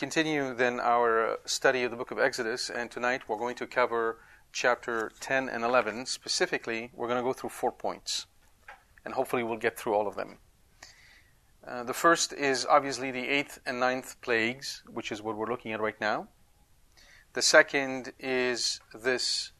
Continue 0.00 0.54
then 0.54 0.80
our 0.80 1.38
study 1.44 1.82
of 1.82 1.90
the 1.90 1.96
book 1.96 2.10
of 2.10 2.18
Exodus, 2.18 2.70
and 2.70 2.90
tonight 2.90 3.20
we're 3.28 3.36
going 3.36 3.54
to 3.54 3.66
cover 3.66 4.16
chapter 4.50 5.12
10 5.20 5.50
and 5.50 5.62
11. 5.62 6.06
Specifically, 6.06 6.90
we're 6.94 7.06
going 7.06 7.18
to 7.18 7.22
go 7.22 7.34
through 7.34 7.50
four 7.50 7.70
points, 7.70 8.24
and 9.04 9.12
hopefully 9.12 9.42
we'll 9.42 9.58
get 9.58 9.78
through 9.78 9.92
all 9.92 10.08
of 10.08 10.16
them. 10.16 10.38
Uh, 11.68 11.82
the 11.82 11.92
first 11.92 12.32
is 12.32 12.64
obviously 12.64 13.10
the 13.10 13.28
eighth 13.28 13.58
and 13.66 13.78
ninth 13.78 14.18
plagues, 14.22 14.82
which 14.90 15.12
is 15.12 15.20
what 15.20 15.36
we're 15.36 15.50
looking 15.50 15.70
at 15.70 15.82
right 15.82 16.00
now. 16.00 16.28
The 17.34 17.42
second 17.42 18.14
is 18.18 18.80
this 18.94 19.52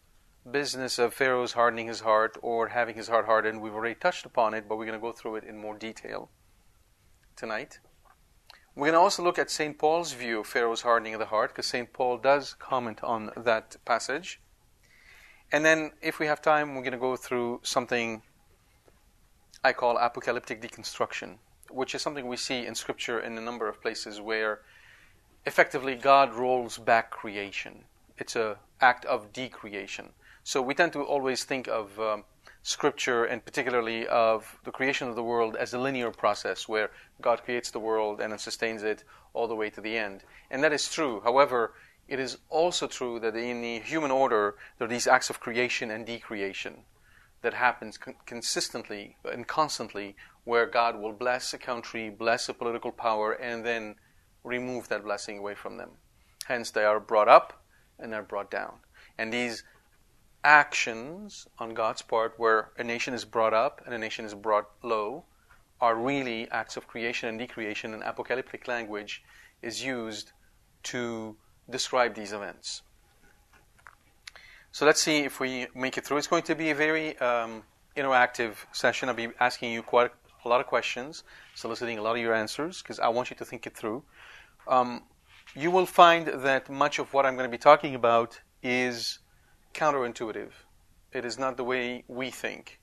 business 0.51 0.99
of 0.99 1.13
Pharaoh's 1.13 1.53
hardening 1.53 1.89
his 1.89 2.01
heart 2.01 2.39
or 2.41 2.69
having 2.69 2.95
his 2.95 3.09
heart 3.09 3.27
hardened. 3.27 3.61
We've 3.61 3.75
already 3.75 3.95
touched 3.95 4.25
upon 4.25 4.55
it, 4.55 4.67
but 4.67 4.79
we're 4.79 4.87
going 4.87 4.99
to 4.99 5.03
go 5.03 5.13
through 5.13 5.37
it 5.37 5.45
in 5.45 5.59
more 5.59 5.77
detail 5.77 6.31
tonight. 7.37 7.79
We're 8.81 8.87
going 8.87 8.95
to 8.95 9.01
also 9.01 9.23
look 9.23 9.39
at 9.39 9.51
St. 9.51 9.77
Paul's 9.77 10.15
view 10.15 10.41
of 10.41 10.47
Pharaoh's 10.47 10.81
hardening 10.81 11.13
of 11.13 11.21
the 11.21 11.27
heart, 11.27 11.51
because 11.51 11.67
St. 11.67 11.93
Paul 11.93 12.17
does 12.17 12.55
comment 12.55 13.05
on 13.05 13.31
that 13.37 13.77
passage. 13.85 14.41
And 15.53 15.67
then, 15.67 15.93
if 16.01 16.19
we 16.19 16.25
have 16.25 16.41
time, 16.41 16.75
we're 16.75 16.81
going 16.81 16.93
to 16.93 16.99
go 16.99 17.15
through 17.15 17.61
something 17.63 18.23
I 19.63 19.75
call 19.75 19.99
apocalyptic 19.99 20.63
deconstruction, 20.63 21.37
which 21.69 21.95
is 21.95 22.01
something 22.01 22.27
we 22.27 22.39
see 22.39 22.65
in 22.65 22.75
Scripture 22.75 23.21
in 23.21 23.37
a 23.37 23.41
number 23.43 23.69
of 23.69 23.83
places 23.83 24.19
where 24.19 24.63
effectively 25.45 25.95
God 25.95 26.33
rolls 26.33 26.79
back 26.79 27.11
creation. 27.11 27.85
It's 28.17 28.35
an 28.35 28.55
act 28.81 29.05
of 29.05 29.31
decreation. 29.35 30.09
So 30.43 30.63
we 30.63 30.73
tend 30.73 30.95
to 30.95 31.03
always 31.03 31.45
think 31.45 31.69
of 31.69 32.01
um, 32.01 32.25
scripture 32.63 33.25
and 33.25 33.45
particularly 33.45 34.07
of 34.07 34.59
the 34.65 34.71
creation 34.71 35.09
of 35.09 35.17
the 35.17 35.23
world 35.23 35.57
as 35.57 35.73
a 35.73 35.79
linear 35.79 36.11
process 36.11 36.69
where 36.69 36.91
God 37.21 37.43
creates 37.43 37.71
the 37.71 37.79
world 37.79 38.21
and 38.21 38.33
then 38.33 38.39
sustains 38.39 38.83
it 38.83 39.05
all 39.33 39.49
the 39.49 39.55
way 39.55 39.71
to 39.71 39.81
the 39.81 39.97
end. 39.97 40.25
And 40.51 40.63
that 40.63 40.73
is 40.73 40.93
true. 40.93 41.21
However, 41.23 41.73
it 42.09 42.19
is 42.19 42.39
also 42.49 42.87
true 42.87 43.21
that 43.21 43.37
in 43.37 43.63
the 43.63 43.79
human 43.81 44.11
order 44.11 44.57
there 44.79 44.87
are 44.87 44.91
these 44.91 45.07
acts 45.07 45.31
of 45.31 45.41
creation 45.41 45.91
and 45.91 46.05
decreation 46.05 46.85
that 47.43 47.55
happens 47.55 47.97
con- 47.97 48.17
consistently 48.27 49.17
and 49.25 49.47
constantly 49.47 50.17
where 50.45 50.67
God 50.67 51.01
will 51.01 51.13
bless 51.13 51.55
a 51.55 51.59
country, 51.59 52.11
bless 52.11 52.49
a 52.49 52.55
political 52.55 52.93
power, 52.93 53.33
and 53.33 53.65
then 53.65 53.95
remove 54.45 54.89
that 54.89 55.05
blessing 55.05 55.39
away 55.39 55.55
from 55.55 55.77
them. 55.77 55.91
Hence, 56.47 56.71
they 56.71 56.85
are 56.85 57.01
brought 57.01 57.29
up 57.29 57.63
and 57.99 58.13
they're 58.13 58.23
brought 58.23 58.51
down. 58.51 58.81
And 59.17 59.33
these 59.33 59.63
actions 60.43 61.47
on 61.59 61.75
God's 61.75 62.03
part 62.03 62.35
where 62.37 62.71
a 62.79 62.85
nation 62.85 63.15
is 63.15 63.25
brought 63.25 63.55
up 63.55 63.83
and 63.85 63.95
a 63.95 63.99
nation 63.99 64.25
is 64.25 64.35
brought 64.35 64.69
low 64.83 65.25
are 65.81 65.95
really 65.95 66.49
acts 66.51 66.77
of 66.77 66.87
creation 66.87 67.29
and 67.29 67.39
decreation, 67.39 67.95
and 67.95 68.03
apocalyptic 68.03 68.69
language 68.69 69.23
is 69.63 69.83
used 69.83 70.33
to 70.83 71.37
describe 71.69 72.15
these 72.15 72.33
events. 72.33 72.83
So 74.73 74.87
let's 74.87 75.01
see 75.01 75.21
if 75.21 75.41
we 75.41 75.67
make 75.75 75.97
it 75.99 76.05
through. 76.05 76.19
It's 76.19 76.27
going 76.27 76.43
to 76.45 76.55
be 76.55 76.71
a 76.71 76.75
very 76.75 77.19
um, 77.19 77.63
interactive 77.97 78.57
session. 78.73 79.09
I'll 79.09 79.15
be 79.15 79.29
asking 79.41 79.73
you 79.73 79.83
quite 79.83 80.11
a 80.45 80.49
lot 80.49 80.61
of 80.61 80.67
questions, 80.67 81.25
soliciting 81.55 81.99
a 81.99 82.03
lot 82.03 82.17
of 82.17 82.23
your 82.23 82.35
answers, 82.35 82.83
because 82.83 83.01
I 83.01 83.09
want 83.09 83.31
you 83.31 83.37
to 83.37 83.45
think 83.45 83.67
it 83.67 83.77
through. 83.77 84.03
Um, 84.69 85.03
you 85.55 85.71
will 85.71 85.87
find 85.87 86.27
that 86.27 86.71
much 86.71 86.99
of 86.99 87.13
what 87.13 87.27
I'm 87.27 87.35
going 87.35 87.49
to 87.49 87.51
be 87.51 87.59
talking 87.59 87.95
about 87.95 88.41
is 88.63 89.19
counterintuitive. 89.75 90.51
It 91.13 91.25
is 91.25 91.39
not 91.39 91.57
the 91.57 91.65
way 91.65 92.05
we 92.09 92.31
think. 92.31 92.81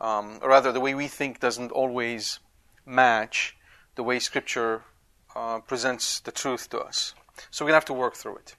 Um, 0.00 0.38
or 0.42 0.48
rather, 0.48 0.72
the 0.72 0.80
way 0.80 0.94
we 0.94 1.08
think 1.08 1.40
doesn't 1.40 1.70
always 1.70 2.40
match 2.84 3.56
the 3.94 4.02
way 4.02 4.18
Scripture 4.18 4.82
uh, 5.36 5.60
presents 5.60 6.20
the 6.20 6.32
truth 6.32 6.68
to 6.70 6.80
us. 6.80 7.14
So 7.50 7.64
we're 7.64 7.70
going 7.70 7.74
to 7.74 7.76
have 7.76 7.84
to 7.86 7.92
work 7.92 8.16
through 8.16 8.36
it. 8.36 8.56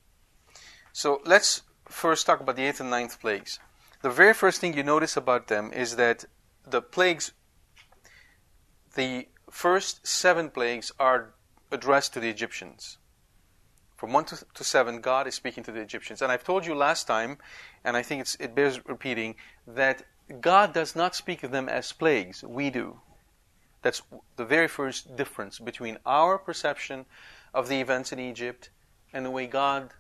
So 0.94 1.22
let's 1.26 1.64
first 1.90 2.26
talk 2.26 2.40
about 2.40 2.56
the 2.56 2.64
eighth 2.64 2.80
and 2.80 2.90
ninth 2.90 3.20
plagues. 3.20 3.60
The 4.02 4.10
very 4.10 4.34
first 4.34 4.62
thing 4.62 4.76
you 4.76 4.84
notice 4.84 5.18
about 5.18 5.48
them 5.48 5.72
is 5.74 5.96
that 5.96 6.26
the 6.66 6.82
plagues, 6.82 7.32
the 8.96 9.28
first 9.50 10.06
seven 10.08 10.50
plagues, 10.50 10.92
are 11.00 11.34
addressed 11.72 12.14
to 12.14 12.20
the 12.20 12.30
Egyptians. 12.30 12.98
From 13.96 14.12
1 14.12 14.26
to, 14.26 14.46
to 14.54 14.64
7, 14.64 15.00
God 15.00 15.26
is 15.26 15.36
speaking 15.36 15.64
to 15.64 15.72
the 15.72 15.80
Egyptians. 15.80 16.22
And 16.22 16.32
I've 16.32 16.44
told 16.44 16.66
you 16.66 16.76
last 16.76 17.08
time, 17.08 17.38
and 17.84 17.96
I 17.96 18.04
think 18.04 18.28
it 18.40 18.54
bears 18.54 18.86
repeating, 18.86 19.36
that 19.66 20.04
God 20.42 20.74
does 20.74 20.96
not 20.96 21.16
speak 21.16 21.44
of 21.44 21.52
them 21.52 21.70
as 21.70 21.92
plagues. 21.94 22.44
We 22.44 22.70
do. 22.70 23.00
That's 23.84 24.02
the 24.36 24.46
very 24.46 24.68
first 24.68 25.16
difference 25.16 25.60
between 25.60 25.98
our 26.06 26.38
perception 26.38 27.06
of 27.54 27.70
the 27.70 27.80
events 27.80 28.12
in 28.12 28.20
Egypt 28.20 28.70
and 29.14 29.26
the 29.26 29.32
way 29.32 29.48
God 29.48 29.92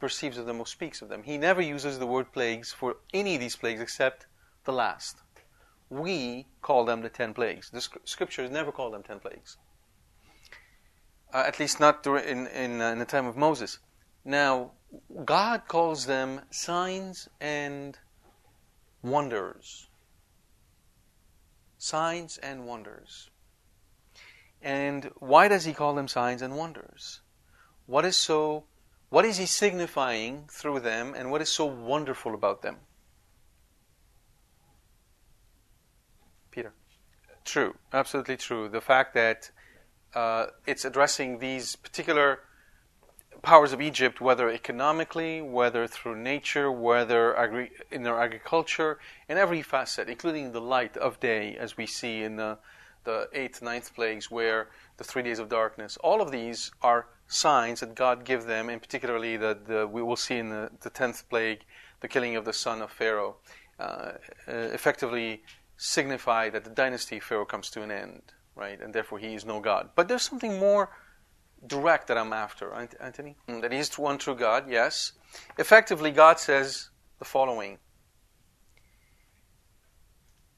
perceives 0.00 0.38
of 0.38 0.46
them 0.46 0.58
or 0.58 0.66
speaks 0.66 1.02
of 1.02 1.08
them. 1.08 1.22
He 1.22 1.38
never 1.38 1.60
uses 1.60 1.98
the 1.98 2.06
word 2.06 2.32
plagues 2.32 2.72
for 2.72 2.96
any 3.12 3.34
of 3.34 3.40
these 3.40 3.56
plagues 3.56 3.80
except 3.80 4.26
the 4.64 4.72
last. 4.72 5.18
We 5.90 6.46
call 6.60 6.84
them 6.84 7.02
the 7.02 7.08
ten 7.08 7.34
plagues. 7.34 7.70
The 7.70 7.86
scriptures 8.04 8.50
never 8.50 8.72
call 8.72 8.90
them 8.90 9.02
ten 9.02 9.20
plagues 9.20 9.58
uh, 11.32 11.44
at 11.46 11.58
least 11.58 11.80
not 11.80 12.06
in, 12.06 12.46
in, 12.48 12.80
uh, 12.80 12.90
in 12.90 12.98
the 12.98 13.04
time 13.04 13.26
of 13.26 13.36
Moses. 13.36 13.78
Now, 14.24 14.72
God 15.24 15.62
calls 15.68 16.06
them 16.06 16.42
signs 16.50 17.28
and 17.40 17.98
wonders. 19.02 19.88
Signs 21.78 22.38
and 22.38 22.66
wonders. 22.66 23.30
And 24.60 25.10
why 25.16 25.48
does 25.48 25.64
he 25.64 25.72
call 25.72 25.94
them 25.94 26.08
signs 26.08 26.42
and 26.42 26.56
wonders? 26.56 27.20
What 27.86 28.04
is 28.04 28.16
so 28.16 28.64
what 29.10 29.24
is 29.24 29.38
he 29.38 29.46
signifying 29.46 30.48
through 30.50 30.80
them 30.80 31.14
and 31.16 31.30
what 31.30 31.40
is 31.40 31.48
so 31.48 31.64
wonderful 31.64 32.34
about 32.34 32.60
them? 32.60 32.76
Peter. 36.50 36.74
True, 37.44 37.76
absolutely 37.92 38.36
true. 38.36 38.68
The 38.68 38.82
fact 38.82 39.14
that 39.14 39.50
uh, 40.18 40.46
it's 40.66 40.84
addressing 40.84 41.38
these 41.38 41.76
particular 41.76 42.40
powers 43.42 43.72
of 43.72 43.80
Egypt, 43.80 44.20
whether 44.20 44.50
economically, 44.50 45.40
whether 45.40 45.86
through 45.86 46.16
nature, 46.16 46.72
whether 46.72 47.38
agri- 47.38 47.70
in 47.92 48.02
their 48.02 48.20
agriculture, 48.20 48.98
in 49.28 49.38
every 49.38 49.62
facet, 49.62 50.08
including 50.08 50.50
the 50.50 50.60
light 50.60 50.96
of 50.96 51.20
day, 51.20 51.56
as 51.56 51.76
we 51.76 51.86
see 51.86 52.24
in 52.24 52.34
the, 52.34 52.58
the 53.04 53.28
eighth, 53.32 53.62
ninth 53.62 53.94
plagues, 53.94 54.28
where 54.28 54.70
the 54.96 55.04
three 55.04 55.22
days 55.22 55.38
of 55.38 55.48
darkness. 55.48 55.96
All 55.98 56.20
of 56.20 56.32
these 56.32 56.72
are 56.82 57.06
signs 57.28 57.78
that 57.78 57.94
God 57.94 58.24
give 58.24 58.44
them, 58.44 58.68
and 58.68 58.82
particularly 58.82 59.36
that 59.36 59.68
the, 59.68 59.86
we 59.86 60.02
will 60.02 60.16
see 60.16 60.38
in 60.38 60.48
the, 60.48 60.68
the 60.80 60.90
tenth 60.90 61.28
plague, 61.28 61.60
the 62.00 62.08
killing 62.08 62.34
of 62.34 62.44
the 62.44 62.52
son 62.52 62.82
of 62.82 62.90
Pharaoh, 62.90 63.36
uh, 63.78 64.14
effectively 64.48 65.44
signify 65.76 66.50
that 66.50 66.64
the 66.64 66.70
dynasty 66.70 67.18
of 67.18 67.22
Pharaoh 67.22 67.44
comes 67.44 67.70
to 67.70 67.82
an 67.82 67.92
end 67.92 68.32
right? 68.58 68.80
And 68.80 68.92
therefore 68.92 69.18
he 69.18 69.34
is 69.34 69.44
no 69.44 69.60
God. 69.60 69.90
But 69.94 70.08
there's 70.08 70.22
something 70.22 70.58
more 70.58 70.90
direct 71.66 72.08
that 72.08 72.18
I'm 72.18 72.32
after, 72.32 72.72
Anthony. 72.74 73.36
Mm, 73.48 73.62
that 73.62 73.72
he 73.72 73.78
is 73.78 73.96
one 73.98 74.18
true 74.18 74.34
God, 74.34 74.70
yes. 74.70 75.12
Effectively, 75.58 76.10
God 76.10 76.38
says 76.38 76.90
the 77.18 77.24
following 77.24 77.78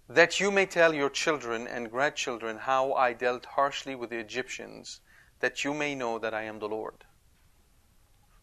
that 0.09 0.41
you 0.41 0.51
may 0.51 0.67
tell 0.67 0.93
your 0.93 1.09
children 1.09 1.69
and 1.69 1.89
grandchildren 1.91 2.59
how 2.59 2.93
I 2.95 3.13
dealt 3.13 3.47
harshly 3.47 3.95
with 3.95 4.11
the 4.11 4.19
Egyptians, 4.19 5.01
that 5.39 5.65
you 5.65 5.73
may 5.73 5.95
know 5.95 6.19
that 6.19 6.35
I 6.35 6.43
am 6.43 6.59
the 6.59 6.69
Lord. 6.69 7.05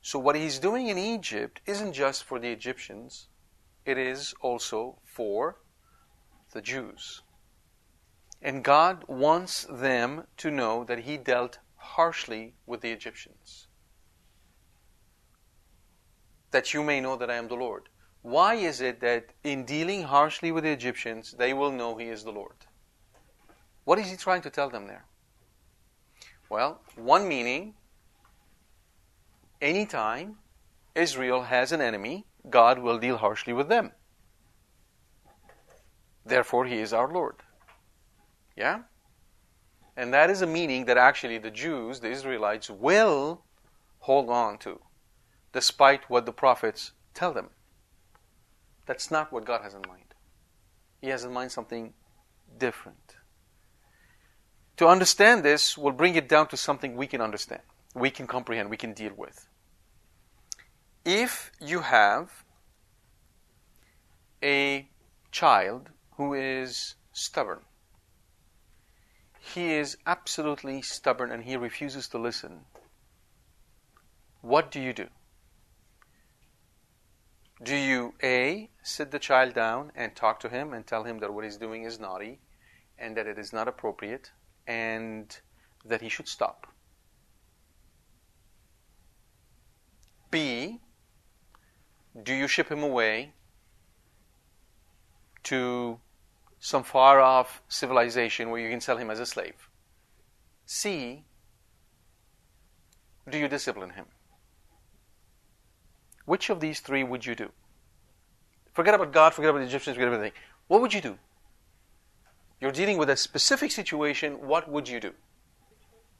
So, 0.01 0.17
what 0.17 0.37
he's 0.37 0.59
doing 0.59 0.87
in 0.87 0.97
Egypt 0.97 1.59
isn't 1.65 1.91
just 1.91 2.23
for 2.23 2.39
the 2.39 2.49
Egyptians, 2.49 3.27
it 3.85 3.97
is 3.97 4.33
also 4.39 4.99
for 5.03 5.57
the 6.53 6.61
Jews. 6.61 7.21
And 8.41 8.63
God 8.63 9.03
wants 9.07 9.65
them 9.69 10.27
to 10.37 10.51
know 10.51 10.83
that 10.83 10.99
he 10.99 11.17
dealt 11.17 11.59
harshly 11.75 12.53
with 12.65 12.81
the 12.81 12.91
Egyptians. 12.91 13.67
That 16.51 16.73
you 16.73 16.83
may 16.83 17.01
know 17.01 17.15
that 17.15 17.29
I 17.29 17.35
am 17.35 17.47
the 17.47 17.55
Lord. 17.55 17.89
Why 18.21 18.55
is 18.55 18.81
it 18.81 18.99
that 18.99 19.27
in 19.43 19.63
dealing 19.63 20.03
harshly 20.03 20.51
with 20.51 20.63
the 20.65 20.71
Egyptians, 20.71 21.35
they 21.37 21.53
will 21.53 21.71
know 21.71 21.95
He 21.95 22.07
is 22.07 22.23
the 22.23 22.31
Lord? 22.31 22.65
What 23.85 23.99
is 23.99 24.09
He 24.09 24.17
trying 24.17 24.41
to 24.41 24.49
tell 24.49 24.69
them 24.69 24.87
there? 24.87 25.05
Well, 26.49 26.81
one 26.95 27.27
meaning 27.27 27.75
anytime 29.61 30.37
Israel 30.93 31.43
has 31.43 31.71
an 31.71 31.79
enemy, 31.79 32.25
God 32.49 32.79
will 32.79 32.97
deal 32.97 33.17
harshly 33.17 33.53
with 33.53 33.69
them. 33.69 33.91
Therefore, 36.25 36.65
He 36.65 36.79
is 36.79 36.91
our 36.91 37.11
Lord. 37.11 37.35
Yeah? 38.57 38.81
And 39.95 40.13
that 40.13 40.29
is 40.29 40.41
a 40.41 40.47
meaning 40.47 40.85
that 40.85 40.97
actually 40.97 41.37
the 41.37 41.51
Jews, 41.51 41.99
the 41.99 42.09
Israelites, 42.09 42.69
will 42.69 43.43
hold 43.99 44.29
on 44.29 44.57
to, 44.59 44.81
despite 45.53 46.09
what 46.09 46.25
the 46.25 46.33
prophets 46.33 46.91
tell 47.13 47.33
them. 47.33 47.51
That's 48.85 49.11
not 49.11 49.31
what 49.31 49.45
God 49.45 49.61
has 49.61 49.73
in 49.73 49.81
mind. 49.87 50.15
He 51.01 51.09
has 51.09 51.23
in 51.23 51.31
mind 51.31 51.51
something 51.51 51.93
different. 52.57 53.15
To 54.77 54.87
understand 54.87 55.43
this, 55.43 55.77
we'll 55.77 55.93
bring 55.93 56.15
it 56.15 56.29
down 56.29 56.47
to 56.49 56.57
something 56.57 56.95
we 56.95 57.07
can 57.07 57.21
understand, 57.21 57.61
we 57.95 58.09
can 58.09 58.27
comprehend, 58.27 58.69
we 58.69 58.77
can 58.77 58.93
deal 58.93 59.13
with. 59.15 59.47
If 61.03 61.51
you 61.59 61.79
have 61.79 62.43
a 64.43 64.87
child 65.31 65.89
who 66.17 66.33
is 66.33 66.95
stubborn, 67.13 67.61
he 69.53 69.73
is 69.73 69.97
absolutely 70.05 70.81
stubborn 70.81 71.31
and 71.31 71.43
he 71.43 71.55
refuses 71.55 72.07
to 72.09 72.17
listen, 72.17 72.65
what 74.41 74.71
do 74.71 74.79
you 74.79 74.93
do? 74.93 75.07
Do 77.63 77.75
you 77.75 78.13
A, 78.21 78.69
sit 78.83 79.11
the 79.11 79.19
child 79.19 79.53
down 79.53 79.91
and 79.95 80.15
talk 80.15 80.39
to 80.41 80.49
him 80.49 80.73
and 80.73 80.85
tell 80.85 81.03
him 81.03 81.19
that 81.19 81.33
what 81.33 81.43
he's 81.43 81.57
doing 81.57 81.83
is 81.83 81.99
naughty 81.99 82.39
and 82.99 83.17
that 83.17 83.25
it 83.25 83.39
is 83.39 83.51
not 83.51 83.67
appropriate 83.67 84.31
and 84.67 85.39
that 85.85 86.01
he 86.01 86.09
should 86.09 86.27
stop? 86.27 86.67
B, 90.29 90.79
do 92.21 92.33
you 92.33 92.47
ship 92.47 92.69
him 92.69 92.83
away 92.83 93.33
to 95.43 95.99
some 96.67 96.83
far 96.83 97.21
off 97.21 97.61
civilization 97.69 98.49
where 98.49 98.59
you 98.59 98.69
can 98.69 98.81
sell 98.81 98.97
him 98.97 99.09
as 99.09 99.21
a 99.21 99.25
slave? 99.25 99.69
C, 100.65 101.23
do 103.29 103.37
you 103.37 103.47
discipline 103.47 103.91
him? 103.91 104.05
Which 106.25 106.49
of 106.49 106.59
these 106.59 106.81
three 106.81 107.05
would 107.05 107.25
you 107.25 107.35
do? 107.35 107.51
Forget 108.73 108.95
about 108.95 109.13
God, 109.13 109.33
forget 109.33 109.49
about 109.51 109.59
the 109.59 109.65
Egyptians, 109.65 109.95
forget 109.95 110.09
about 110.09 110.17
everything. 110.17 110.37
What 110.67 110.81
would 110.81 110.93
you 110.93 110.99
do? 110.99 111.17
You're 112.59 112.73
dealing 112.73 112.97
with 112.97 113.09
a 113.09 113.15
specific 113.15 113.71
situation, 113.71 114.33
what 114.45 114.69
would 114.69 114.89
you 114.89 114.99
do? 114.99 115.13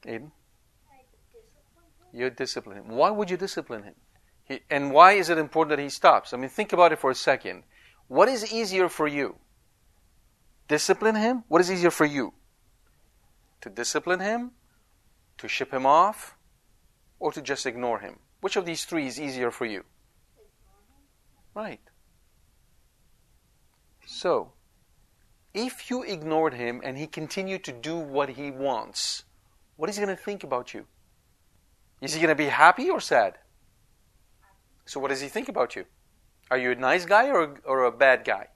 Aiden? 0.05 0.31
You 2.13 2.29
discipline 2.29 2.77
him. 2.77 2.87
Why 2.87 3.09
would 3.09 3.29
you 3.29 3.35
discipline 3.35 3.83
him? 3.83 3.95
He, 4.45 4.61
and 4.69 4.93
why 4.93 5.11
is 5.11 5.29
it 5.29 5.37
important 5.37 5.75
that 5.75 5.83
he 5.83 5.89
stops? 5.89 6.33
I 6.33 6.37
mean, 6.37 6.49
think 6.49 6.71
about 6.71 6.93
it 6.93 6.99
for 6.99 7.11
a 7.11 7.15
second. 7.15 7.63
What 8.07 8.29
is 8.29 8.53
easier 8.53 8.87
for 8.87 9.09
you? 9.09 9.35
Discipline 10.67 11.15
him? 11.15 11.43
What 11.47 11.61
is 11.61 11.71
easier 11.71 11.91
for 11.91 12.05
you? 12.05 12.33
To 13.61 13.69
discipline 13.69 14.19
him? 14.19 14.51
To 15.37 15.47
ship 15.47 15.73
him 15.73 15.85
off? 15.85 16.35
Or 17.19 17.31
to 17.31 17.41
just 17.41 17.65
ignore 17.65 17.99
him? 17.99 18.19
Which 18.41 18.55
of 18.55 18.65
these 18.65 18.85
three 18.85 19.07
is 19.07 19.19
easier 19.19 19.49
for 19.49 19.65
you? 19.65 19.85
Right. 21.53 21.81
So, 24.05 24.53
if 25.53 25.89
you 25.89 26.03
ignored 26.03 26.53
him 26.53 26.81
and 26.83 26.97
he 26.97 27.07
continued 27.07 27.63
to 27.63 27.71
do 27.71 27.97
what 27.97 28.29
he 28.29 28.51
wants, 28.51 29.23
what 29.75 29.89
is 29.89 29.97
he 29.97 30.03
going 30.03 30.15
to 30.15 30.21
think 30.21 30.43
about 30.43 30.73
you? 30.73 30.85
Is 32.01 32.13
he 32.13 32.19
going 32.19 32.29
to 32.29 32.35
be 32.35 32.45
happy 32.49 32.89
or 32.89 32.99
sad? 32.99 33.37
So, 34.85 34.99
what 34.99 35.09
does 35.09 35.21
he 35.21 35.27
think 35.27 35.49
about 35.49 35.75
you? 35.75 35.85
Are 36.51 36.57
you 36.57 36.71
a 36.71 36.75
nice 36.75 37.05
guy 37.05 37.29
or, 37.29 37.59
or 37.65 37.85
a 37.85 37.91
bad 37.91 38.23
guy? 38.23 38.47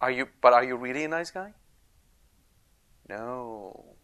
Are 0.00 0.10
you, 0.10 0.28
but 0.40 0.52
are 0.52 0.64
you 0.64 0.76
really 0.76 1.04
a 1.04 1.08
nice 1.08 1.30
guy? 1.30 1.54
No. 3.08 3.96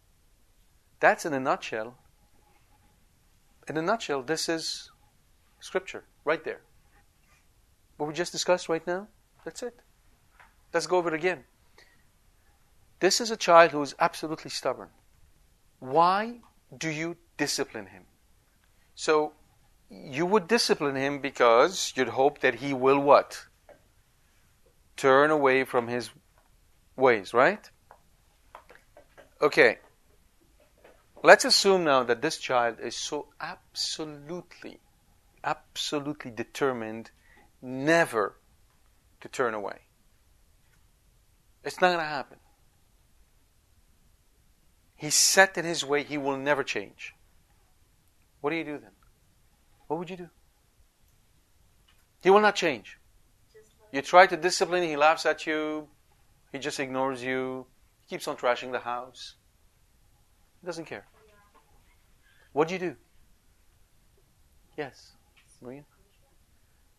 That's 0.99 1.25
in 1.25 1.33
a 1.33 1.39
nutshell. 1.39 1.95
In 3.67 3.77
a 3.77 3.81
nutshell, 3.81 4.21
this 4.21 4.49
is 4.49 4.91
scripture 5.59 6.03
right 6.25 6.43
there. 6.43 6.61
What 7.97 8.07
we 8.07 8.13
just 8.13 8.31
discussed 8.31 8.67
right 8.67 8.85
now, 8.85 9.07
that's 9.43 9.63
it. 9.63 9.79
Let's 10.73 10.87
go 10.87 10.97
over 10.97 11.09
it 11.09 11.15
again. 11.15 11.45
This 12.99 13.21
is 13.21 13.31
a 13.31 13.37
child 13.37 13.71
who 13.71 13.81
is 13.81 13.95
absolutely 13.99 14.49
stubborn. 14.49 14.89
Why 15.79 16.39
do 16.77 16.89
you 16.89 17.17
discipline 17.37 17.87
him? 17.87 18.03
So, 18.95 19.33
you 19.89 20.25
would 20.25 20.47
discipline 20.47 20.95
him 20.95 21.19
because 21.19 21.93
you'd 21.95 22.09
hope 22.09 22.39
that 22.39 22.55
he 22.55 22.73
will 22.73 22.99
what? 22.99 23.45
Turn 24.95 25.29
away 25.31 25.63
from 25.63 25.87
his 25.87 26.09
ways, 26.95 27.33
right? 27.33 27.69
Okay. 29.41 29.79
Let's 31.23 31.45
assume 31.45 31.83
now 31.83 32.03
that 32.03 32.21
this 32.21 32.37
child 32.37 32.77
is 32.81 32.95
so 32.95 33.27
absolutely, 33.41 34.79
absolutely 35.43 36.31
determined 36.31 37.11
never 37.61 38.37
to 39.21 39.27
turn 39.27 39.53
away. 39.53 39.79
It's 41.63 41.81
not 41.81 41.87
going 41.87 41.99
to 41.99 42.05
happen. 42.05 42.37
He's 44.95 45.15
set 45.15 45.57
in 45.57 45.65
his 45.65 45.83
way, 45.83 46.03
he 46.03 46.17
will 46.17 46.37
never 46.37 46.63
change. 46.63 47.15
What 48.41 48.51
do 48.51 48.55
you 48.55 48.63
do 48.63 48.77
then? 48.77 48.91
What 49.87 49.99
would 49.99 50.09
you 50.09 50.17
do? 50.17 50.29
He 52.21 52.29
will 52.29 52.41
not 52.41 52.55
change. 52.55 52.97
You 53.95 54.01
try 54.01 54.27
to 54.27 54.35
discipline, 54.35 54.83
he 54.83 54.97
laughs 54.97 55.25
at 55.25 55.47
you, 55.47 55.87
he 56.51 56.59
just 56.59 56.81
ignores 56.81 57.23
you, 57.23 57.65
he 58.01 58.09
keeps 58.09 58.27
on 58.27 58.35
trashing 58.35 58.73
the 58.73 58.79
house. 58.79 59.35
He 60.59 60.65
doesn't 60.65 60.83
care. 60.83 61.05
What 62.51 62.67
do 62.67 62.73
you 62.73 62.79
do? 62.81 62.95
Yes, 64.77 65.13
Maria? 65.61 65.85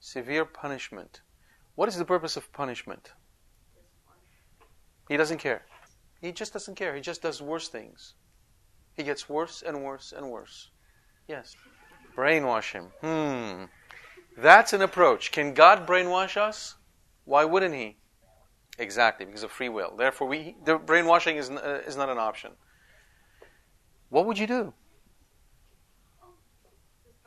severe 0.00 0.46
punishment. 0.46 1.20
What 1.74 1.90
is 1.90 1.98
the 1.98 2.06
purpose 2.06 2.38
of 2.38 2.50
punishment? 2.54 3.12
He 5.10 5.18
doesn't 5.18 5.36
care. 5.36 5.66
He 6.22 6.32
just 6.32 6.54
doesn't 6.54 6.76
care. 6.76 6.94
He 6.94 7.02
just 7.02 7.20
does 7.20 7.42
worse 7.42 7.68
things. 7.68 8.14
He 8.94 9.02
gets 9.02 9.28
worse 9.28 9.60
and 9.60 9.84
worse 9.84 10.14
and 10.16 10.30
worse. 10.30 10.70
Yes. 11.28 11.54
Brainwash 12.16 12.72
him. 12.72 12.86
Hmm. 13.02 13.64
That's 14.38 14.72
an 14.72 14.80
approach. 14.80 15.30
Can 15.30 15.52
God 15.52 15.86
brainwash 15.86 16.38
us? 16.38 16.76
Why 17.26 17.44
wouldn't 17.44 17.74
He? 17.74 17.96
Exactly, 18.78 19.26
because 19.26 19.42
of 19.42 19.50
free 19.50 19.68
will. 19.68 19.94
Therefore, 19.94 20.26
we, 20.28 20.56
the 20.64 20.78
brainwashing 20.78 21.36
is, 21.36 21.50
uh, 21.50 21.82
is 21.86 21.96
not 21.96 22.08
an 22.08 22.16
option. 22.16 22.52
What 24.08 24.24
would 24.24 24.38
you 24.38 24.46
do? 24.46 24.72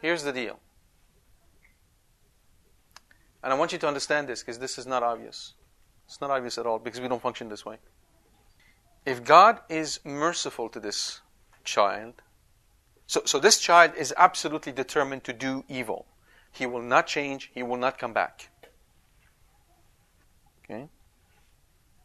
Here's 0.02 0.24
the 0.24 0.34
deal 0.34 0.60
and 3.44 3.54
I 3.54 3.56
want 3.56 3.72
you 3.72 3.78
to 3.80 3.88
understand 3.88 4.28
this 4.28 4.42
because 4.42 4.60
this 4.60 4.78
is 4.78 4.86
not 4.86 5.04
obvious. 5.04 5.54
It's 6.06 6.22
not 6.22 6.30
obvious 6.30 6.58
at 6.58 6.66
all 6.66 6.80
because 6.80 7.00
we 7.00 7.08
don't 7.08 7.22
function 7.22 7.50
this 7.50 7.66
way. 7.66 7.78
If 9.06 9.24
God 9.24 9.60
is 9.70 10.00
merciful 10.04 10.70
to 10.70 10.80
this 10.80 11.22
child, 11.64 12.16
so, 13.08 13.22
so 13.26 13.40
this 13.40 13.60
child 13.60 13.94
is 13.98 14.14
absolutely 14.18 14.72
determined 14.72 15.24
to 15.24 15.34
do 15.34 15.64
evil. 15.68 16.06
He 16.52 16.66
will 16.66 16.82
not 16.82 17.08
change, 17.08 17.52
he 17.54 17.64
will 17.64 17.78
not 17.78 17.98
come 17.98 18.14
back. 18.14 18.50
Okay? 20.70 20.90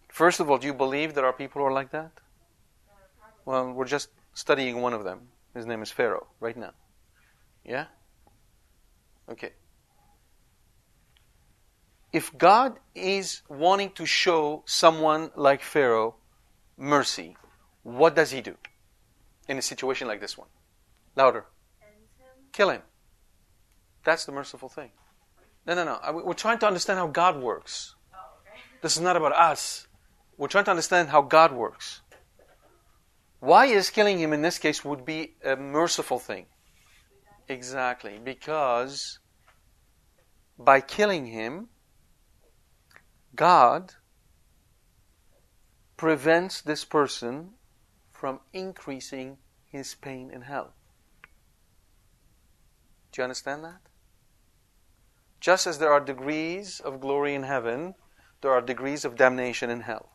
First 0.08 0.40
of 0.40 0.50
all, 0.50 0.58
do 0.58 0.66
you 0.66 0.74
believe 0.74 1.14
there 1.14 1.26
are 1.26 1.32
people 1.32 1.60
who 1.60 1.66
are 1.66 1.72
like 1.72 1.90
that? 1.90 2.12
Well, 3.44 3.72
we're 3.72 3.84
just 3.84 4.08
studying 4.32 4.80
one 4.80 4.94
of 4.94 5.04
them. 5.04 5.28
His 5.54 5.66
name 5.66 5.82
is 5.82 5.90
Pharaoh 5.90 6.26
right 6.40 6.56
now. 6.56 6.72
Yeah? 7.64 7.86
Okay 9.28 9.52
if 12.14 12.38
God 12.38 12.78
is 12.94 13.42
wanting 13.48 13.90
to 13.90 14.06
show 14.06 14.62
someone 14.66 15.32
like 15.34 15.60
Pharaoh 15.60 16.14
mercy, 16.78 17.36
what 17.82 18.14
does 18.14 18.30
he 18.30 18.40
do 18.40 18.56
in 19.48 19.58
a 19.58 19.62
situation 19.62 20.06
like 20.06 20.20
this 20.20 20.38
one? 20.38 20.46
Louder. 21.16 21.44
Kill 22.52 22.70
him. 22.70 22.82
That's 24.04 24.24
the 24.26 24.30
merciful 24.30 24.68
thing. 24.68 24.92
No, 25.66 25.74
no, 25.74 25.84
no. 25.84 26.22
We're 26.24 26.34
trying 26.34 26.58
to 26.58 26.68
understand 26.68 27.00
how 27.00 27.08
God 27.08 27.42
works. 27.42 27.93
This 28.84 28.96
is 28.96 29.02
not 29.02 29.16
about 29.16 29.32
us. 29.32 29.86
We're 30.36 30.48
trying 30.48 30.66
to 30.66 30.70
understand 30.70 31.08
how 31.08 31.22
God 31.22 31.54
works. 31.54 32.02
Why 33.40 33.64
is 33.64 33.88
killing 33.88 34.18
him 34.18 34.34
in 34.34 34.42
this 34.42 34.58
case 34.58 34.84
would 34.84 35.06
be 35.06 35.36
a 35.42 35.56
merciful 35.56 36.18
thing? 36.18 36.44
Exactly. 37.48 38.20
Because 38.22 39.20
by 40.58 40.82
killing 40.82 41.28
him, 41.28 41.68
God 43.34 43.94
prevents 45.96 46.60
this 46.60 46.84
person 46.84 47.52
from 48.12 48.40
increasing 48.52 49.38
his 49.64 49.94
pain 49.94 50.30
in 50.30 50.42
hell. 50.42 50.74
Do 53.12 53.22
you 53.22 53.24
understand 53.24 53.64
that? 53.64 53.80
Just 55.40 55.66
as 55.66 55.78
there 55.78 55.90
are 55.90 56.00
degrees 56.00 56.80
of 56.80 57.00
glory 57.00 57.34
in 57.34 57.44
heaven, 57.44 57.94
there 58.44 58.52
are 58.52 58.60
degrees 58.60 59.06
of 59.06 59.16
damnation 59.16 59.70
in 59.70 59.80
hell. 59.80 60.10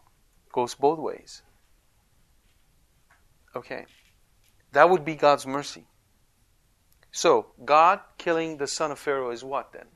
It 0.45 0.53
goes 0.53 0.75
both 0.75 0.99
ways. 0.99 1.41
Okay. 3.55 3.87
That 4.71 4.87
would 4.87 5.03
be 5.03 5.15
God's 5.15 5.47
mercy. 5.47 5.87
So, 7.11 7.47
God 7.65 8.01
killing 8.19 8.57
the 8.57 8.67
son 8.67 8.91
of 8.91 8.99
Pharaoh 8.99 9.31
is 9.31 9.43
what 9.43 9.73
then? 9.73 9.87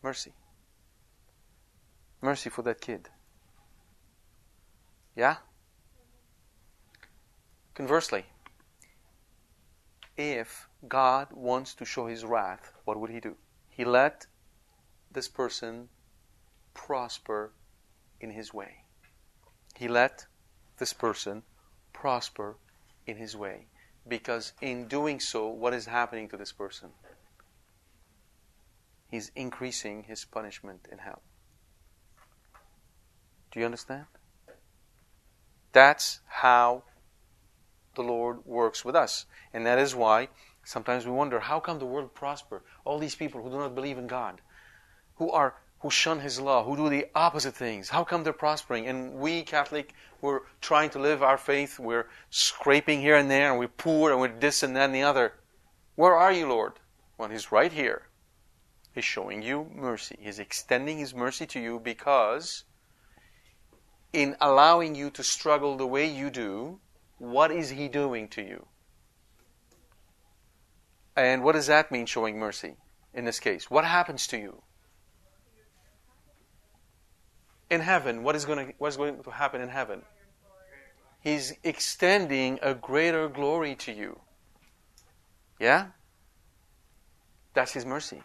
Mercy. 0.00 0.32
Mercy 2.20 2.50
for 2.50 2.62
that 2.62 2.80
kid. 2.80 3.08
Yeah? 5.16 5.38
Conversely, 7.74 8.26
if 10.16 10.68
God 10.86 11.32
wants 11.32 11.74
to 11.74 11.84
show 11.84 12.06
his 12.06 12.24
wrath, 12.24 12.72
what 12.84 13.00
would 13.00 13.10
he 13.10 13.18
do? 13.18 13.34
He 13.70 13.84
let 13.84 14.26
this 15.10 15.26
person 15.26 15.88
prosper 16.86 17.52
in 18.20 18.30
his 18.30 18.54
way. 18.54 18.84
He 19.76 19.86
let 19.86 20.26
this 20.78 20.94
person 20.94 21.42
prosper 21.92 22.56
in 23.06 23.16
his 23.16 23.36
way. 23.36 23.66
Because 24.08 24.54
in 24.62 24.88
doing 24.88 25.20
so, 25.20 25.46
what 25.48 25.74
is 25.74 25.86
happening 25.86 26.28
to 26.30 26.38
this 26.38 26.52
person? 26.52 26.88
He's 29.10 29.30
increasing 29.36 30.04
his 30.04 30.24
punishment 30.24 30.88
in 30.90 30.98
hell. 30.98 31.22
Do 33.52 33.60
you 33.60 33.66
understand? 33.66 34.06
That's 35.72 36.20
how 36.26 36.84
the 37.94 38.02
Lord 38.02 38.46
works 38.46 38.84
with 38.84 38.96
us. 38.96 39.26
And 39.52 39.66
that 39.66 39.78
is 39.78 39.94
why 39.94 40.28
sometimes 40.64 41.04
we 41.04 41.12
wonder 41.12 41.40
how 41.40 41.60
come 41.60 41.78
the 41.78 41.84
world 41.84 42.14
prosper? 42.14 42.62
All 42.84 42.98
these 42.98 43.14
people 43.14 43.42
who 43.42 43.50
do 43.50 43.58
not 43.58 43.74
believe 43.74 43.98
in 43.98 44.06
God, 44.06 44.40
who 45.16 45.30
are 45.30 45.56
who 45.80 45.90
shun 45.90 46.20
his 46.20 46.40
law, 46.40 46.64
who 46.64 46.76
do 46.76 46.88
the 46.88 47.06
opposite 47.14 47.54
things, 47.54 47.88
how 47.88 48.04
come 48.04 48.22
they're 48.22 48.32
prospering? 48.32 48.86
And 48.86 49.14
we 49.14 49.42
Catholic, 49.42 49.94
we're 50.20 50.40
trying 50.60 50.90
to 50.90 50.98
live 50.98 51.22
our 51.22 51.38
faith, 51.38 51.78
we're 51.78 52.06
scraping 52.30 53.00
here 53.00 53.16
and 53.16 53.30
there, 53.30 53.50
and 53.50 53.58
we're 53.58 53.68
poor 53.68 54.10
and 54.10 54.20
we're 54.20 54.28
this 54.38 54.62
and 54.62 54.76
that 54.76 54.84
and 54.84 54.94
the 54.94 55.02
other. 55.02 55.34
Where 55.96 56.14
are 56.14 56.32
you, 56.32 56.48
Lord? 56.48 56.74
Well, 57.18 57.30
he's 57.30 57.52
right 57.52 57.72
here. 57.72 58.02
He's 58.94 59.04
showing 59.04 59.42
you 59.42 59.70
mercy. 59.74 60.16
He's 60.20 60.38
extending 60.38 60.98
his 60.98 61.14
mercy 61.14 61.46
to 61.46 61.60
you 61.60 61.78
because 61.78 62.64
in 64.12 64.36
allowing 64.40 64.94
you 64.94 65.10
to 65.10 65.22
struggle 65.22 65.76
the 65.76 65.86
way 65.86 66.06
you 66.06 66.30
do, 66.30 66.80
what 67.18 67.50
is 67.50 67.70
He 67.70 67.88
doing 67.88 68.28
to 68.28 68.42
you? 68.42 68.66
And 71.16 71.42
what 71.44 71.52
does 71.52 71.66
that 71.66 71.92
mean, 71.92 72.06
showing 72.06 72.38
mercy 72.38 72.76
in 73.12 73.24
this 73.24 73.40
case? 73.40 73.70
What 73.70 73.84
happens 73.84 74.26
to 74.28 74.38
you? 74.38 74.62
In 77.70 77.80
heaven, 77.80 78.22
what 78.22 78.34
is 78.36 78.44
going 78.44 78.66
to, 78.66 78.74
what 78.78 78.88
is 78.88 78.96
going 78.96 79.22
to 79.22 79.30
happen 79.30 79.60
in 79.60 79.68
heaven? 79.68 80.02
He's 81.22 81.54
extending 81.62 82.58
a 82.62 82.74
greater 82.74 83.28
glory 83.28 83.74
to 83.76 83.92
you. 83.92 84.18
Yeah? 85.58 85.86
That's 87.54 87.72
His 87.72 87.86
mercy. 87.86 88.22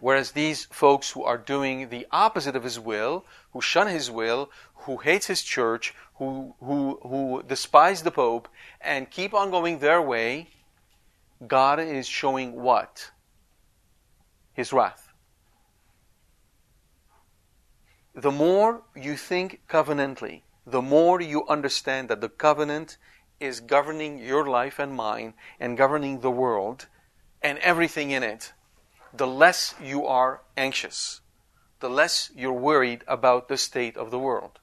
Whereas 0.00 0.32
these 0.32 0.64
folks 0.70 1.10
who 1.10 1.24
are 1.24 1.36
doing 1.36 1.90
the 1.90 2.06
opposite 2.10 2.56
of 2.56 2.64
his 2.64 2.80
will, 2.80 3.26
who 3.52 3.60
shun 3.60 3.86
his 3.86 4.10
will, 4.10 4.50
who 4.74 4.96
hates 4.96 5.26
his 5.26 5.42
church, 5.42 5.94
who, 6.14 6.54
who, 6.60 6.98
who 7.02 7.42
despise 7.46 8.02
the 8.02 8.10
Pope, 8.10 8.48
and 8.80 9.10
keep 9.10 9.34
on 9.34 9.50
going 9.50 9.78
their 9.78 10.00
way, 10.00 10.48
God 11.46 11.80
is 11.80 12.08
showing 12.08 12.52
what? 12.62 13.10
His 14.54 14.72
wrath. 14.72 15.09
The 18.20 18.30
more 18.30 18.82
you 18.94 19.16
think 19.16 19.62
covenantally, 19.66 20.42
the 20.66 20.82
more 20.82 21.22
you 21.22 21.48
understand 21.48 22.10
that 22.10 22.20
the 22.20 22.28
covenant 22.28 22.98
is 23.40 23.60
governing 23.60 24.18
your 24.18 24.46
life 24.46 24.78
and 24.78 24.92
mine 24.92 25.32
and 25.58 25.74
governing 25.74 26.20
the 26.20 26.30
world 26.30 26.86
and 27.40 27.56
everything 27.60 28.10
in 28.10 28.22
it 28.22 28.52
the 29.14 29.26
less 29.26 29.74
you 29.82 30.06
are 30.06 30.42
anxious, 30.54 31.22
the 31.80 31.88
less 31.88 32.30
you're 32.36 32.52
worried 32.52 33.04
about 33.08 33.48
the 33.48 33.56
state 33.56 33.96
of 33.96 34.10
the 34.10 34.18
world. 34.18 34.58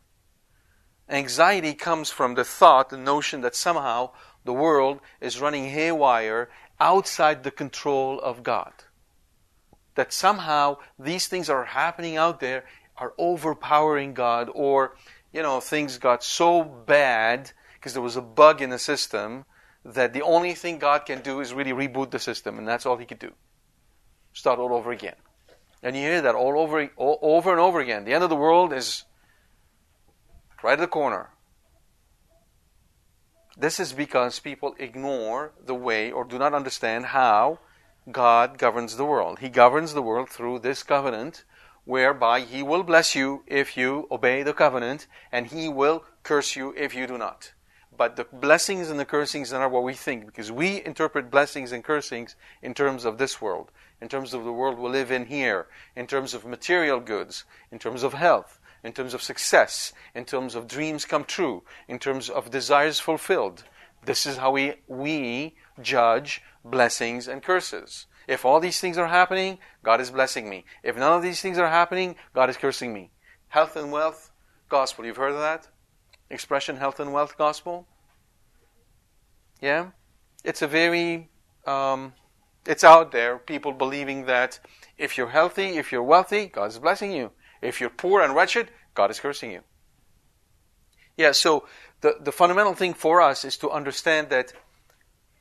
Anxiety 1.09 1.73
comes 1.73 2.11
from 2.11 2.35
the 2.35 2.45
thought, 2.45 2.91
the 2.91 2.97
notion 2.97 3.41
that 3.41 3.55
somehow 3.55 4.11
the 4.45 4.53
world 4.53 4.99
is 5.19 5.41
running 5.41 5.69
haywire 5.69 6.47
outside 6.79 7.43
the 7.43 7.49
control 7.49 8.19
of 8.19 8.43
God. 8.43 8.71
That 9.95 10.13
somehow 10.13 10.77
these 10.99 11.25
things 11.27 11.49
are 11.49 11.65
happening 11.65 12.17
out 12.17 12.39
there 12.39 12.63
are 12.97 13.13
overpowering 13.17 14.13
God, 14.13 14.49
or, 14.53 14.95
you 15.31 15.41
know, 15.41 15.59
things 15.59 15.97
got 15.97 16.23
so 16.23 16.63
bad 16.63 17.51
because 17.75 17.93
there 17.93 18.01
was 18.01 18.15
a 18.15 18.21
bug 18.21 18.61
in 18.61 18.69
the 18.69 18.79
system 18.79 19.45
that 19.85 20.13
the 20.13 20.21
only 20.21 20.53
thing 20.53 20.79
God 20.79 21.05
can 21.05 21.21
do 21.21 21.39
is 21.39 21.53
really 21.53 21.71
reboot 21.71 22.11
the 22.11 22.19
system, 22.19 22.57
and 22.57 22.67
that's 22.67 22.85
all 22.85 22.97
He 22.97 23.05
could 23.05 23.19
do 23.19 23.33
start 24.37 24.59
all 24.59 24.73
over 24.73 24.91
again. 24.91 25.15
And 25.81 25.95
you 25.95 26.03
hear 26.03 26.21
that 26.21 26.35
all 26.35 26.59
over, 26.59 26.89
all, 26.95 27.17
over 27.21 27.51
and 27.51 27.59
over 27.59 27.79
again. 27.79 28.05
The 28.05 28.13
end 28.13 28.23
of 28.23 28.29
the 28.29 28.35
world 28.35 28.71
is 28.71 29.03
right 30.63 30.73
at 30.73 30.79
the 30.79 30.87
corner. 30.87 31.29
This 33.57 33.79
is 33.79 33.93
because 33.93 34.39
people 34.39 34.75
ignore 34.77 35.53
the 35.63 35.73
way 35.73 36.11
or 36.11 36.23
do 36.23 36.37
not 36.37 36.53
understand 36.53 37.07
how 37.07 37.59
God 38.11 38.59
governs 38.59 38.95
the 38.95 39.05
world. 39.05 39.39
He 39.39 39.49
governs 39.49 39.93
the 39.93 40.03
world 40.03 40.29
through 40.29 40.59
this 40.59 40.83
covenant, 40.83 41.43
whereby 41.87 42.41
He 42.41 42.61
will 42.61 42.83
bless 42.83 43.15
you 43.15 43.43
if 43.47 43.75
you 43.75 44.07
obey 44.11 44.43
the 44.43 44.53
covenant, 44.53 45.07
and 45.31 45.47
He 45.47 45.67
will 45.67 46.05
curse 46.21 46.55
you 46.55 46.75
if 46.77 46.93
you 46.93 47.07
do 47.07 47.17
not. 47.17 47.53
But 47.97 48.15
the 48.15 48.25
blessings 48.25 48.91
and 48.91 48.99
the 48.99 49.05
cursings 49.05 49.51
are 49.51 49.59
not 49.59 49.71
what 49.71 49.81
we 49.81 49.95
think, 49.95 50.27
because 50.27 50.51
we 50.51 50.85
interpret 50.85 51.31
blessings 51.31 51.71
and 51.71 51.83
cursings 51.83 52.35
in 52.61 52.75
terms 52.75 53.05
of 53.05 53.17
this 53.17 53.41
world 53.41 53.71
in 54.01 54.07
terms 54.07 54.33
of 54.33 54.43
the 54.43 54.53
world 54.53 54.77
we 54.77 54.89
live 54.89 55.11
in 55.11 55.25
here, 55.25 55.67
in 55.95 56.07
terms 56.07 56.33
of 56.33 56.45
material 56.45 56.99
goods, 56.99 57.45
in 57.71 57.79
terms 57.79 58.03
of 58.03 58.13
health, 58.13 58.59
in 58.83 58.93
terms 58.93 59.13
of 59.13 59.21
success, 59.21 59.91
in 60.13 60.25
terms 60.25 60.55
of 60.55 60.67
dreams 60.67 61.05
come 61.05 61.23
true, 61.23 61.63
in 61.87 61.97
terms 61.97 62.29
of 62.29 62.51
desires 62.51 62.99
fulfilled. 62.99 63.63
This 64.05 64.25
is 64.25 64.37
how 64.37 64.51
we, 64.51 64.75
we 64.87 65.55
judge 65.81 66.41
blessings 66.63 67.27
and 67.27 67.41
curses. 67.41 68.05
If 68.27 68.43
all 68.43 68.59
these 68.59 68.79
things 68.79 68.97
are 68.97 69.07
happening, 69.07 69.57
God 69.83 70.01
is 70.01 70.11
blessing 70.11 70.49
me. 70.49 70.65
If 70.83 70.97
none 70.97 71.13
of 71.13 71.23
these 71.23 71.41
things 71.41 71.57
are 71.57 71.69
happening, 71.69 72.15
God 72.33 72.49
is 72.49 72.57
cursing 72.57 72.93
me. 72.93 73.11
Health 73.47 73.75
and 73.75 73.91
wealth 73.91 74.31
gospel. 74.69 75.05
You've 75.05 75.17
heard 75.17 75.31
of 75.31 75.39
that? 75.39 75.67
Expression 76.29 76.75
health 76.75 76.99
and 76.99 77.13
wealth 77.13 77.37
gospel? 77.37 77.87
Yeah? 79.61 79.91
It's 80.43 80.61
a 80.61 80.67
very 80.67 81.29
um, 81.65 82.13
it's 82.67 82.83
out 82.83 83.11
there, 83.11 83.37
people 83.37 83.71
believing 83.71 84.25
that 84.25 84.59
if 84.97 85.17
you're 85.17 85.29
healthy, 85.29 85.77
if 85.77 85.91
you're 85.91 86.03
wealthy, 86.03 86.47
God 86.47 86.69
is 86.69 86.79
blessing 86.79 87.11
you. 87.11 87.31
If 87.61 87.79
you're 87.79 87.89
poor 87.89 88.21
and 88.21 88.35
wretched, 88.35 88.69
God 88.93 89.09
is 89.09 89.19
cursing 89.19 89.51
you. 89.51 89.61
Yeah, 91.15 91.31
so 91.31 91.65
the, 92.01 92.17
the 92.19 92.31
fundamental 92.31 92.73
thing 92.73 92.93
for 92.93 93.21
us 93.21 93.45
is 93.45 93.57
to 93.57 93.71
understand 93.71 94.29
that 94.29 94.53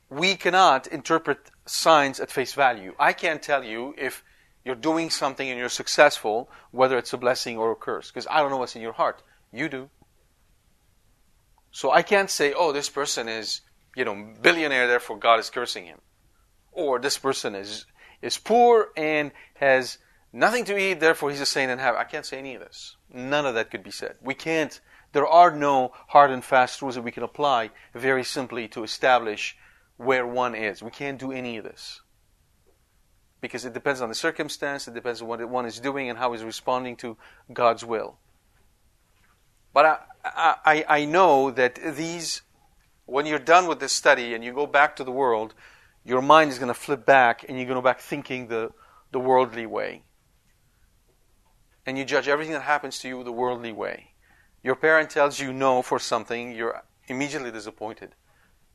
we 0.09 0.35
cannot 0.35 0.87
interpret 0.87 1.51
signs 1.67 2.19
at 2.19 2.31
face 2.31 2.53
value. 2.53 2.93
I 2.99 3.13
can't 3.13 3.41
tell 3.41 3.63
you 3.63 3.93
if 3.97 4.23
you're 4.65 4.75
doing 4.75 5.09
something 5.09 5.47
and 5.49 5.59
you're 5.59 5.69
successful, 5.69 6.49
whether 6.71 6.97
it's 6.97 7.13
a 7.13 7.17
blessing 7.17 7.57
or 7.57 7.71
a 7.71 7.75
curse, 7.75 8.09
because 8.11 8.27
I 8.29 8.41
don't 8.41 8.51
know 8.51 8.57
what's 8.57 8.75
in 8.75 8.81
your 8.81 8.93
heart. 8.93 9.23
You 9.51 9.69
do. 9.69 9.89
So 11.71 11.91
I 11.91 12.01
can't 12.01 12.29
say, 12.29 12.53
oh, 12.53 12.71
this 12.71 12.89
person 12.89 13.29
is, 13.29 13.61
you 13.95 14.03
know, 14.03 14.33
billionaire, 14.41 14.87
therefore 14.87 15.17
God 15.17 15.39
is 15.39 15.49
cursing 15.49 15.85
him 15.85 15.99
or 16.77 16.99
this 16.99 17.17
person 17.17 17.55
is 17.55 17.85
is 18.21 18.37
poor 18.37 18.89
and 18.95 19.31
has 19.55 19.97
nothing 20.31 20.65
to 20.65 20.77
eat, 20.77 20.99
therefore 20.99 21.29
he's 21.29 21.41
a 21.41 21.45
saint 21.45 21.71
in 21.71 21.79
heaven. 21.79 21.99
I 21.99 22.03
can't 22.03 22.25
say 22.25 22.39
any 22.39 22.55
of 22.55 22.61
this. 22.61 22.95
None 23.13 23.45
of 23.45 23.55
that 23.55 23.69
could 23.69 23.83
be 23.83 23.91
said. 23.91 24.15
We 24.21 24.33
can't, 24.33 24.79
there 25.11 25.27
are 25.27 25.55
no 25.55 25.91
hard 26.07 26.31
and 26.31 26.43
fast 26.43 26.81
rules 26.81 26.95
that 26.95 27.03
we 27.03 27.11
can 27.11 27.23
apply 27.23 27.71
very 27.93 28.23
simply 28.23 28.67
to 28.69 28.83
establish 28.83 29.55
where 29.97 30.25
one 30.25 30.55
is. 30.55 30.81
We 30.81 30.91
can't 30.91 31.19
do 31.19 31.31
any 31.31 31.57
of 31.57 31.63
this. 31.63 32.01
Because 33.41 33.65
it 33.65 33.73
depends 33.73 34.01
on 34.01 34.09
the 34.09 34.15
circumstance, 34.15 34.87
it 34.87 34.93
depends 34.93 35.21
on 35.21 35.27
what 35.27 35.47
one 35.47 35.65
is 35.65 35.79
doing 35.79 36.09
and 36.09 36.17
how 36.17 36.31
he's 36.31 36.43
responding 36.43 36.95
to 36.97 37.17
God's 37.53 37.85
will. 37.85 38.17
But 39.73 39.85
I, 40.25 40.55
I, 40.65 40.85
I 40.87 41.05
know 41.05 41.51
that 41.51 41.75
these, 41.95 42.41
when 43.05 43.25
you're 43.25 43.37
done 43.37 43.67
with 43.67 43.79
this 43.79 43.93
study 43.93 44.33
and 44.33 44.43
you 44.43 44.53
go 44.53 44.65
back 44.65 44.95
to 44.95 45.03
the 45.03 45.11
world, 45.11 45.53
your 46.03 46.21
mind 46.21 46.51
is 46.51 46.57
going 46.57 46.69
to 46.69 46.73
flip 46.73 47.05
back 47.05 47.45
and 47.47 47.57
you're 47.57 47.67
going 47.67 47.75
to 47.75 47.81
go 47.81 47.85
back 47.85 47.99
thinking 47.99 48.47
the, 48.47 48.71
the 49.11 49.19
worldly 49.19 49.65
way. 49.65 50.03
And 51.85 51.97
you 51.97 52.05
judge 52.05 52.27
everything 52.27 52.53
that 52.53 52.63
happens 52.63 52.99
to 52.99 53.07
you 53.07 53.23
the 53.23 53.31
worldly 53.31 53.71
way. 53.71 54.13
Your 54.63 54.75
parent 54.75 55.09
tells 55.09 55.39
you 55.39 55.53
no 55.53 55.81
for 55.81 55.99
something, 55.99 56.51
you're 56.51 56.81
immediately 57.07 57.51
disappointed. 57.51 58.15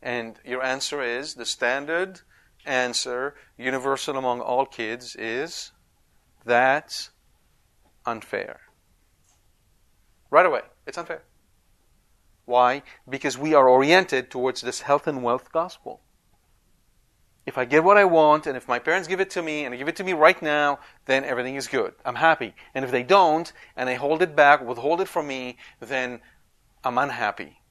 And 0.02 0.38
your 0.44 0.62
answer 0.62 1.00
is 1.00 1.34
the 1.34 1.46
standard 1.46 2.20
answer, 2.64 3.34
universal 3.56 4.16
among 4.16 4.40
all 4.40 4.66
kids, 4.66 5.14
is 5.16 5.72
that's 6.44 7.10
unfair. 8.04 8.60
Right 10.30 10.46
away, 10.46 10.62
it's 10.86 10.98
unfair. 10.98 11.22
Why? 12.44 12.82
Because 13.08 13.38
we 13.38 13.54
are 13.54 13.68
oriented 13.68 14.30
towards 14.30 14.60
this 14.60 14.80
health 14.80 15.06
and 15.06 15.22
wealth 15.22 15.52
gospel. 15.52 16.00
If 17.44 17.58
I 17.58 17.64
get 17.64 17.84
what 17.84 17.96
I 17.96 18.04
want, 18.04 18.46
and 18.46 18.56
if 18.56 18.68
my 18.68 18.78
parents 18.78 19.08
give 19.08 19.20
it 19.20 19.30
to 19.30 19.42
me, 19.42 19.64
and 19.64 19.72
they 19.72 19.78
give 19.78 19.88
it 19.88 19.96
to 19.96 20.04
me 20.04 20.12
right 20.12 20.40
now, 20.40 20.78
then 21.06 21.24
everything 21.24 21.56
is 21.56 21.66
good. 21.66 21.94
I'm 22.04 22.14
happy. 22.14 22.54
And 22.74 22.84
if 22.84 22.90
they 22.90 23.02
don't, 23.02 23.52
and 23.76 23.88
they 23.88 23.96
hold 23.96 24.22
it 24.22 24.36
back, 24.36 24.64
withhold 24.64 25.00
it 25.00 25.08
from 25.08 25.26
me, 25.26 25.56
then 25.80 26.20
I'm 26.84 26.98
unhappy. 26.98 27.61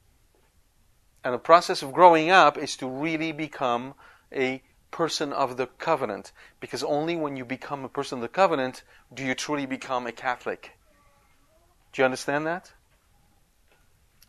And 1.23 1.33
the 1.33 1.39
process 1.39 1.81
of 1.81 1.93
growing 1.93 2.29
up 2.29 2.57
is 2.57 2.75
to 2.77 2.87
really 2.87 3.31
become 3.31 3.93
a 4.33 4.63
person 4.89 5.31
of 5.31 5.57
the 5.57 5.67
covenant. 5.67 6.31
Because 6.59 6.83
only 6.83 7.15
when 7.15 7.35
you 7.37 7.45
become 7.45 7.83
a 7.83 7.89
person 7.89 8.17
of 8.17 8.21
the 8.21 8.27
covenant 8.27 8.83
do 9.13 9.23
you 9.23 9.35
truly 9.35 9.65
become 9.65 10.07
a 10.07 10.11
Catholic. 10.11 10.71
Do 11.93 12.01
you 12.01 12.05
understand 12.05 12.45
that? 12.47 12.73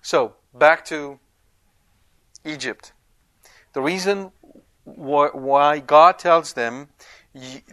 So, 0.02 0.34
back 0.52 0.84
to 0.86 1.18
Egypt. 2.44 2.92
The 3.72 3.80
reason 3.80 4.32
why 4.84 5.78
God 5.78 6.18
tells 6.18 6.52
them 6.54 6.88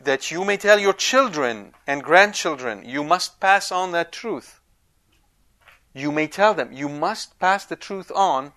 that 0.04 0.32
you 0.32 0.46
may 0.46 0.58
tell 0.58 0.80
your 0.80 0.94
children 0.94 1.74
and 1.86 2.04
grandchildren, 2.04 2.84
you 2.88 3.04
must 3.04 3.40
pass 3.40 3.72
on 3.72 3.92
that 3.92 4.12
truth. 4.12 4.62
You 5.94 6.12
may 6.12 6.28
tell 6.28 6.54
them, 6.54 6.72
you 6.72 6.88
must 6.88 7.40
pass 7.40 7.66
the 7.66 7.76
truth 7.76 8.12
on. 8.14 8.54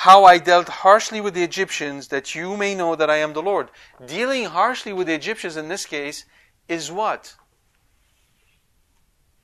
How 0.00 0.24
I 0.24 0.36
dealt 0.36 0.68
harshly 0.68 1.22
with 1.22 1.32
the 1.32 1.42
Egyptians, 1.42 2.08
that 2.08 2.34
you 2.34 2.54
may 2.54 2.74
know 2.74 2.96
that 2.96 3.08
I 3.08 3.16
am 3.16 3.32
the 3.32 3.40
Lord. 3.40 3.70
Dealing 4.04 4.44
harshly 4.44 4.92
with 4.92 5.06
the 5.06 5.14
Egyptians 5.14 5.56
in 5.56 5.68
this 5.68 5.86
case 5.86 6.26
is 6.68 6.92
what? 6.92 7.34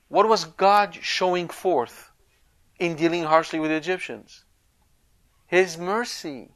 What 0.09 0.29
was 0.29 0.45
God 0.45 0.95
showing 1.01 1.47
forth 1.47 2.11
in 2.77 2.95
dealing 2.95 3.23
harshly 3.23 3.59
with 3.59 3.71
the 3.71 3.77
Egyptians? 3.77 4.45
His 5.47 5.75
mercy 5.75 6.51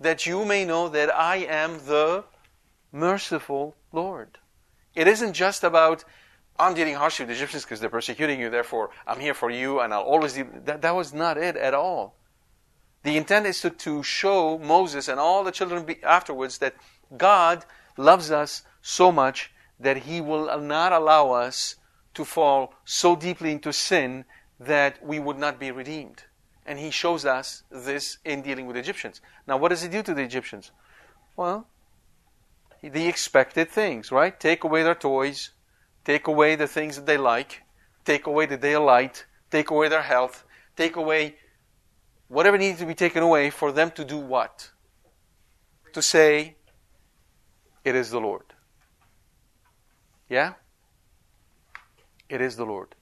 that 0.00 0.26
you 0.26 0.44
may 0.44 0.64
know 0.64 0.88
that 0.88 1.14
I 1.14 1.36
am 1.36 1.86
the 1.86 2.24
merciful 2.90 3.76
Lord. 3.92 4.38
It 4.96 5.06
isn't 5.06 5.34
just 5.34 5.62
about, 5.62 6.02
I'm 6.58 6.74
dealing 6.74 6.96
harshly 6.96 7.26
with 7.26 7.28
the 7.28 7.40
Egyptians 7.40 7.64
because 7.64 7.78
they're 7.78 7.88
persecuting 7.88 8.40
you, 8.40 8.50
therefore 8.50 8.90
I'm 9.06 9.20
here 9.20 9.34
for 9.34 9.50
you 9.50 9.78
and 9.78 9.94
I'll 9.94 10.02
always 10.02 10.32
deal. 10.32 10.48
That, 10.64 10.82
that 10.82 10.96
was 10.96 11.14
not 11.14 11.38
it 11.38 11.56
at 11.56 11.74
all. 11.74 12.16
The 13.02 13.16
intent 13.16 13.46
is 13.46 13.60
to, 13.62 13.70
to 13.70 14.02
show 14.02 14.58
Moses 14.58 15.08
and 15.08 15.18
all 15.18 15.42
the 15.42 15.52
children 15.52 15.86
afterwards 16.04 16.58
that 16.58 16.74
God 17.16 17.64
loves 17.96 18.30
us 18.30 18.62
so 18.80 19.10
much 19.10 19.50
that 19.78 19.98
he 19.98 20.20
will 20.20 20.60
not 20.60 20.92
allow 20.92 21.32
us 21.32 21.76
to 22.14 22.24
fall 22.24 22.74
so 22.84 23.16
deeply 23.16 23.52
into 23.52 23.72
sin 23.72 24.24
that 24.60 25.04
we 25.04 25.18
would 25.18 25.38
not 25.38 25.58
be 25.58 25.70
redeemed. 25.70 26.24
And 26.64 26.78
he 26.78 26.90
shows 26.90 27.24
us 27.24 27.64
this 27.70 28.18
in 28.24 28.42
dealing 28.42 28.66
with 28.66 28.76
Egyptians. 28.76 29.20
Now, 29.46 29.56
what 29.56 29.70
does 29.70 29.82
he 29.82 29.88
do 29.88 30.02
to 30.04 30.14
the 30.14 30.22
Egyptians? 30.22 30.70
Well, 31.36 31.66
the 32.82 33.08
expected 33.08 33.68
things, 33.68 34.12
right? 34.12 34.38
Take 34.38 34.62
away 34.62 34.82
their 34.82 34.94
toys, 34.94 35.50
take 36.04 36.28
away 36.28 36.54
the 36.54 36.68
things 36.68 36.96
that 36.96 37.06
they 37.06 37.16
like, 37.16 37.62
take 38.04 38.26
away 38.26 38.46
the 38.46 38.56
daylight, 38.56 39.24
take 39.50 39.70
away 39.70 39.88
their 39.88 40.02
health, 40.02 40.44
take 40.76 40.94
away 40.94 41.36
whatever 42.32 42.56
needs 42.56 42.78
to 42.78 42.86
be 42.86 42.94
taken 42.94 43.22
away 43.22 43.50
for 43.50 43.70
them 43.72 43.90
to 43.90 44.04
do 44.04 44.16
what? 44.16 44.70
To 45.92 46.00
say, 46.00 46.56
It 47.84 47.94
is 47.94 48.10
the 48.10 48.20
Lord. 48.20 48.54
Yeah? 50.30 50.54
It 52.30 52.40
is 52.40 52.56
the 52.56 52.64
Lord. 52.64 52.94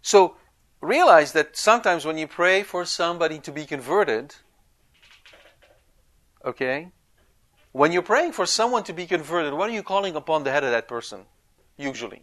So, 0.00 0.36
realize 0.80 1.32
that 1.32 1.56
sometimes 1.56 2.04
when 2.04 2.18
you 2.18 2.26
pray 2.26 2.64
for 2.64 2.84
somebody 2.84 3.38
to 3.38 3.52
be 3.52 3.66
converted, 3.66 4.34
okay, 6.44 6.88
when 7.70 7.92
you're 7.92 8.02
praying 8.02 8.32
for 8.32 8.46
someone 8.46 8.82
to 8.84 8.92
be 8.92 9.06
converted, 9.06 9.54
what 9.54 9.70
are 9.70 9.72
you 9.72 9.84
calling 9.84 10.16
upon 10.16 10.42
the 10.42 10.50
head 10.50 10.64
of 10.64 10.72
that 10.72 10.88
person? 10.88 11.26
Usually. 11.76 12.22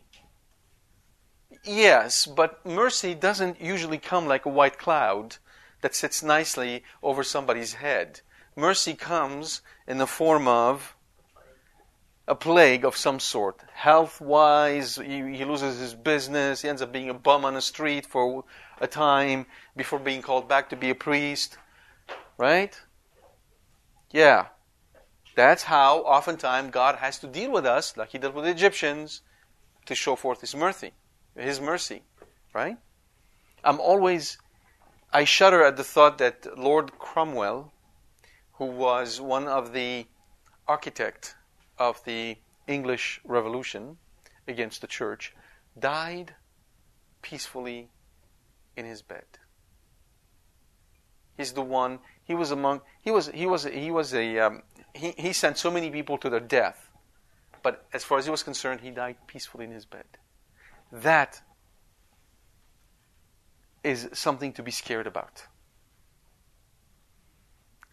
Yes, 1.63 2.25
but 2.25 2.65
mercy 2.65 3.15
doesn't 3.15 3.61
usually 3.61 3.97
come 3.97 4.27
like 4.27 4.45
a 4.45 4.49
white 4.49 4.77
cloud 4.77 5.37
that 5.81 5.95
sits 5.95 6.23
nicely 6.23 6.83
over 7.01 7.23
somebody's 7.23 7.73
head. 7.75 8.21
Mercy 8.55 8.93
comes 8.93 9.61
in 9.87 9.97
the 9.97 10.07
form 10.07 10.47
of 10.47 10.95
a 12.27 12.35
plague 12.35 12.85
of 12.85 12.95
some 12.95 13.19
sort. 13.19 13.61
Health 13.73 14.21
wise, 14.21 14.97
he, 14.97 15.35
he, 15.35 15.45
loses 15.45 15.79
his 15.79 15.95
business, 15.95 16.61
he 16.61 16.69
ends 16.69 16.81
up 16.81 16.93
being 16.93 17.09
a 17.09 17.13
bum 17.13 17.43
on 17.43 17.55
the 17.55 17.61
street 17.61 18.05
for 18.05 18.43
a 18.79 18.87
time 18.87 19.47
before 19.75 19.99
being 19.99 20.21
called 20.21 20.47
back 20.47 20.69
to 20.69 20.75
be 20.75 20.91
a 20.91 20.95
priest. 20.95 21.57
Right? 22.37 22.79
Yeah. 24.11 24.47
That's 25.35 25.63
how 25.63 25.99
oftentimes 25.99 26.71
God 26.71 26.95
has 26.97 27.17
to 27.19 27.27
deal 27.27 27.51
with 27.51 27.65
us, 27.65 27.97
like 27.97 28.09
he 28.09 28.17
did 28.17 28.33
with 28.33 28.45
the 28.45 28.51
Egyptians, 28.51 29.21
to 29.85 29.95
show 29.95 30.15
forth 30.15 30.41
his 30.41 30.55
mercy. 30.55 30.91
His 31.35 31.59
mercy. 31.59 32.03
Right? 32.53 32.77
I'm 33.63 33.79
always 33.79 34.37
I 35.11 35.23
shudder 35.23 35.63
at 35.63 35.75
the 35.75 35.83
thought 35.83 36.19
that 36.19 36.57
Lord 36.57 36.99
Cromwell, 36.99 37.71
who 38.53 38.65
was 38.65 39.19
one 39.19 39.47
of 39.47 39.73
the 39.73 40.05
architect 40.67 41.35
of 41.79 42.03
the 42.05 42.37
English 42.67 43.19
Revolution 43.23 43.97
against 44.47 44.81
the 44.81 44.87
church, 44.87 45.33
died 45.77 46.35
peacefully 47.23 47.89
in 48.77 48.85
his 48.85 49.01
bed. 49.01 49.25
He's 51.37 51.53
the 51.53 51.63
one. 51.63 51.99
He 52.23 52.35
was 52.35 52.51
among. 52.51 52.81
He 53.01 53.09
was. 53.09 53.29
He 53.29 53.47
was. 53.47 53.63
He 53.63 53.89
was 53.89 54.13
a. 54.13 54.39
Um, 54.39 54.61
he 54.93 55.13
he 55.17 55.33
sent 55.33 55.57
so 55.57 55.71
many 55.71 55.89
people 55.89 56.17
to 56.19 56.29
their 56.29 56.39
death, 56.39 56.91
but 57.63 57.87
as 57.93 58.03
far 58.03 58.19
as 58.19 58.25
he 58.25 58.31
was 58.31 58.43
concerned, 58.43 58.81
he 58.81 58.91
died 58.91 59.15
peacefully 59.25 59.65
in 59.65 59.71
his 59.71 59.85
bed. 59.85 60.05
That 60.91 61.41
is 63.83 64.09
something 64.13 64.53
to 64.53 64.63
be 64.63 64.71
scared 64.71 65.07
about. 65.07 65.43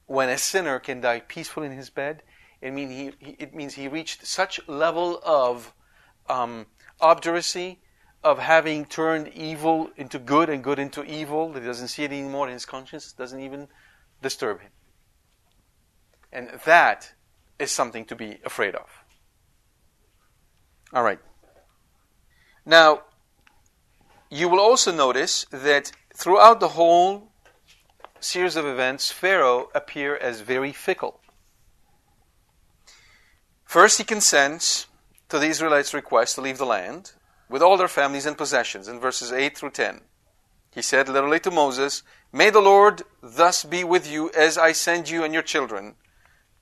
When 0.07 0.29
a 0.29 0.39
sinner 0.39 0.79
can 0.79 1.01
die 1.01 1.21
peacefully 1.21 1.67
in 1.67 1.73
his 1.73 1.91
bed, 1.91 2.23
it, 2.61 2.73
mean 2.73 2.91
he, 2.91 3.13
he, 3.19 3.37
it 3.39 3.55
means 3.55 3.75
he 3.75 3.89
reached 3.89 4.27
such 4.27 4.67
level 4.69 5.21
of 5.25 5.73
um, 6.29 6.67
obduracy, 7.01 7.81
of 8.23 8.39
having 8.39 8.85
turned 8.85 9.29
evil 9.29 9.91
into 9.97 10.19
good 10.19 10.49
and 10.49 10.65
good 10.65 10.79
into 10.79 11.05
evil, 11.05 11.53
that 11.53 11.61
he 11.61 11.67
doesn't 11.67 11.89
see 11.89 12.05
it 12.05 12.13
anymore 12.13 12.47
in 12.47 12.53
his 12.53 12.67
conscience, 12.67 13.13
doesn't 13.13 13.41
even 13.41 13.69
disturb 14.23 14.61
him. 14.61 14.71
And 16.33 16.51
that 16.65 17.13
is 17.59 17.71
something 17.71 18.05
to 18.07 18.17
be 18.17 18.39
afraid 18.45 18.75
of. 18.75 18.89
All 20.93 21.03
right. 21.03 21.21
Now, 22.65 23.03
you 24.31 24.49
will 24.49 24.61
also 24.61 24.93
notice 24.93 25.47
that 25.51 25.93
throughout 26.15 26.61
the 26.61 26.69
whole 26.69 27.33
series 28.21 28.57
of 28.57 28.67
events, 28.67 29.13
Pharaoh 29.13 29.69
appear 29.75 30.17
as 30.17 30.41
very 30.41 30.73
fickle. 30.73 31.21
First, 33.65 33.99
he 33.99 34.05
consents 34.05 34.87
to 35.29 35.39
the 35.39 35.47
Israelites' 35.47 35.95
request 35.95 36.35
to 36.37 36.41
leave 36.41 36.59
the 36.59 36.67
land 36.67 37.13
with 37.49 37.63
all 37.63 37.77
their 37.77 37.89
families 37.89 38.27
and 38.27 38.37
possessions 38.39 38.89
in 38.89 39.01
verses 39.01 39.33
8 39.33 39.57
through 39.57 39.71
10. 39.71 40.01
He 40.73 40.83
said 40.83 41.09
literally 41.09 41.41
to 41.41 41.51
Moses, 41.51 42.03
May 42.33 42.51
the 42.51 42.61
Lord 42.61 43.03
thus 43.23 43.65
be 43.65 43.83
with 43.85 44.11
you 44.11 44.31
as 44.37 44.59
I 44.59 44.73
send 44.73 45.09
you 45.09 45.25
and 45.25 45.33
your 45.33 45.43
children. 45.43 45.95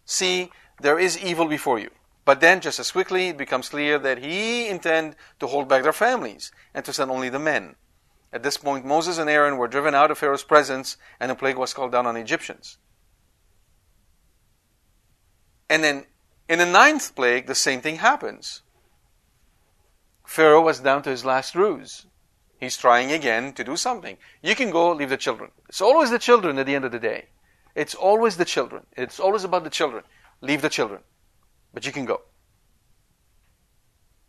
See, 0.05 0.51
there 0.81 0.99
is 0.99 1.19
evil 1.19 1.47
before 1.47 1.79
you. 1.79 1.91
But 2.25 2.41
then, 2.41 2.61
just 2.61 2.79
as 2.79 2.91
quickly, 2.91 3.29
it 3.29 3.37
becomes 3.37 3.69
clear 3.69 3.99
that 3.99 4.19
he 4.19 4.69
intended 4.69 5.17
to 5.41 5.47
hold 5.47 5.69
back 5.69 5.83
their 5.83 5.93
families 5.93 6.53
and 6.73 6.85
to 6.85 6.93
send 6.93 7.11
only 7.11 7.29
the 7.29 7.39
men. 7.39 7.77
At 8.33 8.43
this 8.43 8.57
point, 8.57 8.85
Moses 8.85 9.19
and 9.19 9.29
Aaron 9.29 9.59
were 9.59 9.69
driven 9.69 9.95
out 9.95 10.11
of 10.11 10.19
Pharaoh's 10.19 10.43
presence, 10.43 10.97
and 11.21 11.31
a 11.31 11.35
plague 11.35 11.57
was 11.57 11.75
called 11.75 11.93
down 11.93 12.07
on 12.07 12.15
the 12.15 12.21
Egyptians. 12.21 12.79
And 15.69 15.85
then, 15.85 16.07
in 16.49 16.59
the 16.59 16.67
ninth 16.67 17.15
plague, 17.15 17.47
the 17.47 17.55
same 17.55 17.81
thing 17.81 17.97
happens. 17.97 18.63
Pharaoh 20.27 20.63
was 20.63 20.81
down 20.81 21.03
to 21.03 21.11
his 21.11 21.25
last 21.25 21.55
ruse. 21.55 22.07
He's 22.59 22.77
trying 22.77 23.13
again 23.13 23.53
to 23.55 23.65
do 23.65 23.77
something. 23.77 24.17
You 24.43 24.55
can 24.55 24.71
go 24.71 24.93
leave 24.93 25.11
the 25.11 25.17
children. 25.17 25.51
It's 25.69 25.81
always 25.81 26.11
the 26.11 26.19
children 26.19 26.59
at 26.59 26.67
the 26.67 26.75
end 26.75 26.85
of 26.85 26.93
the 26.93 26.99
day. 26.99 27.27
It's 27.75 27.95
always 27.95 28.37
the 28.37 28.45
children. 28.45 28.87
It's 28.97 29.21
always 29.21 29.45
about 29.45 29.65
the 29.65 29.71
children. 29.71 30.05
Leave 30.41 30.63
the 30.63 30.69
children. 30.69 31.03
But 31.75 31.85
you 31.85 31.93
can 31.93 32.07
go. 32.07 32.23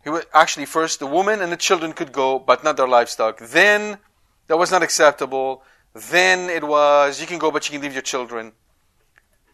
He 0.03 0.09
was, 0.09 0.25
actually, 0.33 0.65
first 0.65 0.99
the 0.99 1.07
woman 1.07 1.41
and 1.41 1.51
the 1.51 1.57
children 1.57 1.93
could 1.93 2.11
go, 2.11 2.39
but 2.39 2.63
not 2.63 2.75
their 2.75 2.87
livestock. 2.87 3.39
Then 3.39 3.99
that 4.47 4.57
was 4.57 4.71
not 4.71 4.83
acceptable. 4.83 5.63
Then 5.93 6.49
it 6.49 6.63
was, 6.63 7.21
you 7.21 7.27
can 7.27 7.39
go, 7.39 7.51
but 7.51 7.67
you 7.67 7.71
can 7.71 7.81
leave 7.81 7.93
your 7.93 8.01
children. 8.01 8.51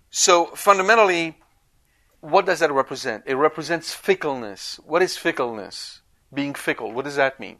So 0.10 0.48
fundamentally, 0.48 1.38
what 2.22 2.46
does 2.46 2.60
that 2.60 2.72
represent? 2.72 3.24
It 3.28 3.36
represents 3.36 3.94
fickleness. 3.94 4.80
What 4.86 5.02
is 5.02 5.18
fickleness? 5.18 6.02
Being 6.34 6.54
fickle. 6.54 6.92
What 6.92 7.06
does 7.06 7.18
that 7.18 7.40
mean? 7.40 7.58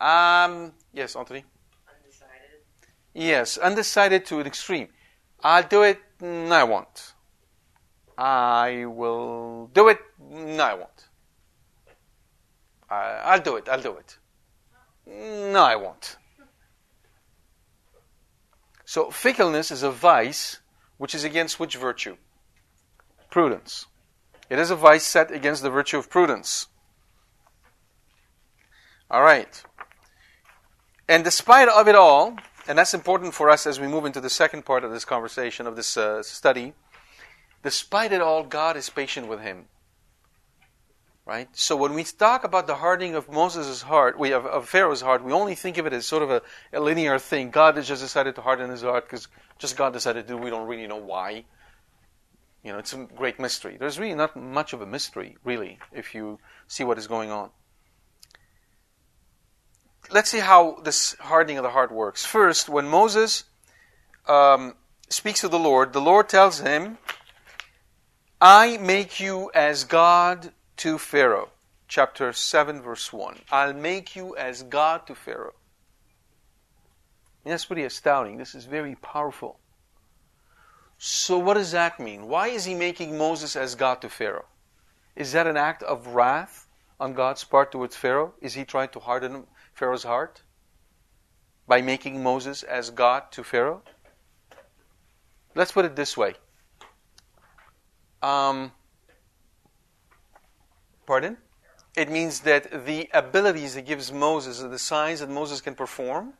Um, 0.00 0.72
yes, 0.92 1.16
Anthony? 1.16 1.44
Undecided. 1.88 2.60
Yes, 3.14 3.58
undecided 3.58 4.24
to 4.26 4.40
an 4.40 4.46
extreme. 4.46 4.88
I'll 5.42 5.62
do 5.62 5.82
it, 5.82 6.00
no, 6.20 6.52
I 6.52 6.64
won't. 6.64 7.14
I 8.20 8.84
will 8.84 9.70
do 9.72 9.88
it, 9.88 9.98
no, 10.20 10.62
I 10.62 10.74
won't. 10.74 11.08
I, 12.90 12.94
I'll 13.24 13.40
do 13.40 13.56
it, 13.56 13.66
I'll 13.66 13.80
do 13.80 13.96
it. 13.96 14.18
No, 15.06 15.62
I 15.62 15.76
won't. 15.76 16.18
So, 18.84 19.10
fickleness 19.10 19.70
is 19.70 19.82
a 19.82 19.90
vice 19.90 20.58
which 20.98 21.14
is 21.14 21.24
against 21.24 21.58
which 21.58 21.76
virtue? 21.76 22.18
Prudence. 23.30 23.86
It 24.50 24.58
is 24.58 24.70
a 24.70 24.76
vice 24.76 25.04
set 25.04 25.30
against 25.30 25.62
the 25.62 25.70
virtue 25.70 25.96
of 25.96 26.10
prudence. 26.10 26.66
All 29.10 29.22
right. 29.22 29.62
And 31.08 31.24
despite 31.24 31.68
of 31.68 31.88
it 31.88 31.94
all, 31.94 32.36
and 32.68 32.76
that's 32.76 32.92
important 32.92 33.32
for 33.32 33.48
us 33.48 33.66
as 33.66 33.80
we 33.80 33.86
move 33.86 34.04
into 34.04 34.20
the 34.20 34.28
second 34.28 34.66
part 34.66 34.84
of 34.84 34.90
this 34.90 35.06
conversation, 35.06 35.66
of 35.66 35.74
this 35.74 35.96
uh, 35.96 36.22
study, 36.22 36.74
despite 37.62 38.12
it 38.12 38.20
all, 38.20 38.42
God 38.44 38.76
is 38.76 38.90
patient 38.90 39.28
with 39.28 39.40
him. 39.40 39.66
Right? 41.26 41.48
So 41.52 41.76
when 41.76 41.94
we 41.94 42.02
talk 42.02 42.42
about 42.44 42.66
the 42.66 42.74
hardening 42.74 43.14
of 43.14 43.30
Moses' 43.30 43.82
heart, 43.82 44.18
we 44.18 44.30
have 44.30 44.46
of 44.46 44.68
Pharaoh's 44.68 45.00
heart, 45.00 45.22
we 45.22 45.32
only 45.32 45.54
think 45.54 45.78
of 45.78 45.86
it 45.86 45.92
as 45.92 46.06
sort 46.06 46.22
of 46.22 46.30
a, 46.30 46.42
a 46.72 46.80
linear 46.80 47.18
thing. 47.18 47.50
God 47.50 47.76
has 47.76 47.86
just 47.86 48.02
decided 48.02 48.34
to 48.34 48.40
harden 48.40 48.70
his 48.70 48.82
heart 48.82 49.04
because 49.04 49.28
just 49.58 49.76
God 49.76 49.92
decided 49.92 50.26
to 50.26 50.34
do. 50.34 50.36
We 50.36 50.50
don't 50.50 50.66
really 50.66 50.88
know 50.88 50.96
why. 50.96 51.44
You 52.64 52.72
know, 52.72 52.78
it's 52.78 52.92
a 52.92 53.06
great 53.16 53.38
mystery. 53.38 53.76
There's 53.78 53.98
really 53.98 54.14
not 54.14 54.34
much 54.34 54.72
of 54.72 54.82
a 54.82 54.86
mystery, 54.86 55.36
really, 55.44 55.78
if 55.92 56.14
you 56.14 56.40
see 56.66 56.84
what 56.84 56.98
is 56.98 57.06
going 57.06 57.30
on 57.30 57.50
let's 60.10 60.30
see 60.30 60.40
how 60.40 60.78
this 60.82 61.14
hardening 61.20 61.58
of 61.58 61.62
the 61.62 61.70
heart 61.70 61.92
works. 61.92 62.24
First, 62.24 62.68
when 62.68 62.86
Moses 62.86 63.44
um, 64.26 64.74
speaks 65.08 65.40
to 65.40 65.48
the 65.48 65.58
Lord, 65.58 65.92
the 65.92 66.00
Lord 66.00 66.28
tells 66.28 66.60
him, 66.60 66.98
I 68.40 68.78
make 68.78 69.20
you 69.20 69.50
as 69.54 69.84
God 69.84 70.52
to 70.78 70.96
Pharaoh. 70.96 71.50
Chapter 71.88 72.32
7, 72.32 72.80
verse 72.80 73.12
1. 73.12 73.40
I'll 73.50 73.74
make 73.74 74.16
you 74.16 74.34
as 74.34 74.62
God 74.62 75.06
to 75.08 75.14
Pharaoh. 75.14 75.54
That's 77.44 77.66
pretty 77.66 77.84
astounding. 77.84 78.38
This 78.38 78.54
is 78.54 78.64
very 78.64 78.94
powerful. 78.94 79.58
So, 80.96 81.38
what 81.38 81.54
does 81.54 81.72
that 81.72 82.00
mean? 82.00 82.28
Why 82.28 82.48
is 82.48 82.64
he 82.64 82.74
making 82.74 83.18
Moses 83.18 83.56
as 83.56 83.74
God 83.74 84.00
to 84.02 84.08
Pharaoh? 84.08 84.46
Is 85.16 85.32
that 85.32 85.46
an 85.46 85.56
act 85.58 85.82
of 85.82 86.08
wrath 86.08 86.66
on 86.98 87.12
God's 87.12 87.44
part 87.44 87.72
towards 87.72 87.96
Pharaoh? 87.96 88.34
Is 88.40 88.54
he 88.54 88.64
trying 88.64 88.88
to 88.90 89.00
harden 89.00 89.46
Pharaoh's 89.74 90.04
heart 90.04 90.42
by 91.66 91.82
making 91.82 92.22
Moses 92.22 92.62
as 92.62 92.88
God 92.88 93.32
to 93.32 93.44
Pharaoh? 93.44 93.82
Let's 95.54 95.72
put 95.72 95.84
it 95.84 95.96
this 95.96 96.16
way. 96.16 96.34
Um, 98.22 98.72
pardon? 101.06 101.36
It 101.96 102.10
means 102.10 102.40
that 102.40 102.86
the 102.86 103.08
abilities 103.12 103.76
it 103.76 103.86
gives 103.86 104.12
Moses, 104.12 104.60
the 104.60 104.78
signs 104.78 105.20
that 105.20 105.28
Moses 105.28 105.60
can 105.60 105.74
perform, 105.74 106.34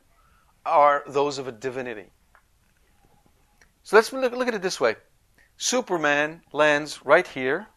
are 0.65 1.03
those 1.07 1.37
of 1.37 1.47
a 1.47 1.51
divinity. 1.51 2.11
So 3.83 3.95
let's 3.95 4.13
look, 4.13 4.33
look 4.33 4.47
at 4.47 4.53
it 4.53 4.61
this 4.61 4.79
way 4.79 4.95
Superman 5.57 6.41
lands 6.53 7.05
right 7.05 7.27
here, 7.27 7.67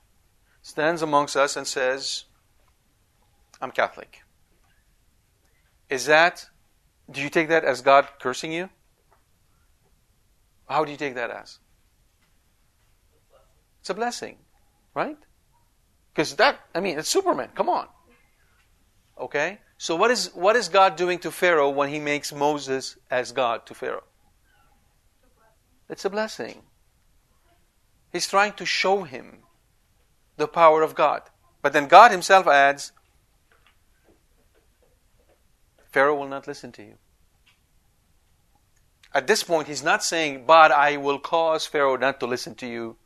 stands 0.63 1.03
amongst 1.03 1.37
us, 1.37 1.57
and 1.57 1.67
says, 1.67 2.25
I'm 3.61 3.71
Catholic. 3.71 4.23
Is 5.89 6.07
that, 6.07 6.47
do 7.11 7.21
you 7.21 7.29
take 7.29 7.49
that 7.49 7.65
as 7.65 7.81
God 7.81 8.09
cursing 8.21 8.53
you? 8.53 8.71
How 10.69 10.85
do 10.85 10.91
you 10.91 10.97
take 10.97 11.15
that 11.15 11.31
as? 11.31 11.59
It's 13.85 13.91
a 13.91 13.95
blessing, 13.95 14.39
right? 14.95 15.19
Because 16.11 16.37
that, 16.37 16.59
I 16.75 16.81
mean, 16.81 16.99
it's 16.99 17.11
Superman. 17.11 17.51
Come 17.55 17.69
on. 17.69 17.87
Okay? 19.21 19.59
So 19.77 19.95
what 19.95 20.11
is 20.11 20.31
what 20.33 20.57
is 20.57 20.71
God 20.71 20.97
doing 20.97 21.19
to 21.19 21.31
Pharaoh 21.31 21.69
when 21.69 21.91
he 21.91 21.99
makes 21.99 22.33
Moses 22.33 22.97
as 23.11 23.33
God 23.33 23.67
to 23.67 23.75
Pharaoh? 23.75 24.05
It's 25.91 26.07
a 26.07 26.09
blessing. 26.09 26.63
He's 28.11 28.27
trying 28.27 28.55
to 28.55 28.65
show 28.65 29.03
him 29.03 29.41
the 30.39 30.49
power 30.49 30.81
of 30.81 30.95
God. 30.95 31.21
But 31.61 31.75
then 31.75 31.87
God 31.87 32.11
himself 32.11 32.47
adds, 32.47 32.93
Pharaoh 35.93 36.17
will 36.17 36.29
not 36.29 36.47
listen 36.47 36.73
to 36.73 36.83
you. 36.83 36.95
At 39.13 39.27
this 39.27 39.43
point, 39.43 39.69
he's 39.69 39.83
not 39.83 40.03
saying, 40.03 40.47
but 40.47 40.73
I 40.73 40.97
will 40.97 41.19
cause 41.19 41.67
Pharaoh 41.67 41.97
not 41.97 42.19
to 42.21 42.27
listen 42.27 42.55
to 42.55 42.67
you. 42.67 42.97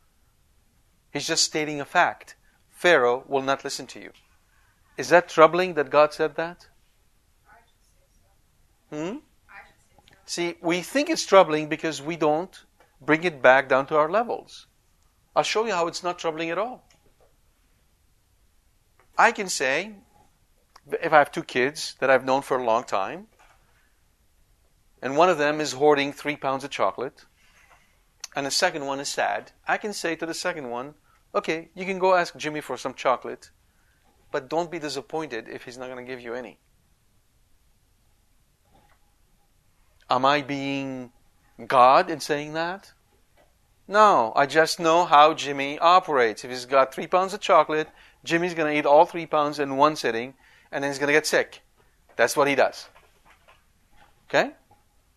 He's 1.11 1.27
just 1.27 1.43
stating 1.43 1.81
a 1.81 1.85
fact. 1.85 2.35
Pharaoh 2.69 3.23
will 3.27 3.41
not 3.41 3.63
listen 3.63 3.87
to 3.87 3.99
you. 3.99 4.11
Is 4.97 5.09
that 5.09 5.29
troubling 5.29 5.73
that 5.75 5.89
God 5.89 6.13
said 6.13 6.35
that? 6.35 6.67
Hmm? 8.91 9.17
See, 10.25 10.57
we 10.61 10.81
think 10.81 11.09
it's 11.09 11.25
troubling 11.25 11.69
because 11.69 12.01
we 12.01 12.15
don't 12.15 12.65
bring 13.01 13.23
it 13.23 13.41
back 13.41 13.69
down 13.69 13.87
to 13.87 13.97
our 13.97 14.09
levels. 14.09 14.67
I'll 15.35 15.43
show 15.43 15.65
you 15.65 15.73
how 15.73 15.87
it's 15.87 16.03
not 16.03 16.19
troubling 16.19 16.49
at 16.49 16.57
all. 16.57 16.83
I 19.17 19.31
can 19.31 19.49
say, 19.49 19.93
if 21.01 21.11
I 21.13 21.17
have 21.17 21.31
two 21.31 21.43
kids 21.43 21.95
that 21.99 22.09
I've 22.09 22.25
known 22.25 22.41
for 22.41 22.57
a 22.57 22.63
long 22.63 22.83
time, 22.83 23.27
and 25.01 25.17
one 25.17 25.29
of 25.29 25.37
them 25.37 25.61
is 25.61 25.73
hoarding 25.73 26.13
three 26.13 26.35
pounds 26.35 26.63
of 26.63 26.69
chocolate, 26.71 27.25
and 28.39 28.45
the 28.45 28.51
second 28.51 28.85
one 28.85 29.01
is 29.01 29.09
sad, 29.09 29.51
I 29.67 29.75
can 29.75 29.91
say 29.91 30.15
to 30.15 30.25
the 30.25 30.33
second 30.33 30.69
one, 30.69 30.93
okay, 31.35 31.67
you 31.75 31.83
can 31.83 31.99
go 31.99 32.15
ask 32.15 32.37
Jimmy 32.37 32.61
for 32.61 32.77
some 32.77 32.93
chocolate, 32.93 33.49
but 34.31 34.47
don't 34.47 34.71
be 34.71 34.79
disappointed 34.79 35.49
if 35.49 35.65
he's 35.65 35.77
not 35.77 35.89
going 35.89 36.05
to 36.05 36.09
give 36.09 36.21
you 36.21 36.35
any. 36.35 36.57
Am 40.09 40.23
I 40.23 40.41
being 40.41 41.11
God 41.67 42.09
in 42.09 42.21
saying 42.21 42.53
that? 42.53 42.93
No, 43.89 44.31
I 44.37 44.45
just 44.45 44.79
know 44.79 45.03
how 45.03 45.33
Jimmy 45.33 45.77
operates. 45.77 46.45
If 46.45 46.49
he's 46.49 46.65
got 46.65 46.93
three 46.93 47.07
pounds 47.07 47.33
of 47.33 47.41
chocolate, 47.41 47.89
Jimmy's 48.23 48.53
going 48.53 48.73
to 48.73 48.79
eat 48.79 48.85
all 48.85 49.05
three 49.05 49.25
pounds 49.25 49.59
in 49.59 49.75
one 49.75 49.97
sitting, 49.97 50.33
and 50.71 50.81
then 50.81 50.89
he's 50.89 50.99
going 50.99 51.07
to 51.07 51.13
get 51.13 51.27
sick. 51.27 51.59
That's 52.15 52.37
what 52.37 52.47
he 52.47 52.55
does. 52.55 52.87
Okay? 54.29 54.51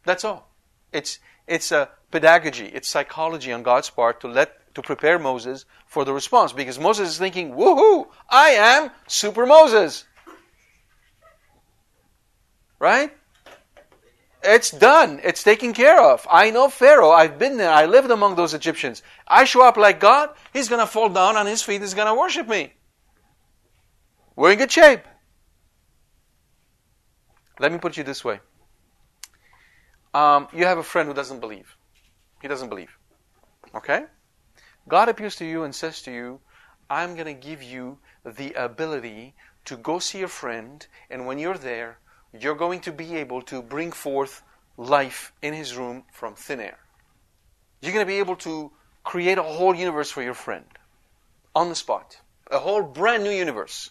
That's 0.05 0.25
all. 0.25 0.49
It's, 0.93 1.21
it's 1.47 1.73
a 1.73 1.89
pedagogy, 2.11 2.67
it's 2.67 2.89
psychology 2.89 3.53
on 3.53 3.63
God's 3.63 3.91
part 3.91 4.21
to 4.21 4.29
let 4.29 4.75
to 4.75 4.83
prepare 4.83 5.19
Moses 5.19 5.65
for 5.87 6.05
the 6.05 6.13
response 6.13 6.53
because 6.53 6.79
Moses 6.79 7.11
is 7.11 7.19
thinking, 7.19 7.53
woohoo, 7.53 8.07
I 8.29 8.51
am 8.51 8.91
super 9.07 9.45
Moses. 9.45 10.05
Right? 12.79 13.13
It's 14.43 14.71
done. 14.71 15.21
It's 15.23 15.43
taken 15.43 15.73
care 15.73 16.01
of. 16.01 16.27
I 16.31 16.51
know 16.51 16.69
Pharaoh. 16.69 17.11
I've 17.11 17.39
been 17.39 17.59
there. 17.59 17.71
I 17.71 17.87
lived 17.87 18.11
among 18.11 18.35
those 18.35 18.55
Egyptians. 18.55 19.03
I 19.29 19.45
show 19.45 19.65
up 19.65 19.77
like 19.77 20.01
God. 20.01 20.31
He's 20.53 20.69
going 20.69 20.81
to 20.81 20.87
fall 20.87 21.09
down 21.09 21.37
on 21.37 21.47
his 21.47 21.63
feet. 21.63 21.81
He's 21.81 21.95
going 21.95 22.09
to 22.09 22.15
worship 22.15 22.49
me. 22.49 22.73
We're 24.35 24.53
in 24.53 24.59
good 24.59 24.73
shape. 24.73 25.03
Let 27.61 27.71
me 27.71 27.79
put 27.79 27.97
you 27.97 28.03
this 28.03 28.25
way. 28.25 28.41
Um, 30.14 30.48
you 30.53 30.66
have 30.66 30.79
a 30.79 30.83
friend 30.83 31.09
who 31.09 31.14
doesn't 31.14 31.40
believe. 31.40 31.77
He 32.40 32.48
doesn't 32.48 32.68
believe. 32.68 32.96
Okay? 33.75 34.05
God 34.88 35.09
appears 35.09 35.37
to 35.37 35.44
you 35.44 35.64
and 35.64 35.75
says 35.75 36.03
to 36.03 36.12
you, 36.12 36.40
I'm 36.90 37.14
going 37.14 37.27
to 37.27 37.35
give 37.48 37.62
you 37.62 37.98
the 38.25 38.53
ability 38.53 39.35
to 39.64 39.77
go 39.77 39.98
see 39.98 40.18
your 40.18 40.29
friend, 40.29 40.87
and 41.09 41.27
when 41.27 41.38
you're 41.38 41.57
there, 41.57 41.98
you're 42.38 42.57
going 42.57 42.81
to 42.81 42.92
be 42.92 43.16
able 43.16 43.42
to 43.42 43.62
bring 43.62 43.92
forth 43.92 44.42
life 44.77 45.33
in 45.40 45.55
his 45.55 45.77
room 45.77 46.05
from 46.12 46.35
thin 46.35 46.61
air. 46.61 46.79
You're 47.81 47.92
going 47.92 48.05
to 48.05 48.12
be 48.12 48.18
able 48.18 48.37
to 48.37 48.72
create 49.05 49.38
a 49.38 49.42
whole 49.42 49.75
universe 49.75 50.11
for 50.11 50.22
your 50.22 50.35
friend 50.35 50.64
on 51.55 51.68
the 51.68 51.75
spot, 51.75 52.18
a 52.51 52.59
whole 52.59 52.83
brand 52.83 53.25
new 53.25 53.31
universe. 53.31 53.90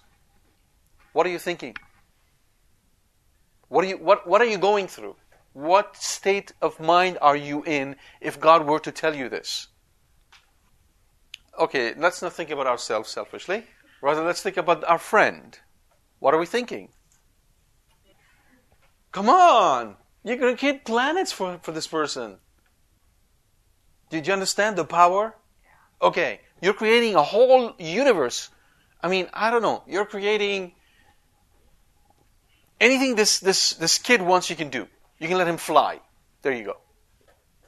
What 1.13 1.25
are 1.25 1.29
you 1.29 1.39
thinking? 1.39 1.75
What 3.67 3.86
are 3.86 3.88
you, 3.88 3.97
what, 3.97 4.27
what 4.27 4.41
are 4.41 4.45
you 4.45 4.57
going 4.57 4.88
through? 4.88 5.15
What 5.54 5.98
state 5.98 6.54
of 6.62 6.80
mind 6.80 7.18
are 7.22 7.36
you 7.36 7.64
in 7.64 7.98
if 8.22 8.40
God 8.40 8.66
were 8.66 8.80
to 8.80 8.92
tell 8.92 9.16
you 9.16 9.28
this? 9.28 9.68
Okay, 11.60 11.94
let's 11.96 12.22
not 12.22 12.34
think 12.34 12.50
about 12.50 12.68
ourselves 12.68 13.10
selfishly. 13.10 13.66
Rather, 14.02 14.24
let's 14.24 14.42
think 14.42 14.58
about 14.58 14.84
our 14.86 14.98
friend. 14.98 15.60
What 16.20 16.34
are 16.34 16.40
we 16.40 16.46
thinking? 16.46 16.90
Come 19.12 19.30
on! 19.30 19.98
You're 20.24 20.38
going 20.38 20.56
to 20.56 20.60
create 20.60 20.86
planets 20.86 21.32
for, 21.32 21.60
for 21.62 21.72
this 21.72 21.88
person. 21.88 22.38
Did 24.10 24.28
you 24.28 24.34
understand 24.34 24.78
the 24.78 24.86
power? 24.86 25.36
Okay, 26.02 26.42
you're 26.62 26.74
creating 26.74 27.16
a 27.16 27.24
whole 27.24 27.76
universe. 27.78 28.50
I 29.02 29.08
mean, 29.10 29.28
I 29.34 29.52
don't 29.52 29.62
know. 29.62 29.84
You're 29.88 30.06
creating 30.06 30.74
anything 32.80 33.16
this, 33.16 33.40
this, 33.40 33.74
this 33.74 33.98
kid 33.98 34.22
wants, 34.22 34.50
you 34.50 34.56
can 34.56 34.70
do. 34.70 34.88
You 35.21 35.27
can 35.27 35.38
let 35.38 35.47
him 35.47 35.57
fly. 35.57 35.99
There 36.41 36.51
you 36.51 36.63
go. 36.63 36.77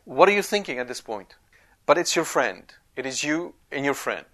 What 0.05 0.27
are 0.27 0.31
you 0.31 0.41
thinking 0.41 0.79
at 0.79 0.87
this 0.87 1.01
point? 1.01 1.35
But 1.85 1.99
it's 1.99 2.15
your 2.15 2.25
friend. 2.25 2.63
It 2.95 3.05
is 3.05 3.23
you 3.23 3.53
and 3.71 3.85
your 3.85 3.93
friend. 3.93 4.25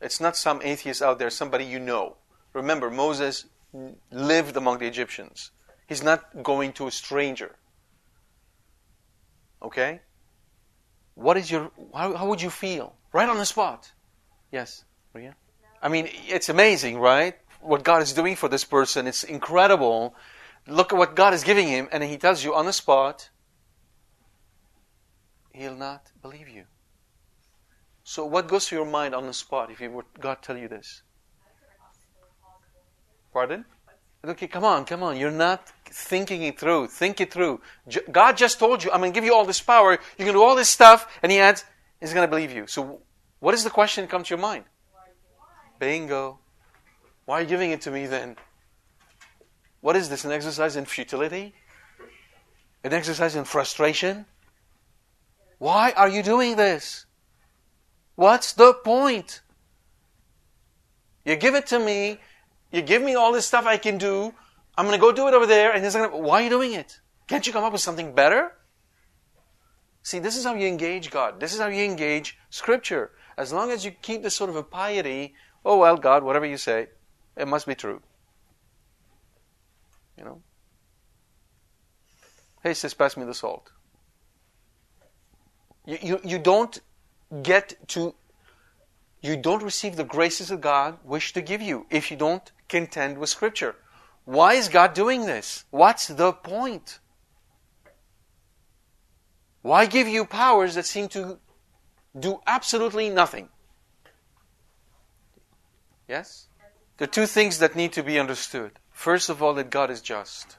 It's 0.00 0.20
not 0.20 0.36
some 0.36 0.60
atheist 0.62 1.02
out 1.02 1.18
there, 1.18 1.30
somebody 1.30 1.64
you 1.64 1.80
know. 1.80 2.16
Remember, 2.52 2.90
Moses 2.90 3.46
lived 4.12 4.56
among 4.56 4.78
the 4.78 4.86
Egyptians. 4.86 5.50
He's 5.88 6.04
not 6.04 6.44
going 6.44 6.72
to 6.74 6.86
a 6.86 6.92
stranger. 6.92 7.56
Okay? 9.60 10.00
What 11.16 11.36
is 11.36 11.50
your, 11.50 11.72
how, 11.92 12.14
how 12.14 12.28
would 12.28 12.40
you 12.40 12.50
feel? 12.50 12.94
Right 13.12 13.28
on 13.28 13.36
the 13.36 13.46
spot. 13.46 13.90
Yes, 14.52 14.84
Maria? 15.12 15.34
I 15.82 15.88
mean, 15.88 16.08
it's 16.28 16.48
amazing, 16.48 17.00
right? 17.00 17.34
What 17.60 17.82
God 17.82 18.00
is 18.00 18.12
doing 18.12 18.36
for 18.36 18.48
this 18.48 18.64
person. 18.64 19.08
It's 19.08 19.24
incredible. 19.24 20.14
Look 20.66 20.92
at 20.92 20.98
what 20.98 21.14
God 21.14 21.34
is 21.34 21.44
giving 21.44 21.68
him, 21.68 21.88
and 21.92 22.02
he 22.02 22.16
tells 22.16 22.42
you 22.42 22.54
on 22.54 22.66
the 22.66 22.72
spot, 22.72 23.28
he'll 25.52 25.76
not 25.76 26.10
believe 26.22 26.48
you. 26.48 26.64
So, 28.02 28.24
what 28.24 28.48
goes 28.48 28.68
through 28.68 28.78
your 28.78 28.90
mind 28.90 29.14
on 29.14 29.26
the 29.26 29.32
spot 29.32 29.70
if 29.70 29.80
you 29.80 29.90
were 29.90 30.04
God 30.20 30.42
tell 30.42 30.56
you 30.56 30.68
this? 30.68 31.02
Pardon? 33.32 33.64
Okay, 34.24 34.46
come 34.46 34.64
on, 34.64 34.84
come 34.86 35.02
on. 35.02 35.18
You're 35.18 35.30
not 35.30 35.70
thinking 35.86 36.42
it 36.42 36.58
through. 36.58 36.86
Think 36.86 37.20
it 37.20 37.30
through. 37.30 37.60
God 38.10 38.36
just 38.36 38.58
told 38.58 38.82
you, 38.82 38.90
I'm 38.90 39.00
going 39.00 39.12
to 39.12 39.14
give 39.14 39.24
you 39.24 39.34
all 39.34 39.44
this 39.44 39.60
power. 39.60 39.98
You 40.18 40.24
can 40.24 40.32
do 40.32 40.42
all 40.42 40.54
this 40.54 40.70
stuff. 40.70 41.06
And 41.22 41.30
He 41.30 41.38
adds, 41.38 41.64
He's 42.00 42.14
going 42.14 42.26
to 42.26 42.30
believe 42.30 42.52
you. 42.52 42.66
So, 42.66 43.00
what 43.40 43.54
is 43.54 43.64
the 43.64 43.70
question 43.70 44.04
that 44.04 44.10
comes 44.10 44.28
to 44.28 44.34
your 44.34 44.40
mind? 44.40 44.64
Bingo. 45.78 46.38
Why 47.26 47.38
are 47.38 47.42
you 47.42 47.48
giving 47.48 47.70
it 47.70 47.82
to 47.82 47.90
me 47.90 48.06
then? 48.06 48.36
What 49.84 49.96
is 49.96 50.08
this? 50.08 50.24
An 50.24 50.32
exercise 50.32 50.76
in 50.76 50.86
futility? 50.86 51.52
An 52.82 52.94
exercise 52.94 53.36
in 53.36 53.44
frustration? 53.44 54.24
Why 55.58 55.92
are 55.94 56.08
you 56.08 56.22
doing 56.22 56.56
this? 56.56 57.04
What's 58.14 58.54
the 58.54 58.72
point? 58.72 59.42
You 61.26 61.36
give 61.36 61.54
it 61.54 61.66
to 61.66 61.78
me 61.78 62.18
you 62.74 62.80
give 62.80 63.02
me 63.02 63.14
all 63.14 63.30
this 63.30 63.46
stuff 63.46 63.66
I 63.66 63.76
can 63.76 63.98
do. 63.98 64.34
I'm 64.76 64.86
going 64.86 64.98
to 64.98 65.00
go 65.00 65.12
do 65.12 65.28
it 65.28 65.34
over 65.34 65.46
there. 65.46 65.72
And 65.72 65.84
he's 65.84 65.94
going 65.94 66.10
to, 66.10 66.16
why 66.16 66.40
are 66.40 66.44
you 66.44 66.50
doing 66.50 66.72
it? 66.72 66.98
Can't 67.28 67.46
you 67.46 67.52
come 67.52 67.62
up 67.62 67.72
with 67.72 67.82
something 67.82 68.14
better? 68.14 68.52
See, 70.02 70.18
this 70.18 70.34
is 70.34 70.44
how 70.44 70.54
you 70.54 70.66
engage 70.66 71.10
God. 71.10 71.40
This 71.40 71.52
is 71.52 71.60
how 71.60 71.68
you 71.68 71.84
engage 71.84 72.38
Scripture. 72.48 73.12
As 73.36 73.52
long 73.52 73.70
as 73.70 73.84
you 73.84 73.90
keep 73.90 74.22
this 74.22 74.34
sort 74.34 74.48
of 74.48 74.56
a 74.56 74.64
piety, 74.64 75.34
oh, 75.62 75.78
well, 75.78 75.96
God, 75.96 76.24
whatever 76.24 76.46
you 76.46 76.56
say, 76.56 76.88
it 77.36 77.46
must 77.46 77.66
be 77.66 77.76
true. 77.76 78.00
You 80.18 80.24
know? 80.24 80.42
Hey, 82.62 82.74
sis, 82.74 82.94
pass 82.94 83.16
me 83.16 83.24
the 83.24 83.34
salt. 83.34 83.70
You, 85.86 85.98
you, 86.02 86.20
you 86.24 86.38
don't 86.38 86.80
get 87.42 87.76
to, 87.88 88.14
you 89.20 89.36
don't 89.36 89.62
receive 89.62 89.96
the 89.96 90.04
graces 90.04 90.50
of 90.50 90.60
God 90.60 90.98
wish 91.04 91.32
to 91.34 91.42
give 91.42 91.60
you 91.60 91.86
if 91.90 92.10
you 92.10 92.16
don't 92.16 92.50
contend 92.68 93.18
with 93.18 93.28
Scripture. 93.28 93.76
Why 94.24 94.54
is 94.54 94.68
God 94.68 94.94
doing 94.94 95.26
this? 95.26 95.64
What's 95.70 96.08
the 96.08 96.32
point? 96.32 97.00
Why 99.60 99.86
give 99.86 100.08
you 100.08 100.24
powers 100.24 100.74
that 100.74 100.86
seem 100.86 101.08
to 101.08 101.38
do 102.18 102.40
absolutely 102.46 103.10
nothing? 103.10 103.48
Yes? 106.08 106.48
There 106.96 107.08
are 107.08 107.10
two 107.10 107.26
things 107.26 107.58
that 107.58 107.74
need 107.76 107.92
to 107.94 108.02
be 108.02 108.18
understood. 108.18 108.72
First 108.94 109.28
of 109.28 109.42
all, 109.42 109.52
that 109.54 109.68
God 109.68 109.90
is 109.90 110.00
just 110.00 110.56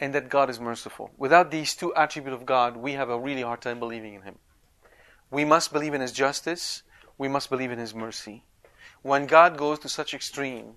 and 0.00 0.14
that 0.14 0.30
God 0.30 0.48
is 0.48 0.60
merciful. 0.60 1.10
Without 1.18 1.50
these 1.50 1.74
two 1.74 1.94
attributes 1.94 2.34
of 2.40 2.46
God, 2.46 2.76
we 2.76 2.92
have 2.92 3.10
a 3.10 3.18
really 3.18 3.42
hard 3.42 3.60
time 3.60 3.78
believing 3.78 4.14
in 4.14 4.22
Him. 4.22 4.38
We 5.30 5.44
must 5.44 5.72
believe 5.72 5.92
in 5.92 6.00
His 6.00 6.12
justice, 6.12 6.82
we 7.18 7.28
must 7.28 7.50
believe 7.50 7.72
in 7.72 7.78
His 7.78 7.94
mercy. 7.94 8.44
When 9.02 9.26
God 9.26 9.58
goes 9.58 9.80
to 9.80 9.88
such 9.88 10.14
extreme, 10.14 10.74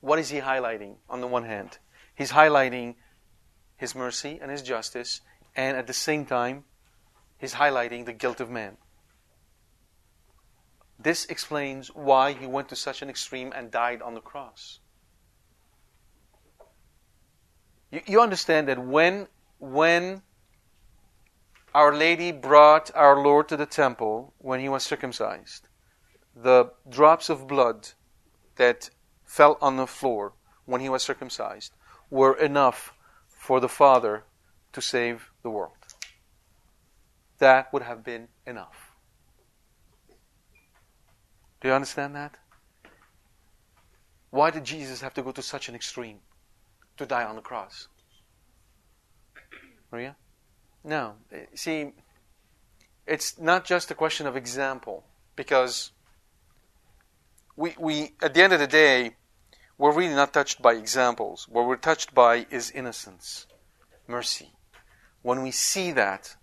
what 0.00 0.18
is 0.18 0.30
He 0.30 0.40
highlighting 0.40 0.96
on 1.08 1.20
the 1.20 1.26
one 1.26 1.44
hand? 1.44 1.78
He's 2.14 2.32
highlighting 2.32 2.96
His 3.76 3.94
mercy 3.94 4.38
and 4.40 4.50
His 4.50 4.62
justice, 4.62 5.20
and 5.54 5.76
at 5.76 5.86
the 5.86 5.92
same 5.92 6.24
time, 6.24 6.64
He's 7.36 7.54
highlighting 7.54 8.06
the 8.06 8.12
guilt 8.12 8.40
of 8.40 8.50
man. 8.50 8.78
This 10.98 11.24
explains 11.26 11.88
why 11.94 12.32
He 12.32 12.46
went 12.46 12.68
to 12.70 12.76
such 12.76 13.02
an 13.02 13.10
extreme 13.10 13.52
and 13.54 13.70
died 13.70 14.02
on 14.02 14.14
the 14.14 14.20
cross. 14.20 14.80
You, 17.90 18.02
you 18.06 18.20
understand 18.20 18.68
that 18.68 18.78
when, 18.78 19.28
when 19.58 20.22
Our 21.74 21.94
Lady 21.94 22.32
brought 22.32 22.90
our 22.94 23.22
Lord 23.22 23.48
to 23.48 23.56
the 23.56 23.66
temple 23.66 24.34
when 24.38 24.60
He 24.60 24.68
was 24.68 24.82
circumcised, 24.82 25.68
the 26.34 26.72
drops 26.88 27.28
of 27.28 27.46
blood 27.46 27.88
that 28.56 28.90
fell 29.24 29.58
on 29.60 29.76
the 29.76 29.86
floor 29.86 30.32
when 30.64 30.80
he 30.80 30.88
was 30.88 31.02
circumcised 31.02 31.72
were 32.10 32.34
enough 32.34 32.94
for 33.28 33.60
the 33.60 33.68
Father 33.68 34.24
to 34.72 34.80
save 34.80 35.30
the 35.42 35.50
world. 35.50 35.72
That 37.38 37.72
would 37.72 37.82
have 37.82 38.04
been 38.04 38.28
enough. 38.46 38.87
Do 41.60 41.68
you 41.68 41.74
understand 41.74 42.14
that? 42.14 42.36
Why 44.30 44.50
did 44.50 44.64
Jesus 44.64 45.00
have 45.00 45.14
to 45.14 45.22
go 45.22 45.32
to 45.32 45.42
such 45.42 45.68
an 45.68 45.74
extreme 45.74 46.18
to 46.96 47.06
die 47.06 47.24
on 47.24 47.36
the 47.36 47.42
cross? 47.42 47.88
Maria? 49.90 50.16
No. 50.84 51.14
See, 51.54 51.92
it's 53.06 53.38
not 53.38 53.64
just 53.64 53.90
a 53.90 53.94
question 53.94 54.26
of 54.26 54.36
example, 54.36 55.04
because 55.34 55.92
we, 57.56 57.74
we, 57.78 58.12
at 58.22 58.34
the 58.34 58.42
end 58.42 58.52
of 58.52 58.60
the 58.60 58.66
day, 58.66 59.16
we're 59.78 59.94
really 59.94 60.14
not 60.14 60.32
touched 60.32 60.60
by 60.60 60.74
examples. 60.74 61.46
What 61.48 61.66
we're 61.66 61.76
touched 61.76 62.14
by 62.14 62.46
is 62.50 62.70
innocence, 62.70 63.46
mercy. 64.06 64.52
When 65.22 65.42
we 65.42 65.50
see 65.50 65.92
that, 65.92 66.36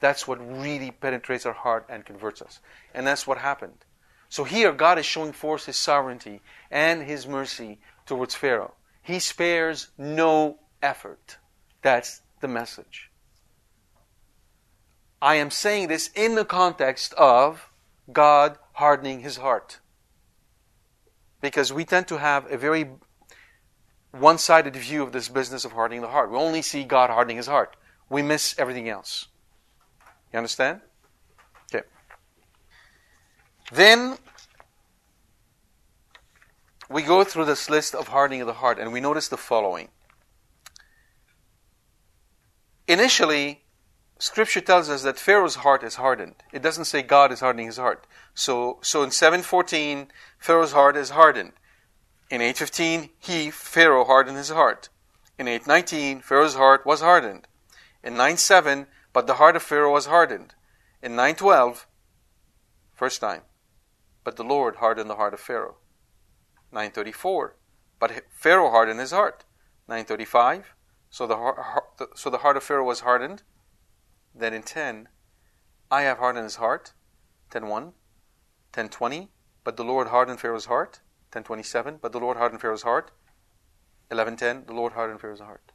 that's 0.00 0.28
what 0.28 0.38
really 0.38 0.90
penetrates 0.90 1.44
our 1.44 1.52
heart 1.52 1.86
and 1.88 2.04
converts 2.04 2.40
us. 2.40 2.60
And 2.94 3.06
that's 3.06 3.26
what 3.26 3.38
happened. 3.38 3.84
So 4.32 4.44
here, 4.44 4.72
God 4.72 4.98
is 4.98 5.04
showing 5.04 5.32
forth 5.32 5.66
His 5.66 5.76
sovereignty 5.76 6.40
and 6.70 7.02
His 7.02 7.26
mercy 7.26 7.80
towards 8.06 8.34
Pharaoh. 8.34 8.72
He 9.02 9.18
spares 9.18 9.88
no 9.98 10.56
effort. 10.82 11.36
That's 11.82 12.22
the 12.40 12.48
message. 12.48 13.10
I 15.20 15.34
am 15.34 15.50
saying 15.50 15.88
this 15.88 16.08
in 16.14 16.34
the 16.34 16.46
context 16.46 17.12
of 17.12 17.68
God 18.10 18.56
hardening 18.72 19.20
His 19.20 19.36
heart 19.36 19.80
because 21.42 21.70
we 21.70 21.84
tend 21.84 22.08
to 22.08 22.16
have 22.16 22.50
a 22.50 22.56
very 22.56 22.88
one 24.12 24.38
sided 24.38 24.74
view 24.74 25.02
of 25.02 25.12
this 25.12 25.28
business 25.28 25.66
of 25.66 25.72
hardening 25.72 26.00
the 26.00 26.08
heart. 26.08 26.30
We 26.30 26.38
only 26.38 26.62
see 26.62 26.84
God 26.84 27.10
hardening 27.10 27.36
his 27.36 27.48
heart, 27.48 27.76
we 28.08 28.22
miss 28.22 28.58
everything 28.58 28.88
else. 28.88 29.26
You 30.32 30.38
understand? 30.38 30.80
Then 33.72 34.18
we 36.90 37.00
go 37.02 37.24
through 37.24 37.46
this 37.46 37.70
list 37.70 37.94
of 37.94 38.08
hardening 38.08 38.42
of 38.42 38.46
the 38.46 38.52
heart 38.54 38.78
and 38.78 38.92
we 38.92 39.00
notice 39.00 39.28
the 39.28 39.38
following. 39.38 39.88
Initially, 42.86 43.62
Scripture 44.18 44.60
tells 44.60 44.90
us 44.90 45.02
that 45.04 45.18
Pharaoh's 45.18 45.54
heart 45.56 45.82
is 45.82 45.94
hardened. 45.94 46.34
It 46.52 46.60
doesn't 46.60 46.84
say 46.84 47.00
God 47.00 47.32
is 47.32 47.40
hardening 47.40 47.66
his 47.66 47.78
heart. 47.78 48.06
So, 48.34 48.78
so 48.82 49.02
in 49.02 49.08
7:14, 49.08 50.08
Pharaoh's 50.38 50.72
heart 50.72 50.96
is 50.96 51.10
hardened. 51.10 51.52
In 52.28 52.42
8:15, 52.42 53.08
he 53.18 53.50
Pharaoh 53.50 54.04
hardened 54.04 54.36
his 54.36 54.50
heart. 54.50 54.90
In 55.38 55.46
8:19, 55.46 56.20
Pharaoh's 56.20 56.56
heart 56.56 56.84
was 56.84 57.00
hardened. 57.00 57.48
In 58.04 58.16
9:7, 58.16 58.86
but 59.14 59.26
the 59.26 59.34
heart 59.34 59.56
of 59.56 59.62
Pharaoh 59.62 59.92
was 59.92 60.06
hardened. 60.06 60.54
In 61.00 61.16
9:12, 61.16 61.86
first 62.92 63.20
time, 63.20 63.42
but 64.24 64.36
the 64.36 64.44
Lord 64.44 64.76
hardened 64.76 65.10
the 65.10 65.16
heart 65.16 65.34
of 65.34 65.40
Pharaoh. 65.40 65.76
9:34, 66.72 67.54
but 67.98 68.24
Pharaoh 68.30 68.70
hardened 68.70 69.00
his 69.00 69.10
heart. 69.10 69.44
9:35, 69.88 70.74
so 71.10 71.26
the 71.26 71.82
so 72.14 72.30
the 72.30 72.38
heart 72.38 72.56
of 72.56 72.62
Pharaoh 72.62 72.84
was 72.84 73.00
hardened. 73.00 73.42
Then 74.34 74.54
in 74.54 74.62
10, 74.62 75.08
I 75.90 76.02
have 76.02 76.18
hardened 76.18 76.44
his 76.44 76.56
heart. 76.56 76.94
10:1, 77.50 77.92
10:20, 78.72 79.28
but 79.64 79.76
the 79.76 79.84
Lord 79.84 80.08
hardened 80.08 80.40
Pharaoh's 80.40 80.66
heart. 80.66 81.00
10:27, 81.30 81.98
but 82.00 82.12
the 82.12 82.20
Lord 82.20 82.36
hardened 82.36 82.60
Pharaoh's 82.60 82.82
heart. 82.82 83.10
11:10, 84.10 84.66
the 84.66 84.72
Lord 84.72 84.92
hardened 84.92 85.20
Pharaoh's 85.20 85.40
heart. 85.40 85.72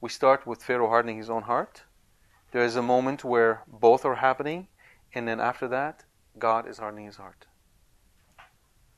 We 0.00 0.10
start 0.10 0.46
with 0.46 0.62
Pharaoh 0.62 0.88
hardening 0.88 1.16
his 1.16 1.30
own 1.30 1.42
heart. 1.42 1.84
There 2.52 2.62
is 2.62 2.76
a 2.76 2.82
moment 2.82 3.24
where 3.24 3.64
both 3.66 4.04
are 4.04 4.16
happening, 4.16 4.68
and 5.12 5.26
then 5.26 5.40
after 5.40 5.66
that, 5.68 6.04
God 6.38 6.68
is 6.68 6.78
his 6.78 7.16
heart. 7.16 7.46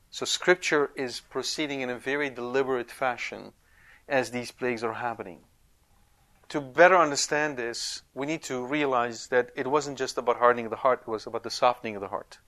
So 0.09 0.25
Scripture 0.25 0.91
is 0.95 1.19
proceeding 1.19 1.81
in 1.81 1.89
a 1.89 1.97
very 1.97 2.29
deliberate 2.29 2.89
fashion 2.89 3.53
as 4.07 4.31
these 4.31 4.51
plagues 4.51 4.83
are 4.83 4.93
happening. 4.93 5.39
To 6.49 6.61
better 6.61 6.97
understand 6.97 7.57
this, 7.57 8.03
we 8.13 8.25
need 8.25 8.41
to 8.43 8.65
realize 8.65 9.27
that 9.27 9.49
it 9.55 9.67
wasn't 9.67 9.97
just 9.97 10.17
about 10.17 10.37
hardening 10.37 10.69
the 10.69 10.77
heart, 10.77 11.01
it 11.01 11.11
was 11.11 11.27
about 11.27 11.43
the 11.43 11.49
softening 11.49 11.95
of 11.95 12.01
the 12.01 12.07
heart. 12.07 12.39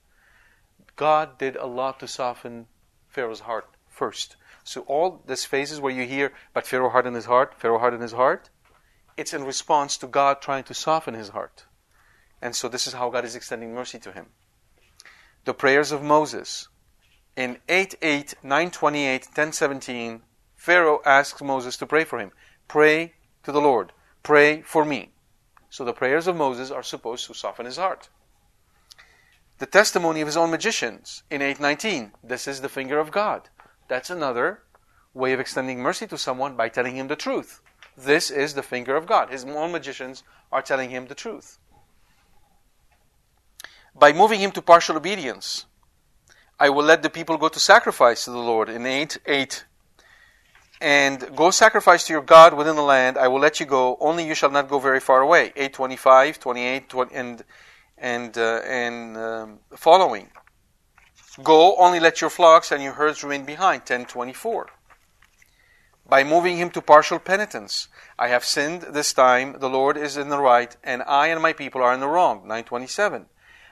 God 0.96 1.38
did 1.38 1.58
a 1.58 1.66
lot 1.66 2.00
to 2.00 2.08
soften 2.08 2.68
Pharaoh's 3.10 3.42
heart 3.42 3.68
first. 3.90 4.38
So 4.64 4.82
all 4.82 5.22
these 5.28 5.46
phases 5.46 5.82
where 5.82 5.94
you 5.94 6.06
hear, 6.06 6.32
but 6.54 6.66
Pharaoh 6.66 6.90
hardened 6.90 7.16
his 7.16 7.26
heart, 7.26 7.56
Pharaoh 7.60 7.80
hardened 7.80 8.04
his 8.04 8.14
heart, 8.14 8.50
it's 9.18 9.34
in 9.34 9.44
response 9.44 9.98
to 9.98 10.08
God 10.08 10.42
trying 10.42 10.64
to 10.64 10.74
soften 10.74 11.14
his 11.14 11.30
heart. 11.30 11.66
And 12.42 12.56
so 12.56 12.70
this 12.70 12.88
is 12.88 12.94
how 12.94 13.10
God 13.10 13.26
is 13.26 13.36
extending 13.36 13.74
mercy 13.74 14.00
to 14.00 14.14
him. 14.14 14.28
The 15.50 15.56
prayers 15.56 15.92
of 15.92 16.04
Moses. 16.04 16.68
In 17.36 17.58
8 17.68 17.96
8, 18.04 18.36
9 18.44 18.70
28, 18.70 19.30
10 19.34 19.52
17, 19.52 20.22
Pharaoh 20.56 21.02
asks 21.04 21.42
Moses 21.42 21.76
to 21.78 21.88
pray 21.88 22.04
for 22.04 22.20
him. 22.20 22.32
Pray 22.68 23.16
to 23.42 23.52
the 23.52 23.60
Lord, 23.60 23.92
pray 24.22 24.62
for 24.62 24.86
me. 24.86 25.10
So 25.72 25.84
the 25.84 25.92
prayers 25.92 26.28
of 26.28 26.36
Moses 26.36 26.70
are 26.70 26.84
supposed 26.84 27.26
to 27.26 27.34
soften 27.34 27.66
his 27.66 27.78
heart. 27.78 28.10
The 29.58 29.66
testimony 29.66 30.22
of 30.22 30.28
his 30.28 30.38
own 30.38 30.52
magicians 30.52 31.24
in 31.32 31.42
819. 31.42 32.12
This 32.24 32.48
is 32.48 32.62
the 32.62 32.70
finger 32.70 33.00
of 33.00 33.10
God. 33.10 33.50
That's 33.88 34.12
another 34.12 34.62
way 35.16 35.34
of 35.34 35.40
extending 35.40 35.80
mercy 35.80 36.06
to 36.06 36.18
someone 36.20 36.56
by 36.56 36.70
telling 36.70 36.96
him 36.96 37.08
the 37.08 37.16
truth. 37.16 37.60
This 37.98 38.30
is 38.30 38.54
the 38.54 38.62
finger 38.62 38.96
of 38.96 39.08
God. 39.08 39.32
His 39.32 39.46
own 39.46 39.72
magicians 39.72 40.22
are 40.52 40.62
telling 40.62 40.92
him 40.92 41.08
the 41.08 41.16
truth. 41.16 41.58
By 43.96 44.14
moving 44.14 44.40
him 44.40 44.52
to 44.52 44.62
partial 44.62 44.98
obedience, 44.98 45.66
I 46.60 46.70
will 46.70 46.86
let 46.86 47.04
the 47.04 47.10
people 47.10 47.38
go 47.38 47.50
to 47.50 47.60
sacrifice 47.60 48.26
to 48.26 48.32
the 48.32 48.38
Lord 48.38 48.70
in 48.70 48.86
8 48.86 49.18
8 49.26 49.66
and 50.82 51.36
go 51.36 51.52
sacrifice 51.52 52.06
to 52.06 52.14
your 52.14 52.22
God 52.22 52.54
within 52.54 52.76
the 52.76 52.82
land. 52.82 53.18
I 53.18 53.28
will 53.28 53.40
let 53.40 53.60
you 53.60 53.66
go. 53.66 53.98
Only 54.00 54.26
you 54.26 54.36
shall 54.36 54.52
not 54.52 54.70
go 54.70 54.80
very 54.80 55.00
far 55.00 55.22
away. 55.22 55.52
825, 55.56 56.40
28, 56.40 56.90
20, 56.90 57.16
and 57.16 57.44
and 57.98 58.38
uh, 58.38 58.62
and 58.66 59.18
um, 59.18 59.60
following. 59.76 60.30
Go, 61.44 61.76
only 61.78 62.00
let 62.00 62.22
your 62.22 62.30
flocks 62.30 62.72
and 62.72 62.84
your 62.84 62.94
herds 62.94 63.24
remain 63.24 63.46
behind. 63.46 63.82
1024. 63.82 64.68
By 66.08 66.24
moving 66.24 66.58
him 66.58 66.72
to 66.72 66.82
partial 66.82 67.20
penitence, 67.20 67.88
I 68.18 68.30
have 68.30 68.44
sinned 68.44 68.82
this 68.82 69.14
time. 69.14 69.58
The 69.60 69.70
Lord 69.70 69.96
is 69.96 70.18
in 70.18 70.30
the 70.30 70.40
right, 70.40 70.76
and 70.84 71.04
I 71.04 71.28
and 71.28 71.42
my 71.42 71.54
people 71.54 71.84
are 71.84 71.94
in 71.94 72.00
the 72.00 72.08
wrong. 72.08 72.40
927. 72.40 73.28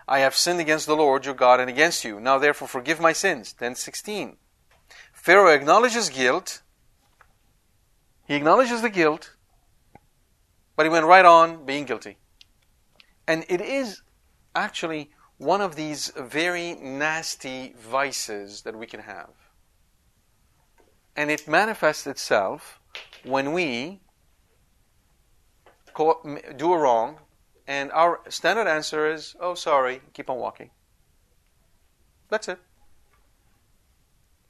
I 0.08 0.20
have 0.20 0.36
sinned 0.36 0.60
against 0.60 0.88
the 0.88 0.96
Lord 0.96 1.26
your 1.26 1.34
God 1.34 1.60
and 1.60 1.70
against 1.70 2.04
you. 2.04 2.20
Now 2.20 2.38
therefore 2.38 2.68
forgive 2.68 3.00
my 3.00 3.14
sins. 3.14 3.54
1016. 3.54 4.38
Pharaoh 5.12 5.54
acknowledges 5.54 6.10
guilt 6.10 6.62
he 8.28 8.36
acknowledges 8.36 8.82
the 8.82 8.90
guilt, 8.90 9.36
but 10.76 10.86
he 10.86 10.90
went 10.90 11.06
right 11.06 11.24
on 11.24 11.66
being 11.66 11.86
guilty. 11.86 12.18
And 13.26 13.46
it 13.48 13.62
is 13.62 14.02
actually 14.54 15.12
one 15.38 15.62
of 15.62 15.76
these 15.76 16.12
very 16.18 16.76
nasty 16.76 17.74
vices 17.80 18.64
that 18.64 18.78
we 18.78 18.86
can 18.86 19.00
have. 19.00 19.30
And 21.16 21.32
it 21.32 21.48
manifests 21.48 22.06
itself 22.06 22.82
when 23.24 23.54
we 23.54 24.02
do 26.58 26.74
a 26.74 26.78
wrong, 26.78 27.20
and 27.68 27.92
our 27.92 28.22
standard 28.30 28.68
answer 28.68 29.12
is, 29.12 29.36
oh, 29.40 29.54
sorry, 29.54 30.02
keep 30.14 30.30
on 30.30 30.38
walking. 30.38 30.70
That's 32.30 32.48
it. 32.48 32.60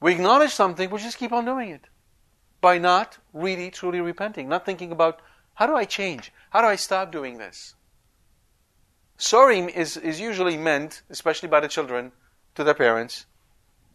We 0.00 0.12
acknowledge 0.12 0.52
something, 0.52 0.88
we 0.90 0.98
just 1.00 1.18
keep 1.18 1.32
on 1.32 1.44
doing 1.44 1.70
it 1.70 1.88
by 2.60 2.78
not 2.78 3.18
really 3.32 3.70
truly 3.70 4.00
repenting, 4.00 4.48
not 4.48 4.64
thinking 4.64 4.92
about 4.92 5.20
how 5.54 5.66
do 5.66 5.74
I 5.74 5.84
change? 5.84 6.32
How 6.50 6.60
do 6.60 6.68
I 6.68 6.76
stop 6.76 7.10
doing 7.10 7.38
this? 7.38 7.74
Sorry 9.16 9.58
is, 9.58 9.96
is 9.96 10.20
usually 10.20 10.56
meant, 10.56 11.02
especially 11.10 11.48
by 11.48 11.58
the 11.58 11.66
children, 11.66 12.12
to 12.54 12.62
their 12.62 12.74
parents. 12.74 13.26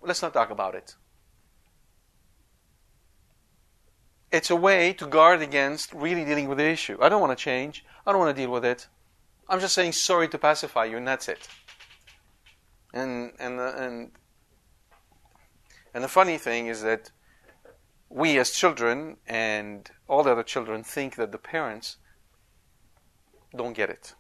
Let's 0.02 0.22
not 0.22 0.34
talk 0.34 0.50
about 0.50 0.76
it. 0.76 0.96
It's 4.34 4.50
a 4.50 4.56
way 4.58 4.92
to 4.94 5.08
guard 5.08 5.42
against 5.42 5.94
really 5.94 6.26
dealing 6.26 6.50
with 6.50 6.58
the 6.58 6.66
issue. 6.66 6.98
I 7.02 7.08
don't 7.08 7.22
want 7.22 7.38
to 7.38 7.42
change. 7.42 7.86
I 8.06 8.12
don't 8.12 8.20
want 8.20 8.36
to 8.36 8.42
deal 8.42 8.52
with 8.52 8.66
it. 8.66 8.88
I'm 9.50 9.60
just 9.60 9.74
saying 9.74 9.94
sorry 9.94 10.28
to 10.30 10.38
pacify 10.38 10.86
you, 10.86 10.98
and 10.98 11.08
that's 11.08 11.28
it. 11.28 11.48
And 12.94 13.34
and 13.40 13.60
uh, 13.60 13.74
and 13.76 14.12
and 15.94 16.04
the 16.04 16.08
funny 16.08 16.38
thing 16.38 16.68
is 16.68 16.82
that 16.82 17.12
we 18.10 18.38
as 18.38 18.52
children 18.52 19.18
and 19.28 19.90
all 20.08 20.24
the 20.24 20.32
other 20.32 20.44
children 20.44 20.84
think 20.84 21.16
that 21.16 21.32
the 21.32 21.38
parents 21.38 21.98
don't 23.56 23.74
get 23.74 23.90
it. 23.90 24.14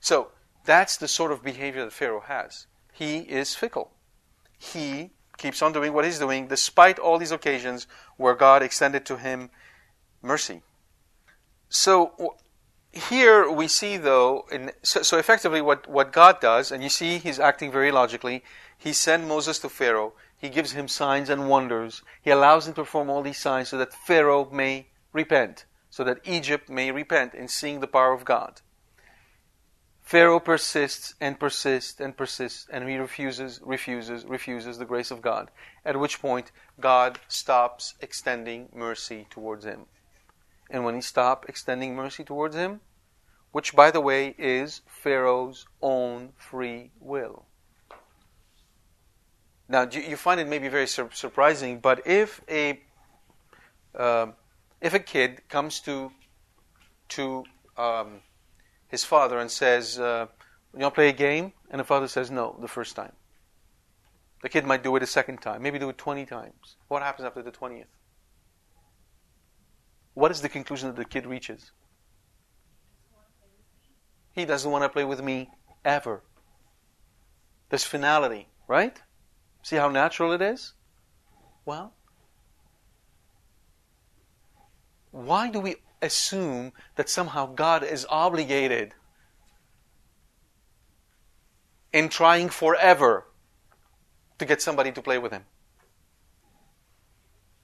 So 0.00 0.30
that's 0.64 0.96
the 0.96 1.08
sort 1.08 1.32
of 1.32 1.42
behavior 1.42 1.84
that 1.84 1.92
Pharaoh 1.92 2.20
has. 2.20 2.66
He 2.92 3.18
is 3.18 3.54
fickle. 3.54 3.92
He 4.58 5.10
keeps 5.36 5.62
on 5.62 5.72
doing 5.72 5.92
what 5.92 6.04
he's 6.04 6.18
doing 6.18 6.46
despite 6.46 6.98
all 6.98 7.18
these 7.18 7.32
occasions 7.32 7.86
where 8.16 8.34
God 8.34 8.62
extended 8.62 9.04
to 9.06 9.16
him 9.16 9.50
mercy. 10.22 10.62
So 11.68 12.36
here 12.94 13.50
we 13.50 13.68
see, 13.68 13.96
though, 13.96 14.46
in, 14.50 14.72
so, 14.82 15.02
so 15.02 15.18
effectively 15.18 15.60
what, 15.60 15.88
what 15.88 16.12
God 16.12 16.40
does, 16.40 16.72
and 16.72 16.82
you 16.82 16.88
see 16.88 17.18
he's 17.18 17.38
acting 17.38 17.70
very 17.70 17.90
logically, 17.90 18.42
he 18.76 18.92
sent 18.92 19.26
Moses 19.26 19.58
to 19.60 19.68
Pharaoh 19.68 20.14
he 20.44 20.50
gives 20.50 20.72
him 20.72 20.88
signs 20.88 21.30
and 21.30 21.48
wonders. 21.48 22.02
He 22.20 22.30
allows 22.30 22.68
him 22.68 22.74
to 22.74 22.82
perform 22.82 23.08
all 23.08 23.22
these 23.22 23.38
signs 23.38 23.70
so 23.70 23.78
that 23.78 23.94
Pharaoh 23.94 24.50
may 24.50 24.88
repent, 25.10 25.64
so 25.88 26.04
that 26.04 26.20
Egypt 26.24 26.68
may 26.68 26.90
repent 26.90 27.32
in 27.32 27.48
seeing 27.48 27.80
the 27.80 27.86
power 27.86 28.12
of 28.12 28.26
God. 28.26 28.60
Pharaoh 30.02 30.40
persists 30.40 31.14
and 31.18 31.40
persists 31.40 31.98
and 31.98 32.14
persists, 32.14 32.66
and 32.70 32.86
he 32.86 32.98
refuses, 32.98 33.58
refuses, 33.64 34.26
refuses 34.26 34.76
the 34.76 34.84
grace 34.84 35.10
of 35.10 35.22
God. 35.22 35.50
At 35.82 35.98
which 35.98 36.20
point, 36.20 36.52
God 36.78 37.20
stops 37.26 37.94
extending 38.02 38.68
mercy 38.74 39.26
towards 39.30 39.64
him. 39.64 39.86
And 40.70 40.84
when 40.84 40.94
he 40.94 41.00
stopped 41.00 41.48
extending 41.48 41.94
mercy 41.94 42.24
towards 42.24 42.56
him, 42.56 42.80
which 43.52 43.76
by 43.76 43.90
the 43.90 44.00
way 44.00 44.34
is 44.38 44.80
Pharaoh's 44.86 45.66
own 45.80 46.32
free 46.36 46.90
will. 46.98 47.46
Now, 49.68 49.88
you 49.88 50.16
find 50.16 50.40
it 50.40 50.48
maybe 50.48 50.68
very 50.68 50.86
sur- 50.86 51.10
surprising, 51.12 51.78
but 51.80 52.06
if 52.06 52.40
a 52.48 52.80
uh, 53.94 54.26
if 54.80 54.92
a 54.92 54.98
kid 54.98 55.48
comes 55.48 55.80
to 55.80 56.10
to 57.10 57.44
um, 57.76 58.20
his 58.88 59.04
father 59.04 59.38
and 59.38 59.50
says, 59.50 59.98
uh, 59.98 60.26
"You 60.74 60.80
want 60.80 60.94
to 60.94 60.96
play 60.96 61.08
a 61.08 61.12
game?" 61.12 61.52
and 61.70 61.80
the 61.80 61.84
father 61.84 62.08
says, 62.08 62.30
"No," 62.30 62.56
the 62.60 62.68
first 62.68 62.94
time, 62.94 63.12
the 64.42 64.48
kid 64.48 64.66
might 64.66 64.82
do 64.82 64.94
it 64.96 65.02
a 65.02 65.06
second 65.06 65.40
time, 65.40 65.62
maybe 65.62 65.78
do 65.78 65.88
it 65.88 65.96
twenty 65.96 66.26
times. 66.26 66.76
What 66.88 67.02
happens 67.02 67.24
after 67.24 67.42
the 67.42 67.50
twentieth? 67.50 67.88
What 70.14 70.30
is 70.30 70.40
the 70.40 70.48
conclusion 70.48 70.88
that 70.88 70.96
the 70.96 71.04
kid 71.04 71.26
reaches? 71.26 71.72
He 74.32 74.44
doesn't 74.44 74.70
want 74.70 74.84
to 74.84 74.88
play 74.88 75.04
with 75.04 75.22
me 75.22 75.50
ever. 75.84 76.22
There's 77.68 77.84
finality, 77.84 78.48
right? 78.66 79.00
See 79.62 79.76
how 79.76 79.88
natural 79.88 80.32
it 80.32 80.42
is? 80.42 80.72
Well, 81.64 81.94
why 85.10 85.50
do 85.50 85.60
we 85.60 85.76
assume 86.02 86.72
that 86.96 87.08
somehow 87.08 87.46
God 87.46 87.82
is 87.82 88.06
obligated 88.08 88.94
in 91.92 92.08
trying 92.08 92.48
forever 92.48 93.24
to 94.38 94.44
get 94.44 94.60
somebody 94.60 94.92
to 94.92 95.00
play 95.00 95.16
with 95.16 95.32
him. 95.32 95.44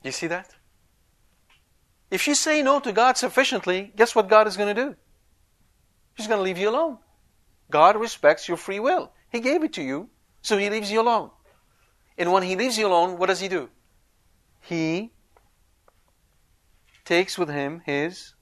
You 0.03 0.13
see 0.13 0.29
that? 0.29 0.55
If 2.11 2.27
you 2.27 2.35
say 2.35 2.63
no 2.63 2.81
to 2.81 2.93
God 2.93 3.17
sufficiently, 3.17 3.93
guess 3.97 4.15
what 4.15 4.29
God 4.29 4.47
is 4.47 4.57
going 4.57 4.75
to 4.75 4.83
do? 4.83 4.97
He's 6.15 6.27
going 6.27 6.39
to 6.39 6.45
leave 6.45 6.59
you 6.59 6.69
alone. 6.69 6.99
God 7.71 7.97
respects 7.97 8.49
your 8.49 8.57
free 8.57 8.81
will. 8.81 9.13
He 9.31 9.41
gave 9.41 9.63
it 9.63 9.73
to 9.75 9.83
you, 9.83 10.11
so 10.43 10.59
He 10.59 10.69
leaves 10.69 10.91
you 10.91 11.01
alone. 11.01 11.31
And 12.19 12.33
when 12.33 12.43
He 12.43 12.57
leaves 12.57 12.77
you 12.77 12.87
alone, 12.89 13.17
what 13.17 13.27
does 13.27 13.41
He 13.41 13.49
do? 13.49 13.71
He 14.61 15.13
takes 17.05 17.39
with 17.39 17.49
Him 17.49 17.83
His 17.87 18.35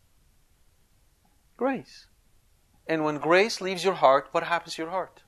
grace. 1.56 2.06
And 2.86 3.04
when 3.04 3.18
grace 3.18 3.60
leaves 3.60 3.84
your 3.84 3.94
heart, 3.94 4.28
what 4.32 4.44
happens 4.44 4.74
to 4.74 4.82
your 4.82 4.90
heart? 4.90 5.22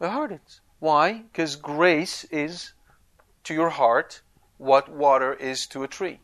It 0.00 0.08
hardens. 0.08 0.60
Why? 0.80 1.22
Because 1.30 1.56
grace 1.56 2.24
is 2.24 2.72
to 3.44 3.54
your 3.54 3.70
heart 3.70 4.22
what 4.64 4.88
water 4.88 5.34
is 5.34 5.66
to 5.66 5.82
a 5.82 5.88
tree, 5.88 6.20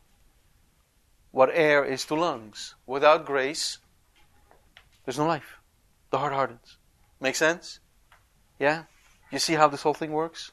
what 1.30 1.50
air 1.52 1.84
is 1.84 2.06
to 2.06 2.14
lungs. 2.14 2.74
Without 2.86 3.26
grace, 3.26 3.78
there's 5.04 5.18
no 5.18 5.26
life. 5.26 5.58
The 6.10 6.18
heart 6.18 6.32
hardens. 6.32 6.78
Make 7.20 7.36
sense? 7.36 7.80
Yeah? 8.58 8.84
You 9.30 9.38
see 9.38 9.54
how 9.54 9.68
this 9.68 9.82
whole 9.82 9.94
thing 9.94 10.12
works? 10.12 10.52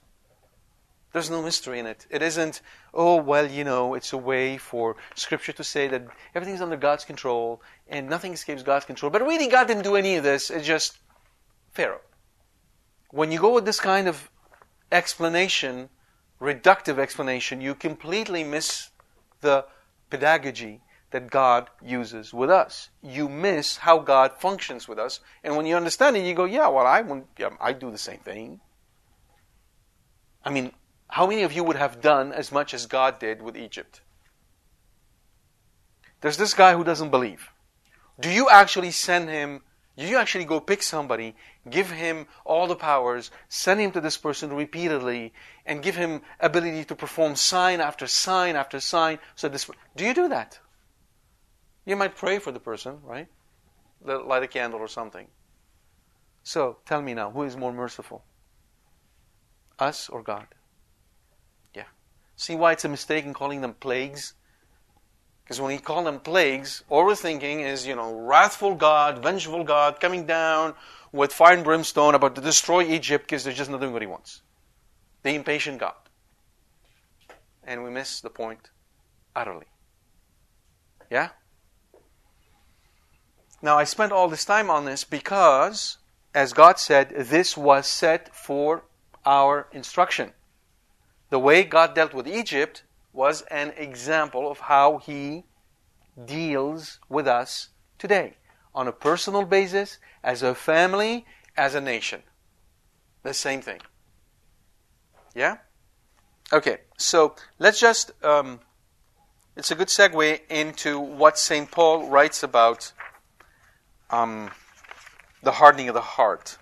There's 1.13 1.29
no 1.29 1.41
mystery 1.41 1.79
in 1.79 1.85
it. 1.85 2.05
It 2.09 2.21
isn't, 2.21 2.61
oh, 2.93 3.15
well, 3.15 3.49
you 3.49 3.63
know, 3.63 3.93
it's 3.93 4.11
a 4.11 4.17
way 4.17 4.57
for 4.57 4.97
Scripture 5.15 5.53
to 5.53 5.63
say 5.63 5.87
that 5.87 6.05
everything's 6.35 6.61
under 6.61 6.75
God's 6.75 7.05
control 7.05 7.61
and 7.87 8.09
nothing 8.09 8.33
escapes 8.33 8.63
God's 8.63 8.85
control. 8.85 9.09
But 9.09 9.25
really, 9.25 9.47
God 9.47 9.67
didn't 9.67 9.83
do 9.83 9.95
any 9.95 10.17
of 10.17 10.23
this. 10.25 10.49
It's 10.49 10.67
just 10.67 10.97
Pharaoh. 11.71 12.01
When 13.11 13.31
you 13.31 13.39
go 13.39 13.53
with 13.53 13.63
this 13.63 13.79
kind 13.79 14.09
of 14.09 14.29
explanation, 14.91 15.89
reductive 16.39 16.97
explanation, 16.99 17.61
you 17.61 17.75
completely 17.75 18.43
miss 18.43 18.89
the 19.41 19.65
pedagogy 20.09 20.81
that 21.11 21.29
God 21.29 21.69
uses 21.81 22.33
with 22.33 22.49
us. 22.49 22.89
You 23.01 23.29
miss 23.29 23.77
how 23.77 23.99
God 23.99 24.33
functions 24.39 24.87
with 24.87 24.99
us, 24.99 25.19
and 25.43 25.55
when 25.55 25.65
you 25.65 25.75
understand 25.75 26.17
it, 26.17 26.25
you 26.25 26.33
go, 26.33 26.45
"Yeah, 26.45 26.67
well, 26.67 26.85
I 26.85 27.03
yeah, 27.37 27.49
I 27.59 27.73
do 27.73 27.91
the 27.91 27.97
same 27.97 28.19
thing." 28.19 28.59
I 30.43 30.49
mean, 30.49 30.73
how 31.09 31.27
many 31.27 31.43
of 31.43 31.53
you 31.53 31.63
would 31.63 31.77
have 31.77 32.01
done 32.01 32.31
as 32.33 32.51
much 32.51 32.73
as 32.73 32.85
God 32.85 33.19
did 33.19 33.41
with 33.41 33.57
Egypt? 33.57 34.01
There's 36.21 36.37
this 36.37 36.53
guy 36.53 36.73
who 36.73 36.83
doesn't 36.83 37.11
believe. 37.11 37.49
Do 38.19 38.29
you 38.29 38.49
actually 38.49 38.91
send 38.91 39.29
him 39.29 39.61
you 40.05 40.17
actually 40.17 40.45
go 40.45 40.59
pick 40.59 40.83
somebody, 40.83 41.35
give 41.67 41.89
him 41.89 42.27
all 42.45 42.67
the 42.67 42.75
powers, 42.75 43.31
send 43.49 43.79
him 43.79 43.91
to 43.93 44.01
this 44.01 44.15
person 44.15 44.53
repeatedly, 44.53 45.33
and 45.65 45.81
give 45.81 45.95
him 45.95 46.21
ability 46.39 46.85
to 46.85 46.95
perform 46.95 47.35
sign 47.35 47.81
after 47.81 48.05
sign 48.05 48.55
after 48.55 48.79
sign. 48.79 49.17
So 49.35 49.49
this, 49.49 49.67
do 49.95 50.05
you 50.05 50.13
do 50.13 50.29
that? 50.29 50.59
You 51.85 51.95
might 51.95 52.15
pray 52.15 52.37
for 52.37 52.51
the 52.51 52.59
person, 52.59 52.99
right? 53.03 53.27
Light 54.03 54.43
a 54.43 54.47
candle 54.47 54.79
or 54.79 54.87
something. 54.87 55.27
So 56.43 56.77
tell 56.85 57.01
me 57.01 57.15
now, 57.15 57.31
who 57.31 57.43
is 57.43 57.57
more 57.57 57.73
merciful? 57.73 58.23
Us 59.79 60.09
or 60.09 60.21
God? 60.21 60.47
Yeah. 61.73 61.89
See 62.35 62.55
why 62.55 62.73
it's 62.73 62.85
a 62.85 62.89
mistake 62.89 63.25
in 63.25 63.33
calling 63.33 63.61
them 63.61 63.73
plagues? 63.73 64.33
Because 65.47 65.61
when 65.61 65.71
he 65.71 65.77
called 65.77 66.05
them 66.05 66.19
plagues, 66.19 66.83
all 66.89 67.05
we're 67.05 67.15
thinking 67.15 67.61
is, 67.61 67.87
you 67.87 67.95
know, 67.95 68.13
wrathful 68.13 68.75
God, 68.75 69.23
vengeful 69.23 69.63
God 69.63 70.01
coming 70.01 70.25
down 70.25 70.73
with 71.13 71.31
fire 71.31 71.53
and 71.53 71.63
brimstone 71.63 72.15
about 72.15 72.35
to 72.35 72.41
destroy 72.41 72.83
Egypt 72.83 73.23
because 73.25 73.45
they're 73.45 73.53
just 73.53 73.71
not 73.71 73.79
doing 73.79 73.93
what 73.93 74.01
he 74.01 74.07
wants. 74.09 74.41
The 75.23 75.35
impatient 75.35 75.79
God. 75.79 75.93
And 77.63 77.81
we 77.81 77.89
miss 77.89 78.19
the 78.19 78.29
point 78.29 78.71
utterly. 79.37 79.67
Yeah? 81.09 81.29
Now, 83.61 83.77
I 83.77 83.85
spent 83.85 84.11
all 84.11 84.27
this 84.27 84.43
time 84.43 84.69
on 84.69 84.83
this 84.83 85.05
because, 85.05 85.97
as 86.35 86.51
God 86.51 86.77
said, 86.77 87.13
this 87.15 87.55
was 87.55 87.87
set 87.87 88.35
for 88.35 88.83
our 89.25 89.69
instruction. 89.71 90.33
The 91.29 91.39
way 91.39 91.63
God 91.63 91.95
dealt 91.95 92.13
with 92.13 92.27
Egypt 92.27 92.83
was 93.17 93.41
an 93.49 93.73
example 93.77 94.49
of 94.49 94.59
how 94.59 94.99
he 94.99 95.43
deals 96.23 96.99
with 97.09 97.27
us 97.27 97.69
today 97.97 98.35
on 98.75 98.87
a 98.87 98.91
personal 98.91 99.43
basis, 99.43 99.97
as 100.23 100.43
a 100.43 100.53
family, 100.53 101.25
as 101.57 101.73
a 101.73 101.81
nation. 101.81 102.21
The 103.23 103.33
same 103.33 103.61
thing. 103.61 103.79
Yeah? 105.33 105.57
Okay, 106.53 106.77
so 106.95 107.33
let's 107.57 107.79
just, 107.79 108.11
um, 108.23 108.59
it's 109.55 109.71
a 109.71 109.75
good 109.75 109.87
segue 109.87 110.41
into 110.51 110.99
what 110.99 111.39
St. 111.39 111.71
Paul 111.71 112.07
writes 112.07 112.43
about 112.43 112.93
um, 114.11 114.51
the 115.41 115.53
hardening 115.53 115.89
of 115.89 115.95
the 115.95 116.01
heart. 116.01 116.59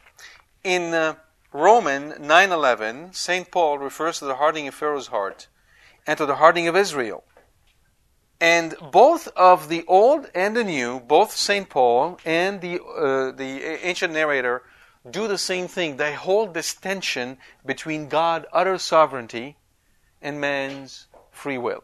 In 0.63 0.93
uh, 0.93 1.15
Roman 1.51 2.13
9.11, 2.13 3.13
St. 3.13 3.51
Paul 3.51 3.77
refers 3.77 4.19
to 4.19 4.25
the 4.25 4.35
hardening 4.35 4.69
of 4.69 4.73
Pharaoh's 4.73 5.07
heart 5.07 5.49
and 6.07 6.17
to 6.17 6.25
the 6.25 6.35
hardening 6.35 6.67
of 6.67 6.75
Israel. 6.75 7.23
And 8.39 8.75
both 8.91 9.27
of 9.29 9.69
the 9.69 9.85
Old 9.87 10.29
and 10.35 10.55
the 10.55 10.63
New, 10.63 10.99
both 10.99 11.31
St. 11.31 11.69
Paul 11.69 12.19
and 12.25 12.61
the, 12.61 12.81
uh, 12.83 13.31
the 13.31 13.85
ancient 13.85 14.13
narrator, 14.13 14.63
do 15.09 15.27
the 15.27 15.37
same 15.37 15.67
thing. 15.67 15.97
They 15.97 16.13
hold 16.13 16.53
this 16.53 16.73
tension 16.73 17.37
between 17.65 18.09
God's 18.09 18.45
utter 18.51 18.77
sovereignty 18.77 19.57
and 20.21 20.41
man's 20.41 21.07
free 21.31 21.57
will. 21.57 21.83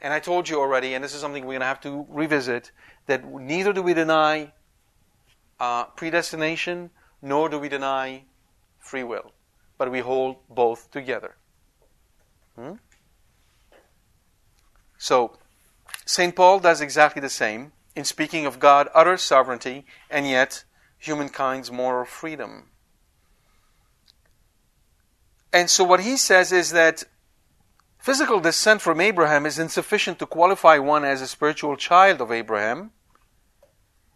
And 0.00 0.12
I 0.12 0.20
told 0.20 0.48
you 0.48 0.60
already, 0.60 0.94
and 0.94 1.04
this 1.04 1.14
is 1.14 1.20
something 1.20 1.44
we're 1.44 1.54
going 1.54 1.60
to 1.60 1.66
have 1.66 1.80
to 1.82 2.06
revisit, 2.08 2.70
that 3.06 3.24
neither 3.24 3.72
do 3.72 3.82
we 3.82 3.94
deny 3.94 4.52
uh, 5.60 5.84
predestination 5.84 6.90
nor 7.20 7.48
do 7.48 7.58
we 7.58 7.68
deny 7.68 8.24
free 8.78 9.02
will, 9.02 9.32
but 9.76 9.90
we 9.90 10.00
hold 10.00 10.36
both 10.48 10.90
together. 10.90 11.36
Hmm? 12.58 12.72
So, 14.98 15.38
St. 16.04 16.34
Paul 16.34 16.58
does 16.58 16.80
exactly 16.80 17.22
the 17.22 17.28
same 17.28 17.70
in 17.94 18.04
speaking 18.04 18.46
of 18.46 18.58
God, 18.58 18.88
utter 18.94 19.16
sovereignty, 19.16 19.86
and 20.10 20.26
yet 20.26 20.64
humankind's 20.98 21.70
moral 21.70 22.04
freedom. 22.04 22.70
And 25.52 25.70
so, 25.70 25.84
what 25.84 26.00
he 26.00 26.16
says 26.16 26.50
is 26.50 26.72
that 26.72 27.04
physical 27.98 28.40
descent 28.40 28.80
from 28.82 29.00
Abraham 29.00 29.46
is 29.46 29.60
insufficient 29.60 30.18
to 30.18 30.26
qualify 30.26 30.78
one 30.78 31.04
as 31.04 31.22
a 31.22 31.28
spiritual 31.28 31.76
child 31.76 32.20
of 32.20 32.32
Abraham. 32.32 32.90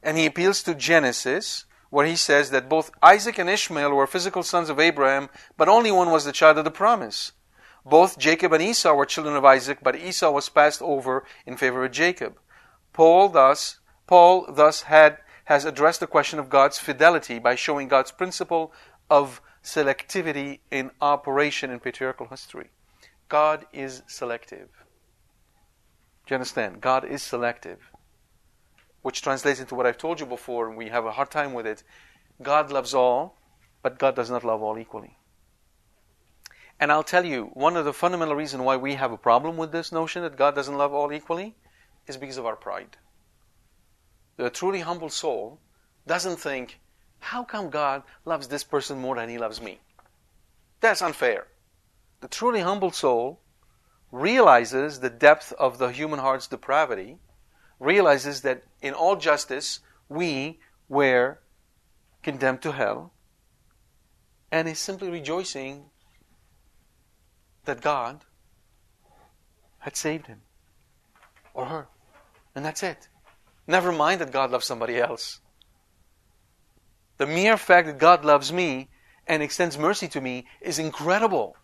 And 0.03 0.19
he 0.19 0.27
appeals 0.27 0.65
to 0.65 0.75
Genesis, 0.75 1.65
where 1.91 2.07
he 2.07 2.17
says 2.17 2.51
that 2.51 2.69
both 2.69 2.91
Isaac 3.03 3.39
and 3.39 3.49
Ishmael 3.49 3.93
were 3.93 4.09
physical 4.09 4.43
sons 4.43 4.69
of 4.69 4.81
Abraham, 4.81 5.29
but 5.57 5.69
only 5.69 5.93
one 5.93 6.11
was 6.11 6.25
the 6.25 6.33
child 6.33 6.59
of 6.59 6.65
the 6.65 6.73
promise. 6.73 7.31
Both 7.85 8.19
Jacob 8.19 8.53
and 8.53 8.63
Esau 8.63 8.95
were 8.95 9.07
children 9.07 9.37
of 9.37 9.45
Isaac, 9.45 9.79
but 9.83 9.97
Esau 9.97 10.31
was 10.31 10.49
passed 10.49 10.81
over 10.83 11.25
in 11.47 11.57
favor 11.57 11.85
of 11.85 11.93
Jacob. 11.93 12.39
Paul 12.93 13.29
thus 13.29 13.81
Paul 14.07 14.47
thus 14.53 14.83
had 14.83 15.19
has 15.47 15.65
addressed 15.65 16.01
the 16.01 16.07
question 16.07 16.39
of 16.39 16.49
God's 16.49 16.79
fidelity 16.79 17.39
by 17.39 17.55
showing 17.55 17.89
God's 17.89 18.13
principle 18.13 18.73
of 19.11 19.41
selectivity 19.63 20.61
in 20.71 20.91
operation 21.01 21.71
in 21.71 21.81
patriarchal 21.81 22.27
history. 22.27 22.71
God 23.29 23.67
is 23.73 24.03
selective. 24.07 24.69
Do 26.27 26.35
you 26.35 26.37
understand? 26.37 26.81
God 26.81 27.05
is 27.05 27.23
selective. 27.23 27.79
Which 29.01 29.23
translates 29.23 29.61
into 29.61 29.75
what 29.75 29.87
I've 29.87 29.99
told 29.99 30.21
you 30.21 30.27
before, 30.27 30.69
and 30.69 30.77
we 30.77 30.91
have 30.91 31.07
a 31.07 31.13
hard 31.13 31.31
time 31.31 31.55
with 31.55 31.67
it. 31.67 31.83
God 32.41 32.71
loves 32.71 32.95
all, 32.95 33.37
but 33.83 33.99
God 33.99 34.15
does 34.15 34.31
not 34.31 34.45
love 34.45 34.63
all 34.63 34.79
equally. 34.79 35.17
And 36.81 36.91
I'll 36.91 37.05
tell 37.05 37.25
you, 37.25 37.51
one 37.55 37.77
of 37.77 37.85
the 37.85 37.93
fundamental 37.93 38.35
reasons 38.35 38.63
why 38.63 38.77
we 38.77 38.95
have 38.95 39.13
a 39.13 39.17
problem 39.17 39.57
with 39.57 39.73
this 39.73 39.93
notion 39.93 40.23
that 40.23 40.37
God 40.37 40.55
doesn't 40.55 40.77
love 40.77 40.93
all 40.93 41.13
equally 41.13 41.55
is 42.07 42.17
because 42.17 42.39
of 42.39 42.47
our 42.47 42.57
pride. 42.57 42.97
The 44.37 44.51
truly 44.51 44.81
humble 44.81 45.11
soul 45.11 45.61
doesn't 46.07 46.41
think, 46.41 46.81
how 47.21 47.45
come 47.45 47.71
God 47.71 48.03
loves 48.25 48.49
this 48.49 48.65
person 48.65 48.99
more 48.99 49.15
than 49.15 49.29
he 49.29 49.39
loves 49.39 49.61
me? 49.61 49.79
That's 50.81 51.03
unfair. 51.03 51.47
The 52.21 52.29
truly 52.29 52.61
humble 52.61 52.91
soul 52.91 53.41
realizes 54.11 54.99
the 54.99 55.11
depth 55.11 55.53
of 55.53 55.79
the 55.79 55.89
human 55.89 56.19
heart's 56.19 56.49
depravity, 56.49 57.19
realizes 57.79 58.43
that 58.43 58.65
in 58.81 58.93
all 58.93 59.17
justice 59.17 59.81
we 60.09 60.59
were 60.89 61.39
condemned 62.23 62.63
to 62.63 62.73
hell, 62.73 63.13
and 64.51 64.69
is 64.69 64.79
simply 64.79 65.09
rejoicing 65.09 65.85
that 67.65 67.81
God 67.81 68.25
had 69.79 69.97
saved 69.97 70.27
him. 70.27 70.43
or 71.55 71.67
her. 71.67 71.87
And 72.55 72.65
that's 72.65 72.83
it. 72.83 73.09
Never 73.67 73.93
mind 73.93 74.21
that 74.21 74.33
God 74.33 74.51
loves 74.51 74.67
somebody 74.67 74.99
else. 74.99 75.41
The 77.19 77.27
mere 77.27 77.57
fact 77.57 77.87
that 77.87 77.99
God 77.99 78.25
loves 78.25 78.53
me 78.53 78.89
and 79.27 79.43
extends 79.43 79.79
mercy 79.79 80.09
to 80.09 80.21
me 80.21 80.47
is 80.61 80.79
incredible. 80.79 81.57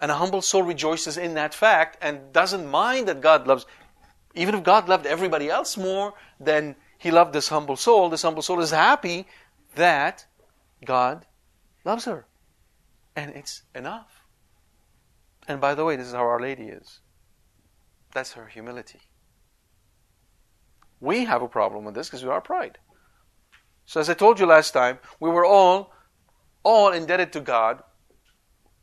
And 0.00 0.10
a 0.10 0.14
humble 0.14 0.42
soul 0.42 0.62
rejoices 0.62 1.16
in 1.16 1.34
that 1.34 1.54
fact 1.54 1.96
and 2.02 2.32
doesn't 2.32 2.66
mind 2.66 3.08
that 3.08 3.20
God 3.20 3.46
loves. 3.46 3.66
Even 4.34 4.54
if 4.54 4.62
God 4.62 4.88
loved 4.88 5.06
everybody 5.06 5.48
else 5.48 5.76
more 5.76 6.12
than 6.38 6.76
he 6.98 7.10
loved 7.10 7.32
this 7.32 7.48
humble 7.48 7.76
soul, 7.76 8.10
this 8.10 8.22
humble 8.22 8.42
soul 8.42 8.60
is 8.60 8.70
happy 8.70 9.26
that 9.74 10.26
God 10.84 11.24
loves 11.84 12.04
her. 12.04 12.26
And 13.16 13.34
it's 13.34 13.62
enough. 13.74 14.22
And 15.48 15.60
by 15.60 15.74
the 15.74 15.84
way, 15.84 15.96
this 15.96 16.06
is 16.06 16.12
how 16.12 16.20
Our 16.20 16.40
Lady 16.40 16.64
is. 16.64 17.00
That's 18.12 18.34
her 18.34 18.46
humility. 18.46 19.00
We 21.00 21.24
have 21.24 21.42
a 21.42 21.48
problem 21.48 21.84
with 21.84 21.94
this 21.94 22.08
because 22.08 22.22
we 22.22 22.30
are 22.30 22.40
pride. 22.40 22.78
So 23.86 24.00
as 24.00 24.10
I 24.10 24.14
told 24.14 24.38
you 24.38 24.46
last 24.46 24.72
time, 24.72 24.98
we 25.18 25.30
were 25.30 25.44
all 25.44 25.92
all 26.62 26.92
indebted 26.92 27.32
to 27.32 27.40
God, 27.40 27.82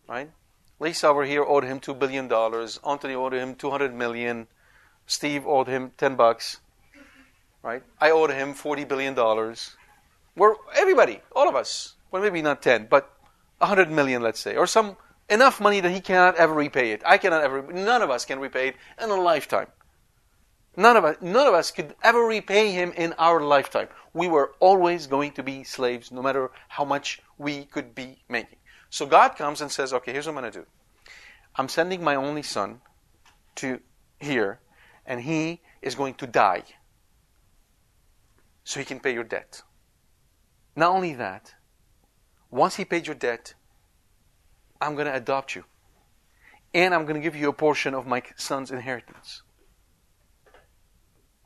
right? 0.07 0.31
Lisa 0.79 1.07
over 1.07 1.25
here 1.25 1.43
owed 1.43 1.63
him 1.63 1.79
two 1.79 1.93
billion 1.93 2.27
dollars. 2.27 2.79
Anthony 2.87 3.13
owed 3.13 3.33
him 3.33 3.55
two 3.55 3.69
hundred 3.69 3.93
million. 3.93 4.47
Steve 5.05 5.45
owed 5.45 5.67
him 5.67 5.91
ten 5.97 6.15
bucks. 6.15 6.59
Right? 7.61 7.83
I 7.99 8.11
owed 8.11 8.31
him 8.31 8.53
forty 8.53 8.83
billion 8.83 9.13
dollars. 9.13 9.75
We're 10.35 10.55
everybody, 10.75 11.21
all 11.35 11.49
of 11.49 11.55
us. 11.55 11.95
Well, 12.11 12.21
maybe 12.21 12.41
not 12.41 12.61
ten, 12.61 12.87
but 12.89 13.12
a 13.63 13.65
hundred 13.65 13.89
million, 13.89 14.21
let's 14.21 14.41
say, 14.41 14.57
or 14.57 14.67
some 14.67 14.97
enough 15.29 15.61
money 15.61 15.79
that 15.79 15.91
he 15.91 16.01
cannot 16.01 16.35
ever 16.35 16.53
repay 16.53 16.91
it. 16.91 17.01
I 17.05 17.17
cannot 17.17 17.43
ever. 17.43 17.61
None 17.71 18.01
of 18.01 18.09
us 18.09 18.25
can 18.25 18.39
repay 18.39 18.67
it 18.67 18.75
in 19.01 19.09
a 19.09 19.15
lifetime. 19.15 19.67
None 20.75 20.97
of 20.97 21.05
us, 21.05 21.15
none 21.21 21.47
of 21.47 21.53
us 21.53 21.71
could 21.71 21.95
ever 22.03 22.19
repay 22.19 22.71
him 22.71 22.91
in 22.91 23.13
our 23.13 23.39
lifetime. 23.39 23.87
We 24.13 24.27
were 24.27 24.51
always 24.59 25.07
going 25.07 25.31
to 25.33 25.43
be 25.43 25.63
slaves, 25.63 26.11
no 26.11 26.21
matter 26.21 26.51
how 26.67 26.83
much 26.83 27.21
we 27.37 27.63
could 27.63 27.95
be 27.95 28.23
making. 28.27 28.59
So 28.89 29.05
God 29.05 29.37
comes 29.37 29.61
and 29.61 29.71
says, 29.71 29.93
"Okay, 29.93 30.11
here's 30.11 30.27
what 30.27 30.35
I'm 30.35 30.41
going 30.41 30.51
to 30.51 30.59
do. 30.59 30.65
I'm 31.55 31.69
sending 31.69 32.03
my 32.03 32.15
only 32.15 32.43
son 32.43 32.81
to 33.55 33.79
here, 34.19 34.59
and 35.05 35.21
he 35.21 35.61
is 35.81 35.95
going 35.95 36.15
to 36.15 36.27
die, 36.27 36.63
so 38.65 38.79
he 38.79 38.85
can 38.85 38.99
pay 38.99 39.13
your 39.13 39.23
debt. 39.23 39.61
Not 40.75 40.91
only 40.91 41.13
that, 41.13 41.53
once 42.53 42.75
he 42.75 42.85
paid 42.85 43.07
your 43.07 43.15
debt, 43.15 43.55
I'm 44.79 44.95
going 44.95 45.07
to 45.07 45.15
adopt 45.15 45.55
you, 45.55 45.63
and 46.73 46.93
I'm 46.93 47.03
going 47.03 47.15
to 47.15 47.21
give 47.21 47.35
you 47.35 47.49
a 47.49 47.53
portion 47.53 47.93
of 47.93 48.05
my 48.05 48.21
son's 48.35 48.71
inheritance." 48.71 49.41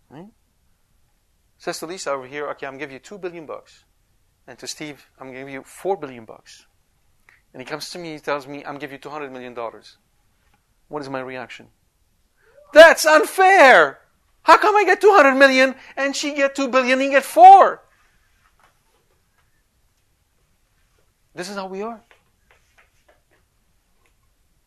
Right? 0.10 0.32
Says 1.58 1.80
to 1.80 1.86
Lisa 1.86 2.12
over 2.12 2.28
here, 2.28 2.48
okay, 2.52 2.68
I'm 2.68 2.74
going 2.74 2.80
to 2.80 2.86
give 2.86 2.94
you 2.94 3.00
two 3.00 3.18
billion 3.18 3.46
bucks. 3.46 3.84
And 4.48 4.58
to 4.60 4.68
Steve, 4.68 5.10
I'm 5.20 5.28
going 5.28 5.40
to 5.40 5.42
give 5.42 5.50
you 5.50 5.64
four 5.64 5.98
billion 5.98 6.24
bucks. 6.24 6.66
And 7.52 7.62
he 7.62 7.66
comes 7.66 7.90
to 7.90 8.00
me, 8.00 8.14
he 8.14 8.20
tells 8.20 8.48
me, 8.48 8.60
I'm 8.60 8.78
going 8.78 8.80
to 8.80 8.82
give 8.82 8.92
you 8.92 9.00
200 9.00 9.32
million 9.32 9.54
dollars. 9.54 9.98
What 10.88 11.02
is 11.02 11.10
my 11.10 11.20
reaction? 11.20 11.68
That's 12.74 13.06
unfair! 13.06 14.00
How 14.44 14.58
come 14.58 14.76
I 14.76 14.86
get 14.86 15.02
200 15.02 15.36
million 15.36 15.76
and 15.98 16.16
she 16.16 16.34
get 16.34 16.56
2 16.56 16.70
billion 16.70 16.94
and 16.94 17.02
he 17.02 17.10
get 17.10 17.24
4? 17.24 17.84
This 21.38 21.50
is 21.50 21.56
how 21.56 21.68
we 21.68 21.84
are. 21.84 22.02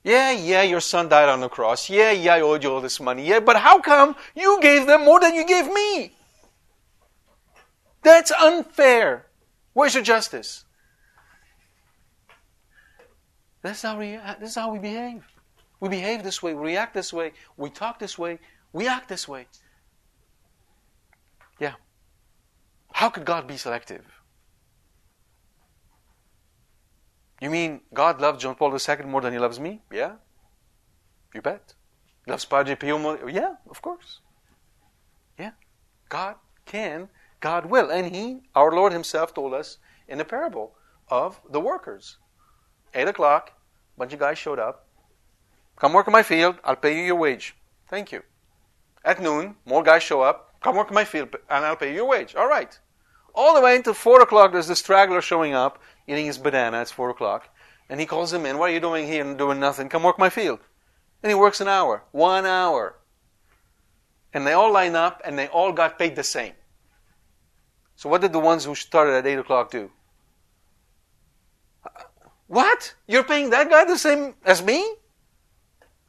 Yeah, 0.04 0.30
yeah, 0.30 0.62
your 0.62 0.80
son 0.80 1.08
died 1.08 1.28
on 1.28 1.40
the 1.40 1.48
cross. 1.48 1.90
Yeah, 1.90 2.12
yeah, 2.12 2.34
I 2.34 2.40
owed 2.42 2.62
you 2.62 2.72
all 2.72 2.80
this 2.80 3.00
money. 3.00 3.26
Yeah, 3.26 3.40
but 3.40 3.56
how 3.56 3.80
come 3.80 4.14
you 4.36 4.60
gave 4.62 4.86
them 4.86 5.04
more 5.04 5.18
than 5.18 5.34
you 5.34 5.44
gave 5.44 5.66
me? 5.66 6.14
That's 8.02 8.30
unfair. 8.30 9.26
Where's 9.72 9.94
your 9.94 10.04
justice? 10.04 10.64
That's 13.62 13.82
how 13.82 13.98
we, 13.98 14.18
this 14.38 14.50
is 14.50 14.54
how 14.54 14.72
we 14.72 14.78
behave. 14.78 15.24
We 15.80 15.88
behave 15.88 16.22
this 16.22 16.40
way, 16.40 16.54
we 16.54 16.62
react 16.62 16.94
this 16.94 17.12
way, 17.12 17.32
we 17.56 17.68
talk 17.68 17.98
this 17.98 18.16
way, 18.16 18.38
we 18.72 18.86
act 18.86 19.08
this 19.08 19.26
way. 19.26 19.46
Yeah. 21.58 21.74
How 22.92 23.10
could 23.10 23.24
God 23.24 23.48
be 23.48 23.56
selective? 23.56 24.04
You 27.40 27.50
mean 27.50 27.80
God 27.92 28.20
loves 28.20 28.42
John 28.42 28.54
Paul 28.54 28.76
II 28.76 29.06
more 29.06 29.20
than 29.20 29.32
he 29.32 29.38
loves 29.38 29.58
me? 29.58 29.80
Yeah. 29.90 30.16
You 31.34 31.40
bet. 31.40 31.74
He 32.24 32.30
loves 32.30 32.44
Padre 32.44 32.74
Pio 32.74 32.98
more? 32.98 33.30
Yeah, 33.30 33.54
of 33.68 33.80
course. 33.80 34.20
Yeah. 35.38 35.52
God 36.08 36.36
can, 36.66 37.08
God 37.40 37.66
will. 37.66 37.90
And 37.90 38.14
he, 38.14 38.42
our 38.54 38.72
Lord 38.72 38.92
himself 38.92 39.32
told 39.32 39.54
us 39.54 39.78
in 40.06 40.18
the 40.18 40.24
parable 40.24 40.74
of 41.08 41.40
the 41.50 41.60
workers. 41.60 42.18
Eight 42.94 43.08
o'clock, 43.08 43.52
bunch 43.96 44.12
of 44.12 44.18
guys 44.18 44.38
showed 44.38 44.58
up. 44.58 44.86
Come 45.76 45.94
work 45.94 46.06
in 46.06 46.12
my 46.12 46.22
field, 46.22 46.56
I'll 46.62 46.76
pay 46.76 46.96
you 46.98 47.04
your 47.04 47.16
wage. 47.16 47.56
Thank 47.88 48.12
you. 48.12 48.22
At 49.04 49.22
noon, 49.22 49.56
more 49.64 49.82
guys 49.82 50.02
show 50.02 50.20
up. 50.20 50.54
Come 50.62 50.76
work 50.76 50.88
in 50.88 50.94
my 50.94 51.04
field, 51.04 51.34
and 51.48 51.64
I'll 51.64 51.76
pay 51.76 51.88
you 51.88 51.96
your 51.96 52.04
wage. 52.04 52.34
All 52.34 52.48
right. 52.48 52.78
All 53.34 53.54
the 53.54 53.62
way 53.62 53.76
until 53.76 53.94
4 53.94 54.20
o'clock, 54.20 54.52
there's 54.52 54.68
this 54.68 54.80
straggler 54.80 55.22
showing 55.22 55.54
up, 55.54 55.78
eating 56.10 56.26
his 56.26 56.38
banana. 56.38 56.82
It's 56.82 56.90
4 56.90 57.10
o'clock. 57.10 57.48
And 57.88 58.00
he 58.00 58.06
calls 58.06 58.32
him 58.32 58.46
in. 58.46 58.58
What 58.58 58.70
are 58.70 58.74
you 58.74 58.80
doing 58.80 59.06
here 59.06 59.24
and 59.24 59.38
doing 59.38 59.60
nothing? 59.60 59.88
Come 59.88 60.02
work 60.02 60.18
my 60.18 60.30
field. 60.30 60.60
And 61.22 61.30
he 61.30 61.34
works 61.34 61.60
an 61.60 61.68
hour. 61.68 62.02
One 62.12 62.46
hour. 62.46 62.96
And 64.32 64.46
they 64.46 64.52
all 64.52 64.72
line 64.72 64.96
up, 64.96 65.22
and 65.24 65.38
they 65.38 65.48
all 65.48 65.72
got 65.72 65.98
paid 65.98 66.16
the 66.16 66.24
same. 66.24 66.54
So 67.96 68.08
what 68.08 68.20
did 68.20 68.32
the 68.32 68.38
ones 68.38 68.64
who 68.64 68.74
started 68.74 69.14
at 69.14 69.26
8 69.26 69.38
o'clock 69.40 69.70
do? 69.70 69.90
What? 72.46 72.94
You're 73.06 73.24
paying 73.24 73.50
that 73.50 73.70
guy 73.70 73.84
the 73.84 73.98
same 73.98 74.34
as 74.44 74.62
me? 74.62 74.94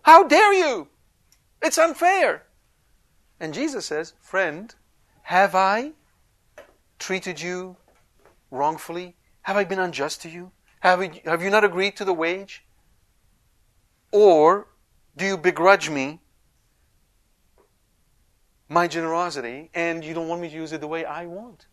How 0.01 0.23
dare 0.23 0.53
you? 0.53 0.87
It's 1.61 1.77
unfair. 1.77 2.43
And 3.39 3.53
Jesus 3.53 3.85
says, 3.85 4.13
Friend, 4.21 4.73
have 5.23 5.53
I 5.53 5.91
treated 6.97 7.41
you 7.41 7.77
wrongfully? 8.49 9.15
Have 9.43 9.57
I 9.57 9.63
been 9.63 9.79
unjust 9.79 10.21
to 10.21 10.29
you? 10.29 10.51
Have, 10.81 11.01
you? 11.01 11.21
have 11.25 11.41
you 11.41 11.49
not 11.49 11.63
agreed 11.63 11.95
to 11.97 12.05
the 12.05 12.13
wage? 12.13 12.63
Or 14.11 14.67
do 15.15 15.25
you 15.25 15.37
begrudge 15.37 15.89
me 15.89 16.19
my 18.69 18.87
generosity 18.87 19.69
and 19.73 20.03
you 20.03 20.13
don't 20.13 20.27
want 20.27 20.41
me 20.41 20.49
to 20.49 20.55
use 20.55 20.71
it 20.73 20.81
the 20.81 20.87
way 20.87 21.05
I 21.05 21.25
want? 21.25 21.67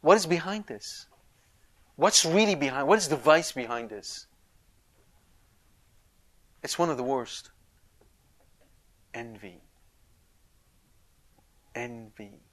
What 0.00 0.16
is 0.16 0.26
behind 0.26 0.66
this? 0.66 1.06
What's 1.96 2.24
really 2.24 2.54
behind? 2.54 2.88
What 2.88 2.98
is 2.98 3.08
the 3.08 3.16
vice 3.16 3.52
behind 3.52 3.88
this? 3.88 4.26
It's 6.62 6.78
one 6.78 6.90
of 6.90 6.96
the 6.96 7.02
worst. 7.02 7.50
Envy. 9.12 9.60
Envy. 11.74 12.43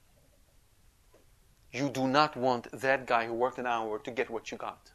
You 1.72 1.88
do 1.88 2.06
not 2.06 2.36
want 2.36 2.70
that 2.72 3.06
guy 3.06 3.26
who 3.26 3.34
worked 3.34 3.58
an 3.58 3.66
hour 3.66 3.98
to 3.98 4.10
get 4.10 4.30
what 4.30 4.50
you 4.50 4.58
got. 4.58 4.90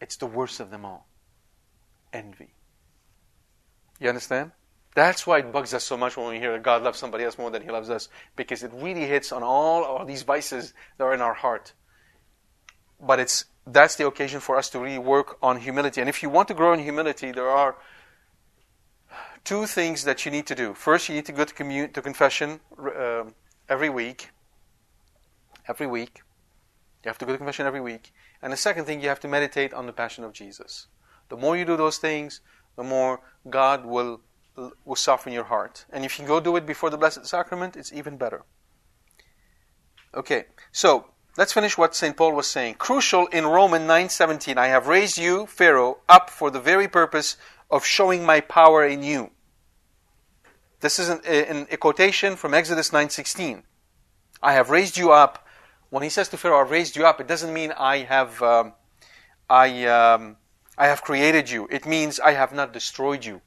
It's 0.00 0.16
the 0.16 0.26
worst 0.26 0.60
of 0.60 0.70
them 0.70 0.84
all. 0.84 1.06
Envy. 2.12 2.54
You 4.00 4.08
understand? 4.08 4.52
That's 4.94 5.26
why 5.26 5.38
it 5.38 5.52
bugs 5.52 5.74
us 5.74 5.84
so 5.84 5.96
much 5.96 6.16
when 6.16 6.28
we 6.28 6.38
hear 6.38 6.52
that 6.52 6.62
God 6.62 6.82
loves 6.82 6.98
somebody 6.98 7.24
else 7.24 7.36
more 7.36 7.50
than 7.50 7.62
He 7.62 7.70
loves 7.70 7.90
us, 7.90 8.08
because 8.36 8.62
it 8.62 8.70
really 8.74 9.06
hits 9.06 9.32
on 9.32 9.42
all 9.42 9.98
of 9.98 10.06
these 10.06 10.22
vices 10.22 10.72
that 10.98 11.04
are 11.04 11.14
in 11.14 11.20
our 11.20 11.34
heart 11.34 11.74
but 13.00 13.20
it's 13.20 13.44
that's 13.66 13.96
the 13.96 14.06
occasion 14.06 14.40
for 14.40 14.56
us 14.56 14.68
to 14.70 14.78
really 14.78 14.98
work 14.98 15.38
on 15.42 15.58
humility. 15.58 16.00
And 16.00 16.10
if 16.10 16.22
you 16.22 16.28
want 16.28 16.48
to 16.48 16.54
grow 16.54 16.74
in 16.74 16.80
humility, 16.80 17.32
there 17.32 17.48
are 17.48 17.76
two 19.42 19.66
things 19.66 20.04
that 20.04 20.24
you 20.24 20.30
need 20.30 20.46
to 20.46 20.54
do. 20.54 20.74
First, 20.74 21.08
you 21.08 21.14
need 21.14 21.24
to 21.26 21.32
go 21.32 21.44
to, 21.44 21.54
commun- 21.54 21.90
to 21.92 22.02
confession 22.02 22.60
uh, 22.78 23.24
every 23.68 23.88
week. 23.88 24.30
Every 25.68 25.86
week. 25.86 26.22
You 27.04 27.08
have 27.08 27.18
to 27.18 27.26
go 27.26 27.32
to 27.32 27.38
confession 27.38 27.66
every 27.66 27.80
week. 27.80 28.12
And 28.42 28.52
the 28.52 28.56
second 28.56 28.84
thing, 28.84 29.00
you 29.00 29.08
have 29.08 29.20
to 29.20 29.28
meditate 29.28 29.74
on 29.74 29.86
the 29.86 29.92
passion 29.92 30.24
of 30.24 30.32
Jesus. 30.32 30.86
The 31.28 31.36
more 31.36 31.56
you 31.56 31.64
do 31.64 31.76
those 31.76 31.98
things, 31.98 32.40
the 32.76 32.84
more 32.84 33.20
God 33.48 33.84
will, 33.84 34.20
will 34.84 34.96
soften 34.96 35.32
your 35.32 35.44
heart. 35.44 35.86
And 35.90 36.04
if 36.04 36.18
you 36.18 36.26
go 36.26 36.40
do 36.40 36.56
it 36.56 36.66
before 36.66 36.90
the 36.90 36.98
Blessed 36.98 37.26
Sacrament, 37.26 37.76
it's 37.76 37.92
even 37.92 38.16
better. 38.16 38.44
Okay, 40.14 40.44
so 40.70 41.06
Let's 41.36 41.52
finish 41.52 41.76
what 41.76 41.96
St. 41.96 42.16
Paul 42.16 42.32
was 42.32 42.46
saying. 42.46 42.74
Crucial 42.74 43.26
in 43.26 43.44
Romans 43.44 43.88
9:17, 43.88 44.56
I 44.56 44.68
have 44.68 44.86
raised 44.86 45.18
you, 45.18 45.46
Pharaoh, 45.46 45.98
up 46.08 46.30
for 46.30 46.48
the 46.48 46.60
very 46.60 46.86
purpose 46.86 47.36
of 47.68 47.84
showing 47.84 48.24
my 48.24 48.40
power 48.40 48.86
in 48.86 49.02
you. 49.02 49.32
This 50.84 50.98
is 50.98 51.08
an, 51.08 51.20
an, 51.24 51.66
a 51.70 51.78
quotation 51.78 52.36
from 52.36 52.52
Exodus 52.52 52.90
9:16. 52.90 53.62
I 54.42 54.52
have 54.52 54.68
raised 54.68 54.98
you 54.98 55.12
up. 55.12 55.48
When 55.88 56.02
he 56.02 56.10
says 56.10 56.28
to 56.28 56.36
Pharaoh, 56.36 56.60
"I've 56.60 56.70
raised 56.70 56.94
you 56.94 57.06
up," 57.06 57.22
it 57.22 57.26
doesn't 57.26 57.54
mean 57.54 57.72
I 57.72 58.00
have, 58.00 58.42
um, 58.42 58.74
I, 59.48 59.86
um, 59.86 60.36
I 60.76 60.88
have 60.88 61.00
created 61.00 61.48
you. 61.48 61.66
It 61.70 61.86
means 61.86 62.20
I 62.20 62.32
have 62.32 62.52
not 62.52 62.74
destroyed 62.74 63.24
you 63.24 63.40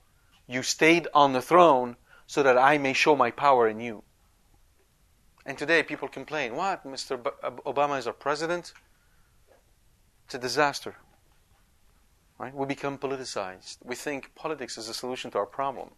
You 0.48 0.64
stayed 0.64 1.08
on 1.14 1.34
the 1.34 1.42
throne 1.44 1.98
so 2.26 2.42
that 2.42 2.58
I 2.58 2.80
may 2.80 2.94
show 2.94 3.16
my 3.16 3.30
power 3.30 3.68
in 3.68 3.80
you. 3.82 4.04
And 5.46 5.60
today 5.60 5.84
people 5.84 6.08
complain, 6.08 6.56
what? 6.56 6.84
Mr. 6.86 7.22
Obama 7.72 8.00
is 8.00 8.08
our 8.08 8.14
president? 8.14 8.74
It's 10.26 10.34
a 10.34 10.40
disaster. 10.40 10.96
Right? 12.40 12.56
We 12.56 12.66
become 12.66 12.98
politicized. 12.98 13.78
We 13.84 13.96
think 13.96 14.34
politics 14.34 14.76
is 14.76 14.90
a 14.90 14.94
solution 14.96 15.30
to 15.32 15.38
our 15.38 15.46
problem. 15.46 15.92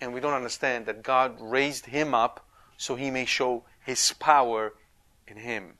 And 0.00 0.14
we 0.14 0.20
don't 0.20 0.32
understand 0.32 0.86
that 0.86 1.02
God 1.02 1.36
raised 1.40 1.86
him 1.86 2.14
up 2.14 2.46
so 2.76 2.94
he 2.94 3.10
may 3.10 3.26
show 3.26 3.64
his 3.84 4.12
power 4.14 4.72
in 5.26 5.36
him. 5.36 5.74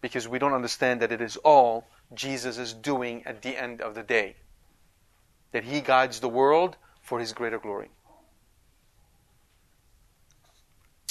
Because 0.00 0.28
we 0.28 0.38
don't 0.38 0.52
understand 0.52 1.00
that 1.00 1.12
it 1.12 1.20
is 1.20 1.36
all 1.38 1.86
Jesus 2.12 2.58
is 2.58 2.74
doing 2.74 3.22
at 3.24 3.42
the 3.42 3.56
end 3.56 3.80
of 3.80 3.94
the 3.94 4.02
day. 4.02 4.36
That 5.52 5.64
he 5.64 5.80
guides 5.80 6.20
the 6.20 6.28
world 6.28 6.76
for 7.00 7.20
his 7.20 7.32
greater 7.32 7.58
glory. 7.58 7.88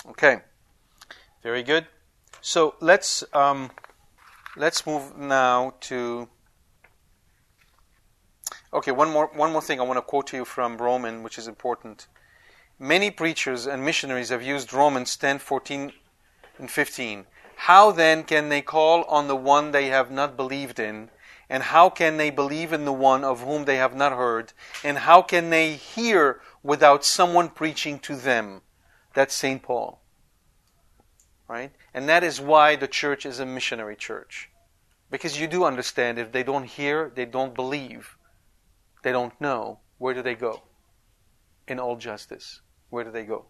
Okay, 0.08 0.42
very 1.44 1.64
good. 1.64 1.88
So 2.42 2.76
let's 2.80 3.24
um, 3.34 3.70
let's 4.56 4.86
move 4.86 5.18
now 5.18 5.76
to. 5.82 6.28
Okay, 8.74 8.92
one 8.92 9.12
more 9.12 9.30
one 9.34 9.52
more 9.52 9.62
thing 9.62 9.82
I 9.82 9.84
want 9.84 9.98
to 9.98 10.02
quote 10.02 10.28
to 10.28 10.38
you 10.38 10.46
from 10.46 10.78
Roman, 10.78 11.24
which 11.24 11.38
is 11.38 11.48
important. 11.48 12.08
Many 12.80 13.12
preachers 13.12 13.68
and 13.68 13.84
missionaries 13.84 14.30
have 14.30 14.42
used 14.42 14.72
Romans 14.74 15.18
10, 15.18 15.40
14, 15.40 15.92
and 16.58 16.72
15. 16.72 17.26
How 17.56 17.92
then 17.92 18.24
can 18.24 18.48
they 18.48 18.62
call 18.62 19.04
on 19.04 19.28
the 19.28 19.36
one 19.36 19.72
they 19.72 19.88
have 19.88 20.10
not 20.10 20.38
believed 20.38 20.80
in? 20.80 21.10
And 21.50 21.64
how 21.64 21.90
can 21.90 22.16
they 22.16 22.30
believe 22.30 22.72
in 22.72 22.86
the 22.86 22.94
one 22.94 23.26
of 23.26 23.42
whom 23.42 23.66
they 23.66 23.76
have 23.76 23.94
not 23.94 24.14
heard? 24.14 24.54
And 24.86 25.00
how 25.00 25.22
can 25.22 25.50
they 25.50 25.74
hear 25.74 26.40
without 26.64 27.04
someone 27.04 27.50
preaching 27.50 28.00
to 28.00 28.16
them? 28.16 28.62
That's 29.14 29.36
St. 29.36 29.62
Paul. 29.62 30.00
Right? 31.50 31.74
And 31.94 32.08
that 32.08 32.24
is 32.24 32.40
why 32.40 32.78
the 32.78 32.88
church 32.88 33.26
is 33.26 33.42
a 33.42 33.46
missionary 33.46 33.98
church. 33.98 34.50
Because 35.12 35.40
you 35.40 35.48
do 35.48 35.66
understand 35.66 36.18
if 36.18 36.32
they 36.32 36.42
don't 36.42 36.64
hear, 36.64 37.12
they 37.14 37.26
don't 37.26 37.54
believe, 37.54 38.16
they 39.02 39.12
don't 39.12 39.40
know, 39.42 39.80
where 39.98 40.14
do 40.14 40.22
they 40.22 40.36
go? 40.36 40.62
In 41.68 41.80
all 41.80 41.96
justice, 41.96 42.62
where 42.90 43.04
do 43.04 43.12
they 43.12 43.24
go? 43.24 43.46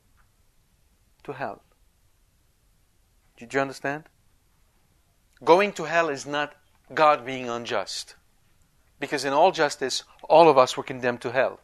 To 1.23 1.33
hell. 1.33 1.63
Did 3.37 3.53
you 3.53 3.59
understand? 3.59 4.03
Going 5.43 5.73
to 5.73 5.85
hell 5.85 6.09
is 6.09 6.25
not 6.25 6.53
God 6.93 7.25
being 7.25 7.49
unjust. 7.49 8.15
Because 8.99 9.25
in 9.25 9.33
all 9.33 9.51
justice, 9.51 10.03
all 10.29 10.47
of 10.47 10.57
us 10.57 10.77
were 10.77 10.83
condemned 10.83 11.21
to 11.21 11.31
hell. 11.31 11.59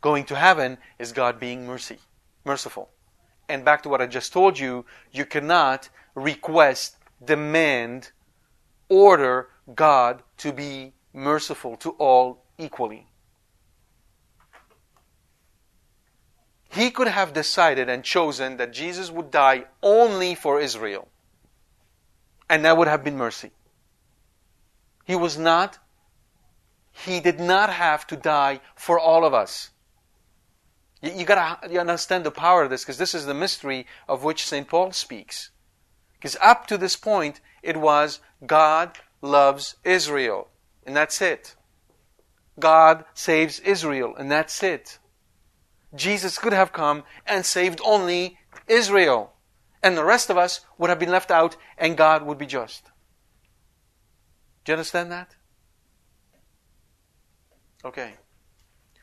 Going 0.00 0.24
to 0.24 0.34
heaven 0.34 0.78
is 0.98 1.12
God 1.12 1.38
being 1.38 1.66
mercy, 1.66 1.98
merciful. 2.44 2.88
And 3.48 3.64
back 3.64 3.82
to 3.82 3.88
what 3.88 4.00
I 4.00 4.06
just 4.06 4.32
told 4.32 4.58
you, 4.58 4.84
you 5.12 5.24
cannot 5.24 5.88
request, 6.14 6.96
demand, 7.24 8.10
order 8.88 9.48
God 9.74 10.22
to 10.38 10.52
be 10.52 10.94
merciful 11.12 11.76
to 11.76 11.90
all 11.90 12.42
equally. 12.60 13.06
He 16.70 16.90
could 16.90 17.08
have 17.08 17.32
decided 17.32 17.88
and 17.88 18.04
chosen 18.04 18.56
that 18.58 18.72
Jesus 18.72 19.10
would 19.10 19.30
die 19.30 19.64
only 19.82 20.34
for 20.34 20.60
Israel. 20.60 21.08
And 22.48 22.64
that 22.64 22.76
would 22.76 22.88
have 22.88 23.02
been 23.02 23.16
mercy. 23.16 23.50
He 25.04 25.16
was 25.16 25.36
not, 25.36 25.78
he 26.92 27.18
did 27.18 27.40
not 27.40 27.70
have 27.70 28.06
to 28.08 28.16
die 28.16 28.60
for 28.76 29.00
all 29.00 29.24
of 29.24 29.34
us. 29.34 29.70
You, 31.02 31.12
you 31.12 31.24
gotta 31.24 31.68
you 31.68 31.80
understand 31.80 32.24
the 32.24 32.30
power 32.30 32.62
of 32.62 32.70
this 32.70 32.84
because 32.84 32.98
this 32.98 33.14
is 33.14 33.26
the 33.26 33.34
mystery 33.34 33.86
of 34.08 34.22
which 34.22 34.46
St. 34.46 34.68
Paul 34.68 34.92
speaks. 34.92 35.50
Because 36.12 36.36
up 36.40 36.66
to 36.68 36.78
this 36.78 36.96
point, 36.96 37.40
it 37.62 37.76
was 37.76 38.20
God 38.46 38.98
loves 39.22 39.76
Israel, 39.84 40.48
and 40.86 40.96
that's 40.96 41.20
it. 41.20 41.56
God 42.60 43.04
saves 43.14 43.60
Israel, 43.60 44.14
and 44.16 44.30
that's 44.30 44.62
it. 44.62 44.98
Jesus 45.94 46.38
could 46.38 46.52
have 46.52 46.72
come 46.72 47.02
and 47.26 47.44
saved 47.44 47.80
only 47.84 48.38
Israel, 48.68 49.32
and 49.82 49.96
the 49.96 50.04
rest 50.04 50.30
of 50.30 50.38
us 50.38 50.60
would 50.78 50.90
have 50.90 50.98
been 50.98 51.10
left 51.10 51.30
out, 51.30 51.56
and 51.76 51.96
God 51.96 52.24
would 52.24 52.38
be 52.38 52.46
just. 52.46 52.84
Do 54.64 54.72
you 54.72 54.74
understand 54.74 55.10
that? 55.10 55.34
Okay. 57.84 58.14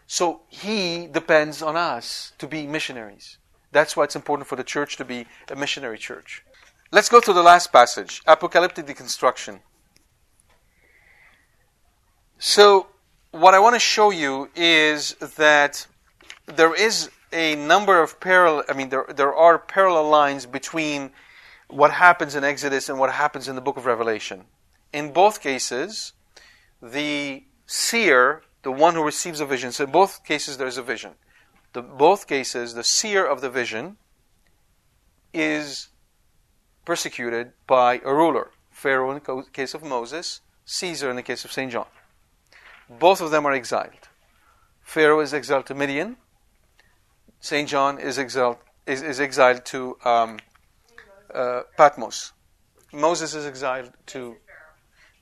So 0.05 0.41
he 0.47 1.07
depends 1.07 1.61
on 1.61 1.75
us 1.75 2.31
to 2.37 2.47
be 2.47 2.65
missionaries. 2.65 3.37
That's 3.71 3.97
why 3.97 4.05
it's 4.05 4.15
important 4.15 4.47
for 4.47 4.55
the 4.55 4.63
church 4.63 4.95
to 4.97 5.05
be 5.05 5.25
a 5.49 5.55
missionary 5.55 5.97
church. 5.97 6.43
Let's 6.91 7.09
go 7.09 7.19
to 7.19 7.33
the 7.33 7.43
last 7.43 7.73
passage 7.73 8.21
Apocalyptic 8.25 8.85
Deconstruction. 8.85 9.59
So, 12.39 12.87
what 13.39 13.53
I 13.53 13.59
want 13.59 13.75
to 13.75 13.79
show 13.79 14.09
you 14.09 14.49
is 14.55 15.13
that 15.37 15.87
there 16.45 16.73
is 16.73 17.09
a 17.31 17.55
number 17.55 18.01
of 18.01 18.19
parallel, 18.19 18.63
I 18.69 18.73
mean, 18.73 18.89
there, 18.89 19.05
there 19.15 19.33
are 19.33 19.59
parallel 19.59 20.09
lines 20.09 20.45
between 20.45 21.11
what 21.67 21.91
happens 21.91 22.35
in 22.35 22.43
Exodus 22.43 22.89
and 22.89 22.97
what 22.99 23.11
happens 23.11 23.47
in 23.47 23.55
the 23.55 23.61
book 23.61 23.77
of 23.77 23.85
Revelation. 23.85 24.45
In 24.93 25.11
both 25.11 25.41
cases, 25.41 26.13
the 26.81 27.43
seer 27.65 28.43
the 28.67 28.71
one 28.71 28.95
who 28.95 29.03
receives 29.03 29.39
a 29.39 29.45
vision. 29.45 29.71
So 29.71 29.85
in 29.85 29.91
both 29.91 30.25
cases, 30.25 30.57
there 30.57 30.67
is 30.67 30.77
a 30.77 30.83
vision. 30.83 31.11
The 31.71 31.81
both 31.81 32.27
cases, 32.27 32.73
the 32.73 32.83
seer 32.83 33.25
of 33.25 33.39
the 33.39 33.49
vision 33.49 33.95
is 35.33 35.87
persecuted 36.83 37.53
by 37.65 38.01
a 38.03 38.13
ruler. 38.13 38.51
Pharaoh 38.69 39.11
in 39.11 39.21
the 39.23 39.45
case 39.53 39.73
of 39.73 39.83
Moses, 39.83 40.41
Caesar 40.65 41.09
in 41.09 41.15
the 41.15 41.23
case 41.23 41.45
of 41.45 41.51
St. 41.53 41.71
John. 41.71 41.85
Both 42.89 43.21
of 43.21 43.31
them 43.31 43.45
are 43.45 43.53
exiled. 43.53 44.09
Pharaoh 44.81 45.19
is 45.19 45.33
exiled 45.33 45.65
to 45.67 45.75
Midian. 45.75 46.17
St. 47.39 47.67
John 47.67 47.99
is 47.99 48.17
exiled, 48.17 48.57
is, 48.85 49.01
is 49.01 49.19
exiled 49.19 49.65
to 49.65 49.97
um, 50.05 50.39
uh, 51.33 51.61
Patmos. 51.77 52.31
Moses 52.93 53.35
is 53.35 53.45
exiled 53.45 53.91
to 54.07 54.37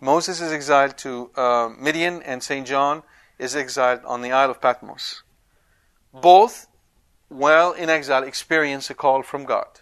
Moses 0.02 0.42
is 0.42 0.52
exiled 0.52 0.98
to 0.98 1.32
uh, 1.36 1.70
Midian, 1.80 2.22
and 2.24 2.44
St. 2.44 2.68
John 2.68 3.02
is 3.40 3.56
exiled 3.56 4.02
on 4.06 4.22
the 4.22 4.32
Isle 4.32 4.52
of 4.52 4.62
Patmos. 4.62 5.24
Both, 6.14 6.68
while 7.30 7.72
in 7.72 7.90
exile, 7.90 8.24
experience 8.24 8.90
a 8.90 8.94
call 8.94 9.24
from 9.24 9.46
God. 9.46 9.80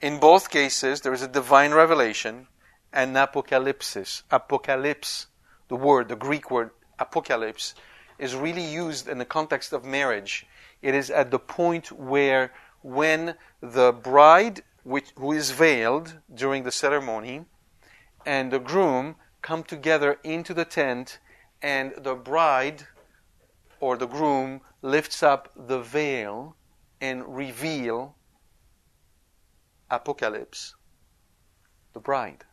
In 0.00 0.20
both 0.20 0.50
cases, 0.50 1.00
there 1.00 1.14
is 1.14 1.22
a 1.22 1.28
divine 1.28 1.72
revelation 1.72 2.48
and 2.92 3.16
apocalypsis. 3.16 4.22
Apocalypse, 4.30 5.28
the 5.68 5.76
word, 5.76 6.08
the 6.08 6.16
Greek 6.16 6.50
word 6.50 6.70
apocalypse, 6.98 7.74
is 8.18 8.34
really 8.34 8.64
used 8.64 9.08
in 9.08 9.18
the 9.18 9.24
context 9.24 9.72
of 9.72 9.84
marriage. 9.84 10.46
It 10.82 10.94
is 10.94 11.10
at 11.10 11.30
the 11.30 11.38
point 11.38 11.92
where, 11.92 12.52
when 12.82 13.34
the 13.60 13.92
bride, 13.92 14.62
which, 14.84 15.10
who 15.16 15.32
is 15.32 15.50
veiled 15.50 16.18
during 16.32 16.62
the 16.62 16.72
ceremony, 16.72 17.44
and 18.24 18.52
the 18.52 18.58
groom 18.58 19.16
come 19.42 19.62
together 19.62 20.18
into 20.24 20.54
the 20.54 20.64
tent 20.64 21.18
and 21.62 21.94
the 21.98 22.14
bride 22.14 22.86
or 23.80 23.96
the 23.96 24.06
groom 24.06 24.60
lifts 24.82 25.22
up 25.22 25.52
the 25.56 25.80
veil 25.80 26.56
and 27.00 27.36
reveal 27.36 28.16
apocalypse 29.90 30.74
the 31.92 32.00
bride 32.00 32.44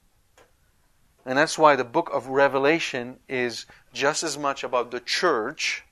and 1.26 1.38
that's 1.38 1.58
why 1.58 1.76
the 1.76 1.84
book 1.84 2.10
of 2.14 2.28
revelation 2.28 3.18
is 3.28 3.66
just 3.94 4.24
as 4.24 4.38
much 4.38 4.64
about 4.64 4.92
the 4.92 5.00
church 5.00 5.84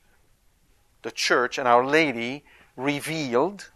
the 1.03 1.11
church 1.11 1.57
and 1.57 1.67
our 1.67 1.86
lady 1.86 2.43
revealed 2.75 3.69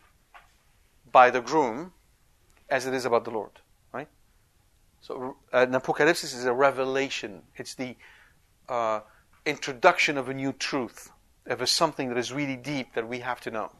by 1.11 1.29
the 1.29 1.41
groom 1.41 1.93
as 2.69 2.85
it 2.85 2.93
is 2.93 3.05
about 3.05 3.23
the 3.23 3.31
lord 3.31 3.51
right 3.93 4.07
so 5.01 5.35
an 5.53 5.73
apocalypse 5.73 6.23
is 6.23 6.45
a 6.45 6.53
revelation 6.53 7.41
it's 7.55 7.75
the 7.75 7.95
uh, 8.69 8.99
introduction 9.45 10.17
of 10.17 10.29
a 10.29 10.33
new 10.33 10.51
truth, 10.53 11.11
of 11.45 11.67
something 11.69 12.09
that 12.09 12.17
is 12.17 12.31
really 12.33 12.55
deep 12.55 12.93
that 12.93 13.07
we 13.07 13.19
have 13.19 13.39
to 13.41 13.51
know. 13.51 13.71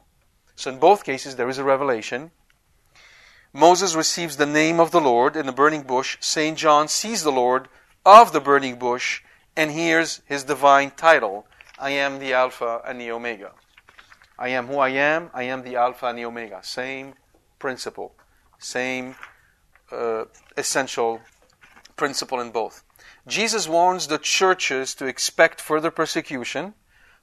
So 0.56 0.72
in 0.72 0.80
both 0.80 1.04
cases, 1.04 1.36
there 1.36 1.50
is 1.50 1.58
a 1.58 1.64
revelation. 1.64 2.32
Moses 3.56 3.96
receives 3.96 4.36
the 4.36 4.46
name 4.46 4.82
of 4.82 4.92
the 4.92 5.00
Lord 5.00 5.38
in 5.38 5.46
the 5.46 5.54
burning 5.54 5.84
bush. 5.84 6.18
St. 6.20 6.58
John 6.58 6.90
sees 6.90 7.24
the 7.24 7.32
Lord 7.32 7.70
of 8.06 8.34
the 8.34 8.42
burning 8.42 8.78
bush 8.78 9.22
and 9.56 9.72
hears 9.72 10.22
his 10.26 10.44
divine 10.44 10.92
title 10.92 11.48
I 11.80 11.92
am 11.92 12.20
the 12.20 12.34
Alpha 12.34 12.82
and 12.86 13.00
the 13.00 13.12
Omega. 13.12 13.54
I 14.38 14.50
am 14.50 14.68
who 14.68 14.80
I 14.80 14.90
am, 14.90 15.30
I 15.34 15.44
am 15.44 15.64
the 15.64 15.78
Alpha 15.78 16.08
and 16.08 16.18
the 16.18 16.26
Omega. 16.26 16.60
Same 16.64 17.14
principle, 17.58 18.14
same 18.60 19.16
uh, 19.90 20.26
essential 20.58 21.22
principle 21.96 22.42
in 22.42 22.52
both. 22.52 22.84
Jesus 23.26 23.70
warns 23.70 24.08
the 24.08 24.18
churches 24.18 24.94
to 24.96 25.06
expect 25.06 25.62
further 25.62 25.92
persecution. 25.92 26.74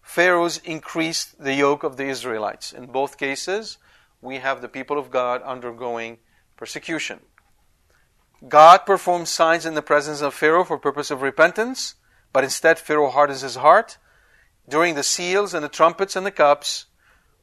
Pharaohs 0.01 0.62
increased 0.64 1.39
the 1.39 1.53
yoke 1.53 1.85
of 1.85 1.99
the 1.99 2.07
Israelites. 2.07 2.72
In 2.72 2.87
both 2.87 3.18
cases, 3.18 3.76
we 4.22 4.38
have 4.38 4.62
the 4.62 4.68
people 4.68 4.98
of 4.98 5.10
God 5.10 5.42
undergoing 5.42 6.18
persecution. 6.56 7.20
God 8.48 8.78
performs 8.86 9.28
signs 9.28 9.66
in 9.66 9.74
the 9.74 9.82
presence 9.82 10.22
of 10.22 10.32
Pharaoh 10.32 10.64
for 10.64 10.78
purpose 10.78 11.10
of 11.10 11.22
repentance, 11.22 11.96
but 12.32 12.44
instead 12.44 12.78
Pharaoh 12.78 13.10
hardens 13.10 13.42
his 13.42 13.56
heart. 13.56 13.98
During 14.68 14.94
the 14.94 15.02
seals 15.02 15.54
and 15.54 15.64
the 15.64 15.68
trumpets 15.68 16.16
and 16.16 16.24
the 16.24 16.30
cups, 16.30 16.86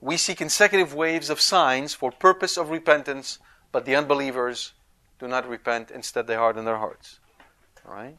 we 0.01 0.17
see 0.17 0.33
consecutive 0.33 0.93
waves 0.93 1.29
of 1.29 1.41
signs 1.41 1.93
for 1.93 2.11
purpose 2.11 2.57
of 2.57 2.69
repentance, 2.69 3.39
but 3.71 3.85
the 3.85 3.95
unbelievers 3.95 4.73
do 5.19 5.27
not 5.27 5.47
repent, 5.47 5.91
instead 5.91 6.27
they 6.27 6.35
harden 6.35 6.63
their 6.63 6.77
hearts. 6.77 7.19
All 7.85 7.93
right? 7.93 8.17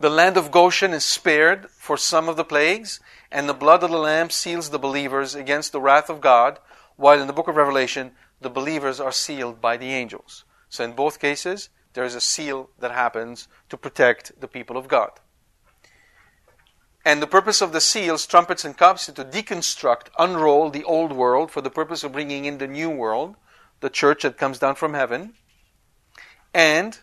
The 0.00 0.08
land 0.08 0.38
of 0.38 0.50
Goshen 0.50 0.94
is 0.94 1.04
spared 1.04 1.70
for 1.70 1.98
some 1.98 2.30
of 2.30 2.38
the 2.38 2.44
plagues, 2.44 3.00
and 3.30 3.46
the 3.46 3.52
blood 3.52 3.82
of 3.82 3.90
the 3.90 3.98
Lamb 3.98 4.30
seals 4.30 4.70
the 4.70 4.78
believers 4.78 5.34
against 5.34 5.72
the 5.72 5.80
wrath 5.80 6.08
of 6.08 6.22
God, 6.22 6.58
while 6.96 7.20
in 7.20 7.26
the 7.26 7.34
book 7.34 7.48
of 7.48 7.56
Revelation, 7.56 8.12
the 8.40 8.48
believers 8.48 8.98
are 8.98 9.12
sealed 9.12 9.60
by 9.60 9.76
the 9.76 9.92
angels. 9.92 10.44
So 10.70 10.84
in 10.84 10.92
both 10.92 11.20
cases, 11.20 11.68
there 11.92 12.04
is 12.04 12.14
a 12.14 12.20
seal 12.20 12.70
that 12.78 12.92
happens 12.92 13.46
to 13.68 13.76
protect 13.76 14.40
the 14.40 14.48
people 14.48 14.78
of 14.78 14.88
God. 14.88 15.10
And 17.04 17.20
the 17.20 17.26
purpose 17.26 17.60
of 17.60 17.72
the 17.72 17.80
seals, 17.82 18.26
trumpets, 18.26 18.64
and 18.64 18.78
cups 18.78 19.06
is 19.06 19.16
to 19.16 19.24
deconstruct, 19.24 20.08
unroll 20.18 20.70
the 20.70 20.84
old 20.84 21.12
world 21.12 21.50
for 21.50 21.60
the 21.60 21.68
purpose 21.68 22.04
of 22.04 22.12
bringing 22.12 22.46
in 22.46 22.56
the 22.56 22.66
new 22.66 22.88
world, 22.88 23.36
the 23.80 23.90
church 23.90 24.22
that 24.22 24.38
comes 24.38 24.58
down 24.58 24.76
from 24.76 24.94
heaven. 24.94 25.34
And 26.54 26.98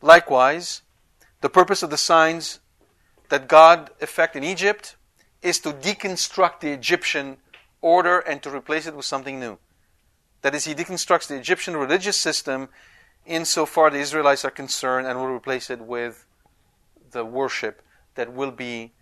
likewise, 0.00 0.80
the 1.40 1.48
purpose 1.48 1.82
of 1.82 1.90
the 1.90 1.96
signs 1.96 2.60
that 3.28 3.48
God 3.48 3.90
effect 4.00 4.36
in 4.36 4.44
Egypt 4.44 4.96
is 5.42 5.58
to 5.60 5.72
deconstruct 5.72 6.60
the 6.60 6.72
Egyptian 6.72 7.38
order 7.80 8.18
and 8.18 8.42
to 8.42 8.54
replace 8.54 8.86
it 8.86 8.94
with 8.94 9.06
something 9.06 9.40
new. 9.40 9.58
That 10.42 10.54
is, 10.54 10.64
he 10.64 10.74
deconstructs 10.74 11.28
the 11.28 11.36
Egyptian 11.36 11.76
religious 11.76 12.16
system 12.16 12.68
insofar 13.26 13.90
the 13.90 13.98
Israelites 13.98 14.44
are 14.44 14.50
concerned 14.50 15.06
and 15.06 15.18
will 15.18 15.28
replace 15.28 15.70
it 15.70 15.80
with 15.80 16.26
the 17.10 17.24
worship 17.24 17.82
that 18.14 18.32
will 18.32 18.50
be 18.50 18.92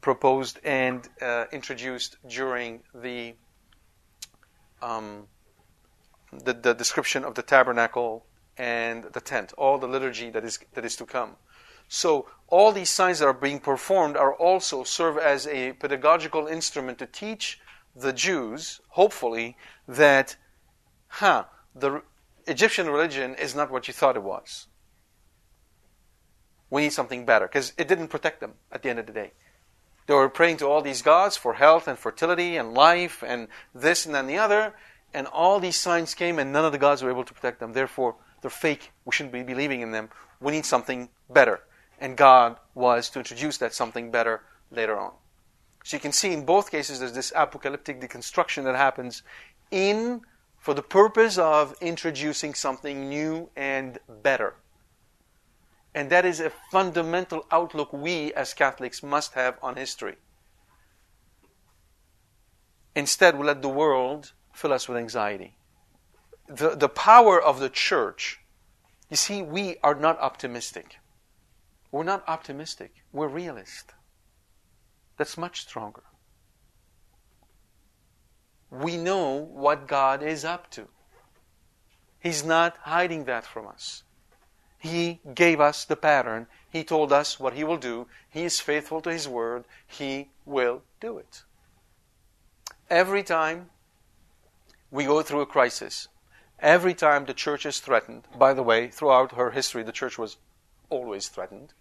proposed 0.00 0.58
and 0.64 1.08
uh, 1.20 1.44
introduced 1.52 2.16
during 2.28 2.80
the, 2.94 3.34
um, 4.80 5.26
the, 6.44 6.52
the 6.52 6.74
description 6.74 7.24
of 7.24 7.34
the 7.34 7.42
tabernacle 7.42 8.24
and 8.56 9.04
the 9.12 9.20
tent, 9.20 9.52
all 9.56 9.78
the 9.78 9.86
liturgy 9.86 10.30
that 10.30 10.44
is 10.44 10.58
that 10.74 10.84
is 10.84 10.96
to 10.96 11.04
come. 11.04 11.36
So 11.88 12.28
all 12.48 12.72
these 12.72 12.90
signs 12.90 13.18
that 13.18 13.26
are 13.26 13.32
being 13.32 13.60
performed 13.60 14.16
are 14.16 14.34
also 14.34 14.84
serve 14.84 15.18
as 15.18 15.46
a 15.46 15.72
pedagogical 15.72 16.46
instrument 16.46 16.98
to 16.98 17.06
teach 17.06 17.60
the 17.96 18.12
Jews, 18.12 18.80
hopefully, 18.90 19.56
that, 19.86 20.36
huh, 21.08 21.44
the 21.74 22.02
Egyptian 22.46 22.88
religion 22.88 23.34
is 23.34 23.54
not 23.54 23.70
what 23.70 23.88
you 23.88 23.94
thought 23.94 24.16
it 24.16 24.22
was. 24.22 24.66
We 26.70 26.82
need 26.82 26.92
something 26.92 27.24
better 27.24 27.46
because 27.46 27.72
it 27.78 27.88
didn't 27.88 28.08
protect 28.08 28.40
them 28.40 28.54
at 28.70 28.82
the 28.82 28.90
end 28.90 28.98
of 28.98 29.06
the 29.06 29.12
day. 29.12 29.32
They 30.06 30.14
were 30.14 30.28
praying 30.28 30.58
to 30.58 30.66
all 30.66 30.80
these 30.80 31.02
gods 31.02 31.36
for 31.36 31.54
health 31.54 31.88
and 31.88 31.98
fertility 31.98 32.56
and 32.56 32.72
life 32.72 33.22
and 33.26 33.48
this 33.74 34.06
and 34.06 34.14
then 34.14 34.26
the 34.26 34.38
other, 34.38 34.74
and 35.12 35.26
all 35.26 35.60
these 35.60 35.76
signs 35.76 36.14
came, 36.14 36.38
and 36.38 36.52
none 36.52 36.64
of 36.64 36.72
the 36.72 36.78
gods 36.78 37.02
were 37.02 37.10
able 37.10 37.24
to 37.24 37.34
protect 37.34 37.60
them. 37.60 37.72
Therefore, 37.72 38.16
they're 38.40 38.50
fake. 38.50 38.92
We 39.04 39.12
shouldn't 39.12 39.32
be 39.32 39.42
believing 39.42 39.80
in 39.80 39.90
them. 39.92 40.10
We 40.40 40.52
need 40.52 40.66
something 40.66 41.08
better. 41.28 41.60
And 42.00 42.16
God 42.16 42.56
was 42.74 43.10
to 43.10 43.18
introduce 43.18 43.58
that 43.58 43.74
something 43.74 44.10
better 44.10 44.42
later 44.70 44.98
on. 44.98 45.12
So 45.84 45.96
you 45.96 46.00
can 46.00 46.12
see 46.12 46.32
in 46.32 46.44
both 46.44 46.70
cases 46.70 47.00
there's 47.00 47.12
this 47.12 47.32
apocalyptic 47.34 48.00
deconstruction 48.00 48.64
that 48.64 48.76
happens 48.76 49.22
in 49.70 50.22
for 50.58 50.74
the 50.74 50.82
purpose 50.82 51.38
of 51.38 51.74
introducing 51.80 52.54
something 52.54 53.08
new 53.08 53.48
and 53.56 53.98
better. 54.22 54.54
And 55.94 56.10
that 56.10 56.24
is 56.24 56.40
a 56.40 56.52
fundamental 56.70 57.46
outlook 57.50 57.92
we 57.92 58.32
as 58.34 58.54
Catholics 58.54 59.02
must 59.02 59.34
have 59.34 59.58
on 59.62 59.76
history. 59.76 60.16
Instead, 62.94 63.38
we 63.38 63.46
let 63.46 63.62
the 63.62 63.68
world 63.68 64.32
fill 64.52 64.72
us 64.72 64.88
with 64.88 64.98
anxiety. 64.98 65.56
The, 66.48 66.74
the 66.76 66.88
power 66.88 67.40
of 67.40 67.60
the 67.60 67.68
church, 67.68 68.40
you 69.08 69.16
see, 69.16 69.40
we 69.40 69.76
are 69.82 69.94
not 69.94 70.20
optimistic. 70.20 70.97
We're 71.90 72.04
not 72.04 72.24
optimistic, 72.28 72.92
we're 73.12 73.28
realist. 73.28 73.94
That's 75.16 75.38
much 75.38 75.62
stronger. 75.62 76.02
We 78.70 78.96
know 78.96 79.32
what 79.34 79.88
God 79.88 80.22
is 80.22 80.44
up 80.44 80.70
to. 80.72 80.88
He's 82.20 82.44
not 82.44 82.76
hiding 82.82 83.24
that 83.24 83.44
from 83.44 83.66
us. 83.66 84.02
He 84.78 85.20
gave 85.34 85.60
us 85.60 85.84
the 85.84 85.96
pattern. 85.96 86.46
He 86.70 86.84
told 86.84 87.12
us 87.12 87.40
what 87.40 87.54
He 87.54 87.64
will 87.64 87.78
do. 87.78 88.06
He 88.28 88.44
is 88.44 88.60
faithful 88.60 89.00
to 89.02 89.10
His 89.10 89.26
word. 89.26 89.64
He 89.86 90.30
will 90.44 90.82
do 91.00 91.18
it. 91.18 91.42
Every 92.90 93.22
time 93.22 93.70
we 94.90 95.04
go 95.04 95.22
through 95.22 95.40
a 95.40 95.46
crisis, 95.46 96.08
every 96.60 96.94
time 96.94 97.24
the 97.24 97.34
church 97.34 97.66
is 97.66 97.80
threatened, 97.80 98.24
by 98.36 98.54
the 98.54 98.62
way, 98.62 98.88
throughout 98.88 99.32
her 99.32 99.50
history, 99.50 99.82
the 99.82 99.92
church 99.92 100.18
was 100.18 100.36
always 100.90 101.28
threatened. 101.28 101.72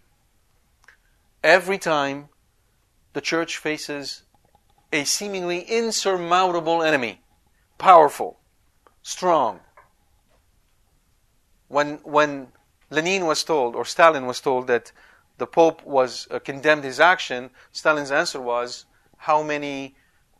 Every 1.43 1.77
time 1.77 2.29
the 3.13 3.21
church 3.21 3.57
faces 3.57 4.23
a 4.91 5.03
seemingly 5.03 5.61
insurmountable 5.61 6.81
enemy, 6.83 7.21
powerful, 7.77 8.39
strong. 9.01 9.59
When, 11.67 11.99
when 12.03 12.47
Lenin 12.89 13.25
was 13.25 13.43
told, 13.43 13.75
or 13.75 13.85
Stalin 13.85 14.25
was 14.25 14.39
told, 14.39 14.67
that 14.67 14.91
the 15.37 15.47
Pope 15.47 15.85
was 15.85 16.27
uh, 16.31 16.39
condemned 16.39 16.83
his 16.83 16.99
action, 16.99 17.49
Stalin's 17.71 18.11
answer 18.11 18.41
was, 18.41 18.85
"How 19.17 19.43
many, 19.43 19.95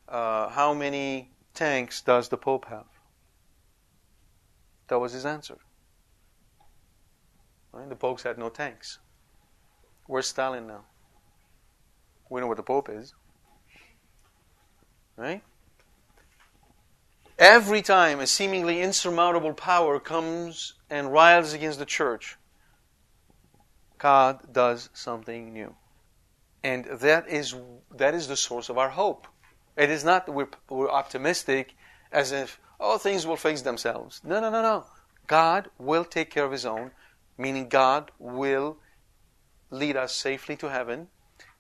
uh, 0.08 0.50
how 0.50 0.74
many 0.74 1.32
tanks 1.54 2.02
does 2.02 2.30
the 2.30 2.38
Pope 2.38 2.66
have?" 2.66 2.88
That 4.88 5.00
was 5.00 5.12
his 5.12 5.26
answer. 5.26 5.58
Right? 7.78 7.88
The 7.88 7.96
popes 7.96 8.24
had 8.24 8.40
no 8.40 8.50
tanks. 8.50 8.98
Where's 10.08 10.28
Stalin 10.28 10.66
now? 10.66 10.86
We 12.28 12.42
know 12.42 12.48
what 12.48 12.58
the 12.58 12.64
Pope 12.64 12.90
is. 12.90 13.14
Right? 15.16 15.44
Every 17.38 17.84
time 17.84 18.20
a 18.20 18.26
seemingly 18.26 18.82
insurmountable 18.82 19.54
power 19.54 20.00
comes 20.00 20.74
and 20.90 21.14
riles 21.14 21.54
against 21.54 21.78
the 21.78 21.86
church, 21.86 22.38
God 24.00 24.52
does 24.52 24.90
something 24.94 25.54
new. 25.54 25.76
And 26.64 26.86
that 26.86 27.30
is, 27.30 27.56
that 27.96 28.16
is 28.16 28.28
the 28.28 28.36
source 28.38 28.70
of 28.70 28.80
our 28.80 28.90
hope. 28.90 29.28
It 29.76 29.92
is 29.92 30.04
not 30.04 30.26
that 30.26 30.32
we're, 30.32 30.50
we're 30.68 30.90
optimistic 30.90 31.76
as 32.12 32.32
if, 32.32 32.60
oh, 32.80 32.98
things 32.98 33.28
will 33.28 33.36
fix 33.36 33.62
themselves. 33.62 34.20
No, 34.24 34.40
no, 34.40 34.50
no, 34.50 34.64
no. 34.64 34.86
God 35.28 35.70
will 35.78 36.06
take 36.06 36.32
care 36.32 36.46
of 36.46 36.52
His 36.52 36.66
own, 36.66 36.92
meaning 37.38 37.70
God 37.70 38.12
will 38.20 38.78
lead 39.70 39.96
us 39.96 40.16
safely 40.16 40.56
to 40.58 40.70
heaven, 40.70 41.08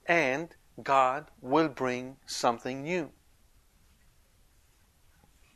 and 0.05 0.55
God 0.82 1.28
will 1.41 1.67
bring 1.67 2.17
something 2.25 2.84
new. 2.84 3.11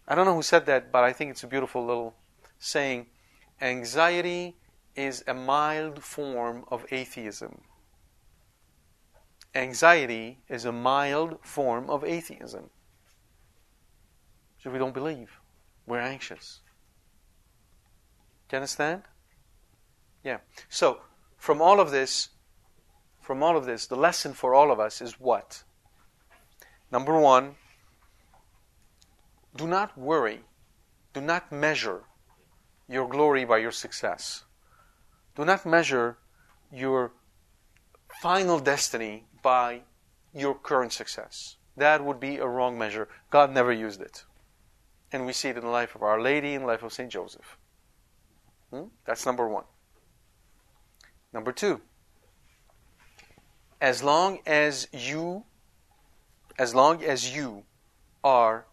I 0.07 0.15
don't 0.15 0.25
know 0.25 0.35
who 0.35 0.41
said 0.41 0.65
that, 0.65 0.91
but 0.91 1.03
I 1.03 1.13
think 1.13 1.31
it's 1.31 1.43
a 1.43 1.47
beautiful 1.47 1.85
little 1.85 2.15
saying. 2.59 3.07
Anxiety 3.61 4.57
is 4.95 5.23
a 5.27 5.33
mild 5.33 6.03
form 6.03 6.65
of 6.69 6.85
atheism. 6.91 7.61
Anxiety 9.53 10.39
is 10.49 10.65
a 10.65 10.71
mild 10.71 11.37
form 11.41 11.89
of 11.89 12.03
atheism. 12.03 12.69
So 14.61 14.69
we 14.69 14.79
don't 14.79 14.93
believe, 14.93 15.39
we're 15.85 15.99
anxious. 15.99 16.59
Do 18.49 18.55
you 18.55 18.57
understand? 18.57 19.03
Yeah. 20.23 20.37
So, 20.69 21.01
from 21.37 21.61
all 21.61 21.79
of 21.79 21.91
this, 21.91 22.29
from 23.19 23.41
all 23.41 23.57
of 23.57 23.65
this, 23.65 23.87
the 23.87 23.95
lesson 23.95 24.33
for 24.33 24.53
all 24.53 24.71
of 24.71 24.79
us 24.79 25.01
is 25.01 25.19
what? 25.19 25.63
Number 26.91 27.17
one, 27.17 27.55
do 29.55 29.67
not 29.67 29.97
worry. 29.97 30.41
Do 31.13 31.21
not 31.21 31.51
measure 31.51 32.03
your 32.87 33.07
glory 33.07 33.45
by 33.45 33.57
your 33.57 33.71
success. 33.71 34.43
Do 35.35 35.45
not 35.45 35.65
measure 35.65 36.17
your 36.71 37.13
final 38.21 38.59
destiny 38.59 39.25
by 39.41 39.81
your 40.33 40.55
current 40.55 40.93
success. 40.93 41.57
That 41.77 42.03
would 42.03 42.19
be 42.19 42.37
a 42.37 42.47
wrong 42.47 42.77
measure. 42.77 43.07
God 43.29 43.51
never 43.53 43.71
used 43.71 44.01
it. 44.01 44.25
And 45.11 45.25
we 45.25 45.33
see 45.33 45.49
it 45.49 45.57
in 45.57 45.63
the 45.63 45.69
life 45.69 45.95
of 45.95 46.03
Our 46.03 46.21
Lady 46.21 46.53
and 46.53 46.63
the 46.63 46.67
life 46.67 46.83
of 46.83 46.93
St. 46.93 47.09
Joseph. 47.09 47.57
Hmm? 48.69 48.85
That's 49.05 49.25
number 49.25 49.47
one. 49.47 49.63
Number 51.33 51.51
two, 51.51 51.81
as 53.79 54.03
long 54.03 54.39
as 54.45 54.87
you, 54.91 55.45
as 56.57 56.75
long 56.75 57.03
as 57.03 57.35
you 57.35 57.63
are 58.23 58.65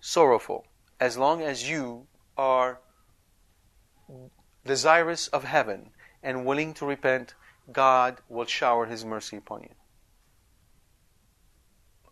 sorrowful, 0.00 0.66
as 0.98 1.16
long 1.16 1.42
as 1.42 1.68
you 1.68 2.06
are 2.36 2.80
desirous 4.64 5.28
of 5.28 5.44
heaven 5.44 5.90
and 6.22 6.44
willing 6.44 6.74
to 6.74 6.86
repent, 6.86 7.34
God 7.72 8.18
will 8.28 8.46
shower 8.46 8.86
His 8.86 9.04
mercy 9.04 9.36
upon 9.36 9.62
you. 9.62 9.74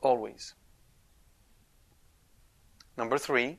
Always. 0.00 0.54
Number 2.96 3.18
three, 3.18 3.58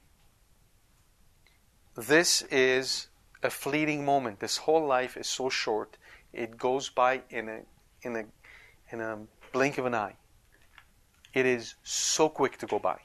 this 1.96 2.42
is 2.44 3.09
a 3.44 3.50
fleeting 3.50 4.06
moment. 4.06 4.40
This 4.40 4.58
whole 4.58 4.86
life 4.86 5.18
is 5.18 5.28
so 5.28 5.50
short, 5.50 5.98
it 6.34 6.58
goes 6.58 6.90
by 6.90 7.22
in 7.30 7.50
a, 7.50 7.60
in 8.02 8.16
a, 8.16 8.26
in 8.92 9.02
a 9.02 9.20
blink 9.52 9.78
of 9.78 9.86
an 9.86 9.96
eye. 9.96 10.16
It 11.34 11.46
is 11.46 11.76
so 11.84 12.30
quick 12.30 12.58
to 12.58 12.66
go 12.66 12.80
by. 12.80 13.00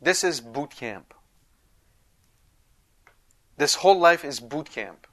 This 0.00 0.24
is 0.24 0.40
boot 0.40 0.70
camp. 0.70 1.14
This 3.56 3.76
whole 3.76 3.98
life 3.98 4.24
is 4.24 4.40
boot 4.40 4.70
camp. 4.70 5.06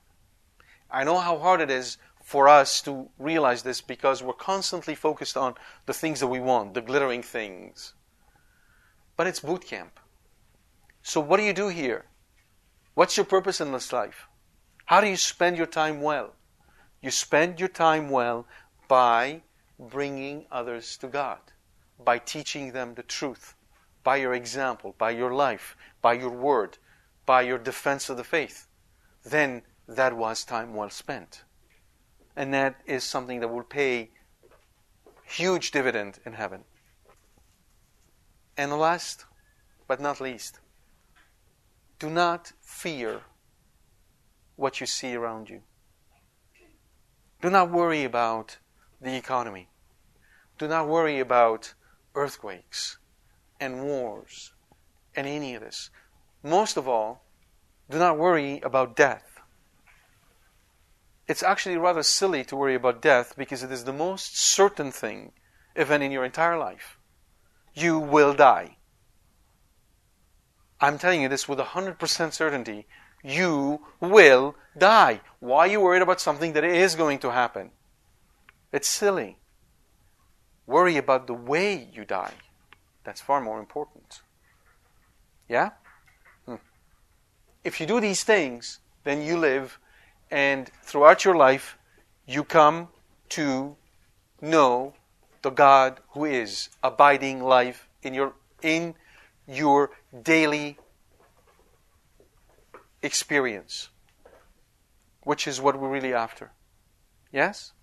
I 0.91 1.03
know 1.03 1.19
how 1.19 1.39
hard 1.39 1.61
it 1.61 1.71
is 1.71 1.97
for 2.23 2.47
us 2.47 2.81
to 2.81 3.09
realize 3.17 3.63
this 3.63 3.81
because 3.81 4.21
we're 4.23 4.33
constantly 4.33 4.95
focused 4.95 5.36
on 5.36 5.55
the 5.88 5.93
things 5.93 6.19
that 6.19 6.27
we 6.27 6.39
want, 6.39 6.73
the 6.73 6.81
glittering 6.81 7.23
things. 7.23 7.93
But 9.17 9.27
it's 9.27 9.39
boot 9.39 9.65
camp. 9.65 9.99
So, 11.07 11.21
what 11.21 11.37
do 11.37 11.43
you 11.43 11.53
do 11.53 11.67
here? 11.67 12.05
What's 12.95 13.15
your 13.15 13.27
purpose 13.27 13.61
in 13.61 13.71
this 13.71 13.93
life? 13.93 14.27
How 14.85 15.01
do 15.01 15.07
you 15.07 15.17
spend 15.17 15.55
your 15.55 15.67
time 15.67 16.01
well? 16.01 16.33
You 16.99 17.11
spend 17.11 17.59
your 17.59 17.69
time 17.69 18.09
well 18.09 18.47
by 18.87 19.43
bringing 19.79 20.47
others 20.51 20.97
to 20.97 21.07
God, 21.07 21.37
by 22.03 22.17
teaching 22.17 22.71
them 22.71 22.95
the 22.95 23.03
truth, 23.03 23.53
by 24.03 24.15
your 24.15 24.33
example, 24.33 24.95
by 24.97 25.11
your 25.11 25.31
life, 25.31 25.77
by 26.01 26.13
your 26.13 26.31
word, 26.31 26.79
by 27.27 27.43
your 27.43 27.59
defense 27.59 28.09
of 28.09 28.17
the 28.17 28.23
faith, 28.23 28.67
then 29.23 29.61
that 29.87 30.17
was 30.17 30.43
time 30.43 30.73
well 30.73 30.89
spent. 30.89 31.43
And 32.35 32.51
that 32.55 32.81
is 32.87 33.03
something 33.03 33.41
that 33.41 33.49
will 33.49 33.63
pay 33.63 34.09
huge 35.23 35.69
dividend 35.69 36.17
in 36.25 36.33
heaven. 36.33 36.63
And 38.57 38.71
last 38.71 39.25
but 39.87 40.01
not 40.01 40.19
least, 40.19 40.61
do 41.99 42.09
not 42.09 42.53
fear 42.61 43.21
what 44.55 44.79
you 44.79 44.87
see 44.87 45.15
around 45.15 45.49
you. 45.49 45.61
Do 47.41 47.49
not 47.49 47.71
worry 47.71 48.03
about 48.03 48.57
the 49.01 49.15
economy. 49.15 49.69
Do 50.57 50.67
not 50.67 50.87
worry 50.87 51.19
about 51.19 51.73
earthquakes 52.15 52.97
and 53.59 53.83
wars 53.83 54.53
and 55.15 55.27
any 55.27 55.55
of 55.55 55.61
this 55.61 55.89
most 56.45 56.77
of 56.77 56.87
all, 56.87 57.23
do 57.89 57.97
not 57.97 58.19
worry 58.19 58.61
about 58.61 58.95
death. 58.95 59.39
It's 61.27 61.41
actually 61.41 61.77
rather 61.77 62.03
silly 62.03 62.43
to 62.45 62.55
worry 62.55 62.75
about 62.75 63.01
death 63.01 63.33
because 63.35 63.63
it 63.63 63.71
is 63.71 63.83
the 63.83 63.93
most 63.93 64.37
certain 64.37 64.91
thing, 64.91 65.31
even 65.75 66.03
in 66.03 66.11
your 66.11 66.23
entire 66.23 66.57
life. 66.57 66.99
You 67.73 67.97
will 67.97 68.33
die. 68.35 68.74
I'm 70.82 70.97
telling 70.97 71.21
you 71.21 71.30
this 71.30 71.47
with 71.47 71.59
100% 71.59 72.34
certainty. 72.34 72.86
You 73.23 73.82
will 73.99 74.55
die. 74.78 75.21
Why 75.39 75.59
are 75.59 75.67
you 75.67 75.82
worried 75.82 76.01
about 76.01 76.21
something 76.21 76.53
that 76.53 76.63
is 76.63 76.95
going 76.95 77.19
to 77.19 77.32
happen? 77.32 77.71
It's 78.71 78.88
silly. 78.88 79.38
Worry 80.67 80.97
about 80.97 81.28
the 81.28 81.34
way 81.34 81.88
you 81.93 82.05
die. 82.05 82.34
That's 83.03 83.21
far 83.21 83.39
more 83.39 83.59
important. 83.59 84.21
Yeah? 85.47 85.71
Hmm. 86.45 86.55
if 87.63 87.80
you 87.80 87.86
do 87.86 88.01
these 88.01 88.23
things, 88.23 88.80
then 89.03 89.21
you 89.21 89.38
live, 89.38 89.80
and 90.32 90.69
throughout 90.84 91.23
your 91.23 91.36
life, 91.36 91.78
you 92.26 92.43
come 92.43 92.89
to 93.30 93.76
know 94.41 94.93
the 95.43 95.51
God 95.51 95.99
who 96.09 96.26
is 96.26 96.69
abiding 96.84 97.43
life 97.43 97.88
in 98.01 98.13
your 98.13 98.34
in 98.61 98.95
your 99.47 99.91
daily 100.23 100.77
experience, 103.01 103.89
which 105.21 105.47
is 105.47 105.61
what 105.61 105.79
we're 105.79 105.89
really 105.89 106.13
after. 106.13 106.51
Yes? 107.31 107.73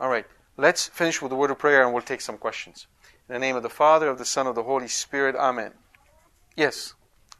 All 0.00 0.08
right. 0.08 0.26
Let's 0.56 0.86
finish 0.86 1.20
with 1.20 1.32
a 1.32 1.36
word 1.36 1.50
of 1.50 1.58
prayer 1.58 1.82
and 1.82 1.92
we'll 1.92 2.02
take 2.02 2.20
some 2.20 2.38
questions. 2.38 2.86
In 3.28 3.32
the 3.32 3.38
name 3.38 3.56
of 3.56 3.62
the 3.62 3.70
Father, 3.70 4.08
of 4.08 4.18
the 4.18 4.24
Son, 4.24 4.46
of 4.46 4.54
the 4.54 4.62
Holy 4.62 4.88
Spirit. 4.88 5.34
Amen. 5.34 5.72
Yes, 6.56 6.94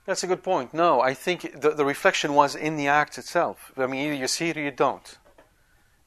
that's 0.06 0.24
a 0.24 0.26
good 0.26 0.42
point. 0.42 0.74
No, 0.74 1.00
I 1.00 1.14
think 1.14 1.60
the, 1.60 1.70
the 1.70 1.84
reflection 1.84 2.34
was 2.34 2.54
in 2.54 2.76
the 2.76 2.88
act 2.88 3.16
itself. 3.16 3.72
I 3.76 3.86
mean, 3.86 4.06
either 4.06 4.14
you 4.14 4.28
see 4.28 4.48
it 4.48 4.56
or 4.56 4.62
you 4.62 4.70
don't. 4.70 5.18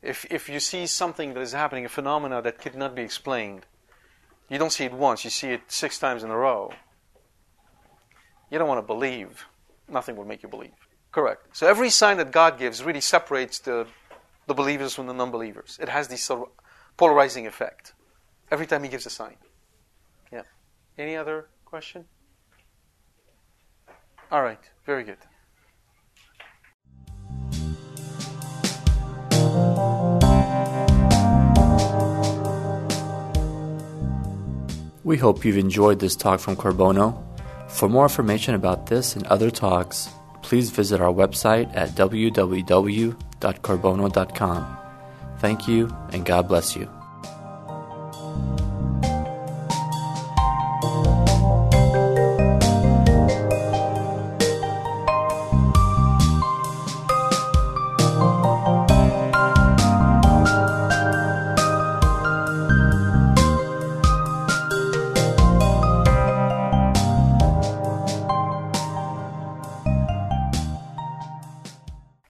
If, 0.01 0.25
if 0.29 0.49
you 0.49 0.59
see 0.59 0.85
something 0.85 1.33
that 1.33 1.41
is 1.41 1.53
happening, 1.53 1.85
a 1.85 1.89
phenomena 1.89 2.41
that 2.41 2.59
could 2.59 2.75
not 2.75 2.95
be 2.95 3.01
explained, 3.01 3.65
you 4.49 4.57
don't 4.57 4.71
see 4.71 4.85
it 4.85 4.93
once, 4.93 5.23
you 5.23 5.29
see 5.29 5.49
it 5.49 5.61
six 5.67 5.99
times 5.99 6.23
in 6.23 6.29
a 6.29 6.37
row. 6.37 6.71
You 8.49 8.57
don't 8.57 8.67
want 8.67 8.79
to 8.79 8.87
believe. 8.87 9.45
Nothing 9.89 10.15
will 10.15 10.25
make 10.25 10.43
you 10.43 10.49
believe. 10.49 10.71
Correct. 11.11 11.47
So 11.55 11.67
every 11.67 11.89
sign 11.89 12.17
that 12.17 12.31
God 12.31 12.57
gives 12.57 12.83
really 12.83 13.01
separates 13.01 13.59
the, 13.59 13.87
the 14.47 14.53
believers 14.53 14.93
from 14.93 15.07
the 15.07 15.13
non 15.13 15.31
believers. 15.31 15.77
It 15.81 15.89
has 15.89 16.07
this 16.07 16.23
sort 16.23 16.41
of 16.41 16.47
polarizing 16.95 17.47
effect 17.47 17.93
every 18.51 18.65
time 18.65 18.83
He 18.83 18.89
gives 18.89 19.05
a 19.05 19.09
sign. 19.09 19.35
Yeah. 20.31 20.43
Any 20.97 21.15
other 21.15 21.47
question? 21.65 22.05
All 24.31 24.41
right, 24.41 24.59
very 24.85 25.03
good. 25.03 25.17
We 35.07 35.15
hope 35.15 35.45
you've 35.45 35.57
enjoyed 35.57 35.99
this 35.99 36.17
talk 36.17 36.41
from 36.41 36.57
Qorbono. 36.57 37.23
For 37.69 37.87
more 37.87 38.03
information 38.03 38.55
about 38.55 38.87
this 38.87 39.15
and 39.15 39.25
other 39.27 39.49
talks, 39.49 40.09
please 40.41 40.69
visit 40.69 40.99
our 40.99 41.13
website 41.13 41.73
at 41.73 41.91
www.qorbono.com. 41.91 44.77
Thank 45.39 45.67
you, 45.69 45.95
and 46.11 46.25
God 46.25 46.49
bless 46.49 46.75
you. 46.75 46.96